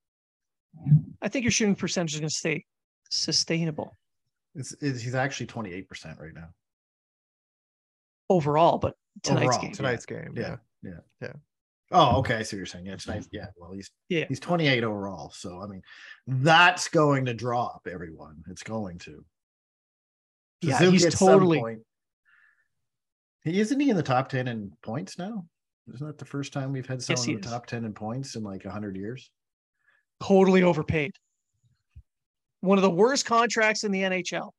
i 1.21 1.29
think 1.29 1.45
your 1.45 1.51
shooting 1.53 1.75
percentage 1.75 2.15
is 2.15 2.21
going 2.21 2.29
to 2.29 2.35
stay 2.35 2.65
sustainable 3.11 3.97
it's, 4.55 4.73
it's 4.81 5.03
he's 5.03 5.15
actually 5.15 5.47
28% 5.47 6.21
right 6.21 6.33
now 6.35 6.49
overall 8.31 8.79
but 8.79 8.95
tonight's 9.23 9.47
Overall, 9.57 9.63
game 9.63 9.73
Tonight's 9.73 10.07
game. 10.07 10.33
Yeah. 10.37 10.57
Yeah. 10.83 10.91
Yeah. 11.21 11.33
Oh 11.93 12.19
okay 12.19 12.37
i 12.37 12.43
see 12.43 12.57
what 12.57 12.59
you're 12.59 12.67
saying 12.67 12.87
yeah 12.87 12.95
it's 12.95 13.07
nice 13.07 13.29
yeah 13.31 13.47
well 13.57 13.73
he's 13.73 13.91
Yeah. 14.09 14.25
he's 14.29 14.41
28 14.41 14.83
overall 14.85 15.31
so 15.35 15.61
i 15.63 15.67
mean 15.67 15.83
that's 16.27 16.89
going 16.89 17.27
to 17.27 17.35
drop 17.35 17.87
everyone 17.91 18.43
it's 18.49 18.63
going 18.63 18.99
to 19.01 19.25
Yeah, 20.63 20.79
Suzuki 20.79 21.05
he's 21.05 21.15
totally- 21.19 21.59
point- 21.61 21.81
isn't 23.45 23.79
he 23.81 23.91
in 23.91 23.97
the 23.97 24.03
top 24.03 24.31
10 24.31 24.49
in 24.49 24.73
points 24.83 25.19
now 25.19 25.45
isn't 25.93 26.07
that 26.07 26.19
the 26.19 26.25
first 26.25 26.53
time 26.53 26.73
we've 26.73 26.87
had 26.87 27.03
someone 27.03 27.27
he 27.27 27.33
in 27.35 27.41
the 27.41 27.47
is. 27.47 27.53
top 27.53 27.67
10 27.67 27.85
in 27.85 27.93
points 27.93 28.37
in 28.37 28.43
like 28.43 28.65
100 28.65 28.97
years 28.97 29.31
totally 30.23 30.63
overpaid. 30.63 31.13
One 32.61 32.79
of 32.79 32.83
the 32.83 32.91
worst 32.91 33.27
contracts 33.27 33.85
in 33.85 33.93
the 33.93 34.01
NHL. 34.03 34.51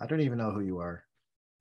i 0.00 0.06
don't 0.06 0.20
even 0.20 0.38
know 0.38 0.50
who 0.52 0.60
you 0.60 0.78
are 0.78 1.04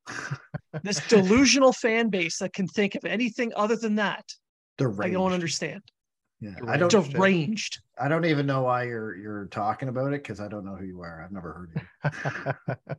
This 0.84 0.99
delusional 1.07 1.74
fan 1.74 2.10
base 2.10 2.38
that 2.39 2.53
can 2.53 2.68
think 2.68 2.95
of 2.95 3.05
anything 3.05 3.51
other 3.55 3.76
than 3.76 3.95
that, 3.95 4.24
I 4.80 5.10
don't 5.10 5.34
understand. 5.34 5.82
yeah 6.39 6.51
i 6.68 6.78
don't 6.78 6.91
Deranged. 6.91 7.14
Deranged. 7.16 7.82
i 7.99 8.07
don't 8.07 8.26
even 8.26 8.45
know 8.45 8.62
why 8.64 8.84
you're 8.84 9.16
you're 9.16 9.45
talking 9.47 9.89
about 9.89 10.14
it 10.14 10.22
because 10.24 10.39
i 10.39 10.47
don't 10.47 10.64
know 10.66 10.76
who 10.76 10.86
you 10.86 11.01
are 11.01 11.24
i've 11.24 11.32
never 11.32 11.51
heard 11.53 11.72
of 11.76 12.74
you 12.88 12.95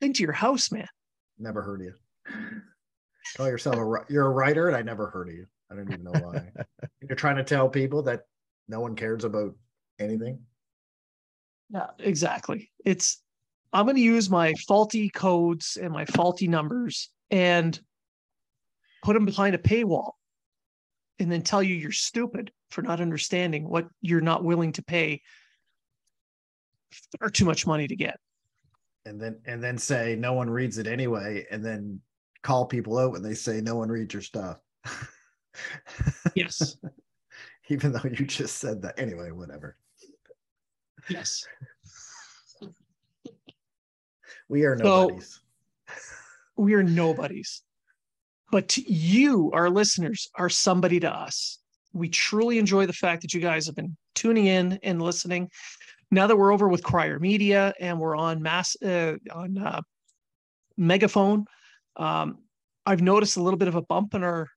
Into 0.00 0.22
your 0.22 0.32
house, 0.32 0.72
man. 0.72 0.86
Never 1.40 1.62
heard 1.62 1.80
of 1.80 1.86
you 1.86 1.94
oh, 2.30 2.60
call 3.36 3.48
yourself 3.48 3.76
a 3.76 4.12
you're 4.12 4.26
a 4.26 4.30
writer 4.30 4.68
and 4.68 4.76
i 4.76 4.82
never 4.82 5.08
heard 5.08 5.28
of 5.28 5.34
you 5.34 5.46
i 5.70 5.74
don't 5.74 5.90
even 5.90 6.04
know 6.04 6.12
why 6.12 6.50
you're 7.08 7.16
trying 7.16 7.36
to 7.36 7.44
tell 7.44 7.68
people 7.68 8.02
that 8.02 8.22
no 8.68 8.80
one 8.80 8.94
cares 8.94 9.24
about 9.24 9.54
anything 9.98 10.38
Yeah, 11.70 11.86
exactly. 11.98 12.70
It's 12.84 13.22
I'm 13.72 13.86
going 13.86 13.96
to 13.96 14.02
use 14.02 14.28
my 14.28 14.54
faulty 14.66 15.08
codes 15.10 15.78
and 15.80 15.92
my 15.92 16.04
faulty 16.04 16.48
numbers 16.48 17.10
and 17.30 17.78
put 19.04 19.14
them 19.14 19.24
behind 19.24 19.54
a 19.54 19.58
paywall 19.58 20.12
and 21.20 21.30
then 21.30 21.42
tell 21.42 21.62
you 21.62 21.74
you're 21.74 21.92
stupid 21.92 22.50
for 22.70 22.82
not 22.82 23.00
understanding 23.00 23.68
what 23.68 23.86
you're 24.00 24.20
not 24.20 24.42
willing 24.42 24.72
to 24.72 24.82
pay 24.82 25.22
or 27.20 27.30
too 27.30 27.44
much 27.44 27.66
money 27.66 27.86
to 27.86 27.94
get. 27.94 28.18
And 29.06 29.20
then 29.20 29.40
and 29.46 29.62
then 29.62 29.78
say 29.78 30.16
no 30.16 30.32
one 30.32 30.48
reads 30.48 30.78
it 30.78 30.86
anyway 30.86 31.46
and 31.50 31.64
then 31.64 32.00
call 32.42 32.66
people 32.66 32.98
out 32.98 33.12
when 33.12 33.22
they 33.22 33.34
say 33.34 33.60
no 33.60 33.76
one 33.76 33.88
reads 33.88 34.14
your 34.14 34.22
stuff 34.22 34.58
Yes. 36.34 36.76
even 37.68 37.92
though 37.92 38.00
you 38.04 38.26
just 38.26 38.56
said 38.58 38.82
that 38.82 38.98
anyway 38.98 39.30
whatever 39.30 39.76
yes. 41.08 41.46
we 44.48 44.64
are 44.64 44.76
So- 44.78 44.84
nobodies 44.84 45.40
we 46.60 46.74
are 46.74 46.82
nobodies. 46.82 47.62
But 48.52 48.76
you, 48.76 49.50
our 49.54 49.70
listeners, 49.70 50.28
are 50.34 50.50
somebody 50.50 51.00
to 51.00 51.10
us. 51.10 51.58
We 51.92 52.08
truly 52.08 52.58
enjoy 52.58 52.84
the 52.86 52.92
fact 52.92 53.22
that 53.22 53.32
you 53.32 53.40
guys 53.40 53.64
have 53.66 53.76
been 53.76 53.96
tuning 54.14 54.46
in 54.46 54.78
and 54.82 55.00
listening. 55.00 55.48
Now 56.10 56.26
that 56.26 56.36
we're 56.36 56.52
over 56.52 56.68
with 56.68 56.82
Crier 56.82 57.18
Media 57.18 57.72
and 57.78 58.00
we're 58.00 58.16
on 58.16 58.42
mass 58.42 58.76
uh, 58.82 59.16
on 59.32 59.58
uh, 59.58 59.80
Megaphone, 60.76 61.44
um, 61.96 62.38
I've 62.84 63.02
noticed 63.02 63.36
a 63.36 63.42
little 63.42 63.58
bit 63.58 63.68
of 63.68 63.76
a 63.76 63.82
bump 63.82 64.14
in 64.14 64.24
our 64.24 64.48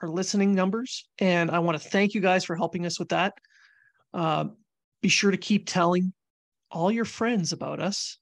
our 0.00 0.08
listening 0.08 0.54
numbers, 0.54 1.08
and 1.18 1.50
I 1.50 1.58
want 1.58 1.80
to 1.80 1.88
thank 1.88 2.14
you 2.14 2.20
guys 2.20 2.44
for 2.44 2.54
helping 2.54 2.86
us 2.86 2.98
with 2.98 3.08
that. 3.08 3.34
Um, 4.14 4.56
be 5.02 5.08
sure 5.08 5.30
to 5.30 5.36
keep 5.36 5.66
telling 5.66 6.12
all 6.70 6.90
your 6.90 7.04
friends 7.04 7.52
about 7.52 7.80
us. 7.80 8.18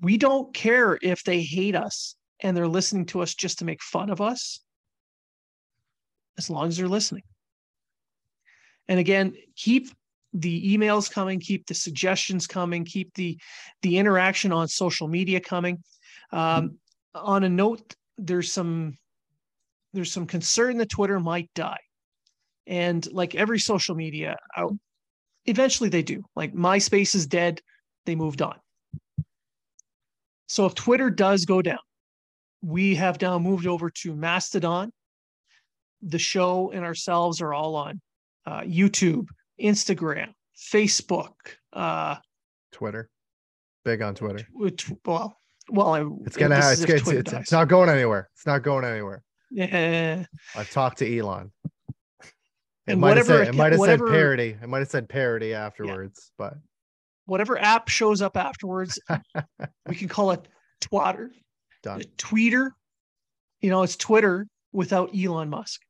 We 0.00 0.18
don't 0.18 0.52
care 0.54 0.98
if 1.00 1.24
they 1.24 1.42
hate 1.42 1.76
us 1.76 2.16
and 2.40 2.56
they're 2.56 2.68
listening 2.68 3.06
to 3.06 3.22
us 3.22 3.34
just 3.34 3.58
to 3.60 3.64
make 3.64 3.82
fun 3.82 4.10
of 4.10 4.20
us, 4.20 4.60
as 6.36 6.50
long 6.50 6.68
as 6.68 6.76
they're 6.76 6.88
listening. 6.88 7.22
And 8.88 9.00
again, 9.00 9.34
keep 9.56 9.88
the 10.34 10.76
emails 10.76 11.10
coming, 11.10 11.38
keep 11.38 11.66
the 11.66 11.74
suggestions 11.74 12.46
coming, 12.46 12.84
keep 12.84 13.14
the 13.14 13.38
the 13.82 13.98
interaction 13.98 14.52
on 14.52 14.68
social 14.68 15.08
media 15.08 15.40
coming. 15.40 15.82
Um, 16.32 16.78
on 17.14 17.44
a 17.44 17.48
note, 17.48 17.94
there's 18.18 18.52
some 18.52 18.98
there's 19.92 20.12
some 20.12 20.26
concern 20.26 20.78
that 20.78 20.90
Twitter 20.90 21.20
might 21.20 21.48
die, 21.54 21.78
and 22.66 23.10
like 23.12 23.36
every 23.36 23.60
social 23.60 23.94
media, 23.94 24.36
out 24.56 24.74
eventually 25.46 25.88
they 25.88 26.02
do. 26.02 26.24
Like 26.34 26.52
MySpace 26.52 27.14
is 27.14 27.26
dead, 27.26 27.60
they 28.04 28.16
moved 28.16 28.42
on. 28.42 28.56
So 30.46 30.66
if 30.66 30.74
Twitter 30.74 31.10
does 31.10 31.44
go 31.44 31.62
down, 31.62 31.78
we 32.60 32.96
have 32.96 33.20
now 33.20 33.38
moved 33.38 33.66
over 33.66 33.90
to 34.02 34.14
Mastodon. 34.14 34.92
The 36.02 36.18
show 36.18 36.70
and 36.72 36.84
ourselves 36.84 37.40
are 37.40 37.54
all 37.54 37.76
on 37.76 38.00
uh, 38.46 38.60
YouTube, 38.60 39.26
Instagram, 39.60 40.34
Facebook. 40.56 41.32
Uh, 41.72 42.16
Twitter. 42.72 43.10
Big 43.84 44.02
on 44.02 44.14
Twitter. 44.14 44.46
which, 44.52 44.90
well, 45.04 45.36
well, 45.68 45.94
I, 45.94 46.04
It's 46.26 46.36
gonna 46.36 46.56
have 46.56 46.72
it's, 46.72 46.82
it's, 46.82 47.08
it's, 47.08 47.32
it's 47.32 47.52
not 47.52 47.68
going 47.68 47.88
anywhere. 47.88 48.28
It's 48.34 48.46
not 48.46 48.62
going 48.62 48.84
anywhere. 48.84 49.22
Yeah, 49.50 50.24
I've 50.56 50.70
talked 50.70 50.98
to 50.98 51.18
Elon. 51.18 51.52
It 52.86 52.92
And 52.92 53.00
might 53.00 53.16
have 53.16 53.26
said 53.26 53.48
it 53.48 53.54
might 53.54 53.72
have 53.72 53.80
said 53.80 54.00
parody. 54.00 54.56
It 54.60 54.68
might 54.68 54.80
have 54.80 54.90
said 54.90 55.08
parody 55.08 55.54
afterwards, 55.54 56.32
but 56.36 56.54
whatever 57.26 57.58
app 57.58 57.88
shows 57.88 58.20
up 58.20 58.36
afterwards, 58.36 58.98
we 59.88 59.94
can 59.94 60.08
call 60.08 60.32
it 60.32 60.46
Twatter, 60.80 61.30
done. 61.82 62.02
Tweeter. 62.18 62.70
You 63.60 63.70
know, 63.70 63.82
it's 63.82 63.96
Twitter 63.96 64.46
without 64.72 65.10
Elon 65.16 65.48
Musk. 65.48 65.80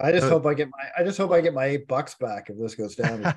I 0.00 0.10
just 0.12 0.24
Uh, 0.24 0.30
hope 0.30 0.46
i 0.46 0.54
get 0.54 0.68
my 0.68 0.84
i 0.98 1.04
just 1.04 1.16
hope 1.18 1.30
i 1.32 1.40
get 1.40 1.54
my 1.54 1.64
eight 1.66 1.86
bucks 1.88 2.14
back 2.16 2.50
if 2.50 2.58
this 2.58 2.74
goes 2.74 2.94
down 2.96 3.22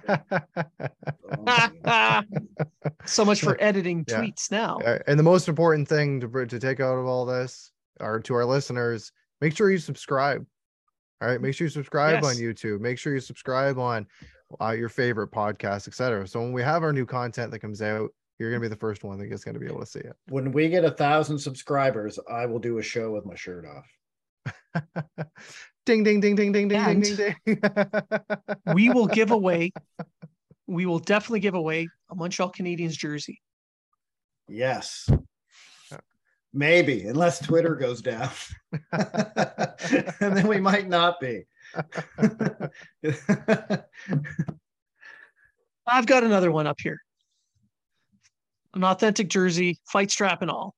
so 3.05 3.25
much 3.25 3.41
for 3.41 3.57
editing 3.61 4.05
Yeah. 4.07 4.21
tweets 4.21 4.51
now. 4.51 4.77
Uh, 4.79 4.99
and 5.07 5.17
the 5.19 5.23
most 5.23 5.47
important 5.47 5.87
thing 5.87 6.19
to 6.21 6.45
to 6.45 6.59
take 6.59 6.79
out 6.79 6.97
of 6.97 7.05
all 7.05 7.25
this, 7.25 7.71
or 7.99 8.19
to 8.21 8.33
our 8.35 8.45
listeners, 8.45 9.11
make 9.41 9.55
sure 9.55 9.71
you 9.71 9.77
subscribe. 9.77 10.45
All 11.21 11.27
right, 11.29 11.41
make 11.41 11.53
sure 11.53 11.65
you 11.65 11.69
subscribe 11.71 12.23
on 12.23 12.35
YouTube. 12.35 12.79
Make 12.79 12.97
sure 12.97 13.13
you 13.13 13.19
subscribe 13.19 13.77
on 13.77 14.07
uh, 14.61 14.71
your 14.71 14.89
favorite 14.89 15.31
podcast, 15.31 15.87
etc. 15.87 16.27
So 16.27 16.39
when 16.39 16.53
we 16.53 16.61
have 16.61 16.81
our 16.83 16.93
new 16.93 17.05
content 17.05 17.51
that 17.51 17.59
comes 17.59 17.81
out, 17.81 18.09
you're 18.39 18.49
gonna 18.51 18.61
be 18.61 18.69
the 18.69 18.75
first 18.75 19.03
one 19.03 19.19
that 19.19 19.31
is 19.31 19.43
gonna 19.43 19.59
be 19.59 19.65
able 19.65 19.81
to 19.81 19.85
see 19.85 19.99
it. 19.99 20.15
when 20.29 20.51
we 20.53 20.69
get 20.69 20.85
a 20.85 20.91
thousand 20.91 21.37
subscribers 21.37 22.17
i 22.31 22.45
will 22.45 22.59
do 22.59 22.77
a 22.77 22.81
show 22.81 23.11
with 23.11 23.25
my 23.25 23.35
shirt 23.35 23.65
off 23.65 23.85
ding 25.85 26.03
ding 26.03 26.19
ding 26.19 26.35
ding 26.35 26.51
ding 26.51 26.67
ding 26.67 26.83
ding 26.83 27.01
ding 27.01 27.35
ding. 27.45 27.61
we 28.73 28.89
will 28.89 29.07
give 29.07 29.31
away 29.31 29.71
we 30.69 30.85
will 30.85 30.99
definitely 30.99 31.39
give 31.39 31.55
away 31.55 31.89
a 32.11 32.15
Montreal 32.15 32.51
Canadiens 32.51 32.91
jersey. 32.91 33.41
Yes. 34.47 35.09
Maybe, 36.53 37.05
unless 37.05 37.39
Twitter 37.39 37.75
goes 37.75 38.01
down. 38.01 38.29
and 38.91 40.37
then 40.37 40.47
we 40.47 40.59
might 40.59 40.87
not 40.87 41.19
be. 41.19 41.45
I've 45.87 46.05
got 46.05 46.23
another 46.23 46.51
one 46.51 46.67
up 46.67 46.79
here. 46.79 46.99
An 48.75 48.83
authentic 48.83 49.27
jersey, 49.27 49.79
fight 49.87 50.11
strap 50.11 50.43
and 50.43 50.51
all. 50.51 50.75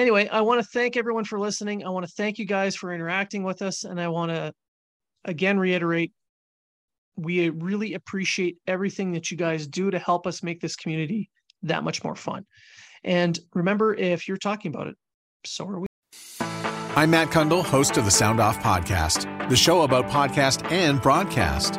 Anyway, 0.00 0.26
I 0.28 0.40
want 0.40 0.62
to 0.62 0.66
thank 0.66 0.96
everyone 0.96 1.24
for 1.24 1.38
listening. 1.38 1.84
I 1.84 1.90
want 1.90 2.06
to 2.06 2.12
thank 2.12 2.38
you 2.38 2.46
guys 2.46 2.74
for 2.74 2.90
interacting 2.94 3.42
with 3.42 3.60
us. 3.60 3.84
And 3.84 4.00
I 4.00 4.08
want 4.08 4.30
to 4.30 4.54
again 5.26 5.58
reiterate 5.58 6.12
we 7.16 7.50
really 7.50 7.92
appreciate 7.92 8.56
everything 8.66 9.12
that 9.12 9.30
you 9.30 9.36
guys 9.36 9.66
do 9.66 9.90
to 9.90 9.98
help 9.98 10.26
us 10.26 10.42
make 10.42 10.58
this 10.58 10.74
community 10.74 11.28
that 11.64 11.84
much 11.84 12.02
more 12.02 12.16
fun. 12.16 12.46
And 13.04 13.38
remember, 13.52 13.94
if 13.94 14.26
you're 14.26 14.38
talking 14.38 14.74
about 14.74 14.86
it, 14.86 14.94
so 15.44 15.68
are 15.68 15.80
we. 15.80 15.86
I'm 16.96 17.10
Matt 17.10 17.28
Cundill, 17.28 17.62
host 17.62 17.98
of 17.98 18.06
the 18.06 18.10
Sound 18.10 18.40
Off 18.40 18.58
Podcast, 18.60 19.50
the 19.50 19.56
show 19.56 19.82
about 19.82 20.06
podcast 20.06 20.64
and 20.72 21.02
broadcast. 21.02 21.78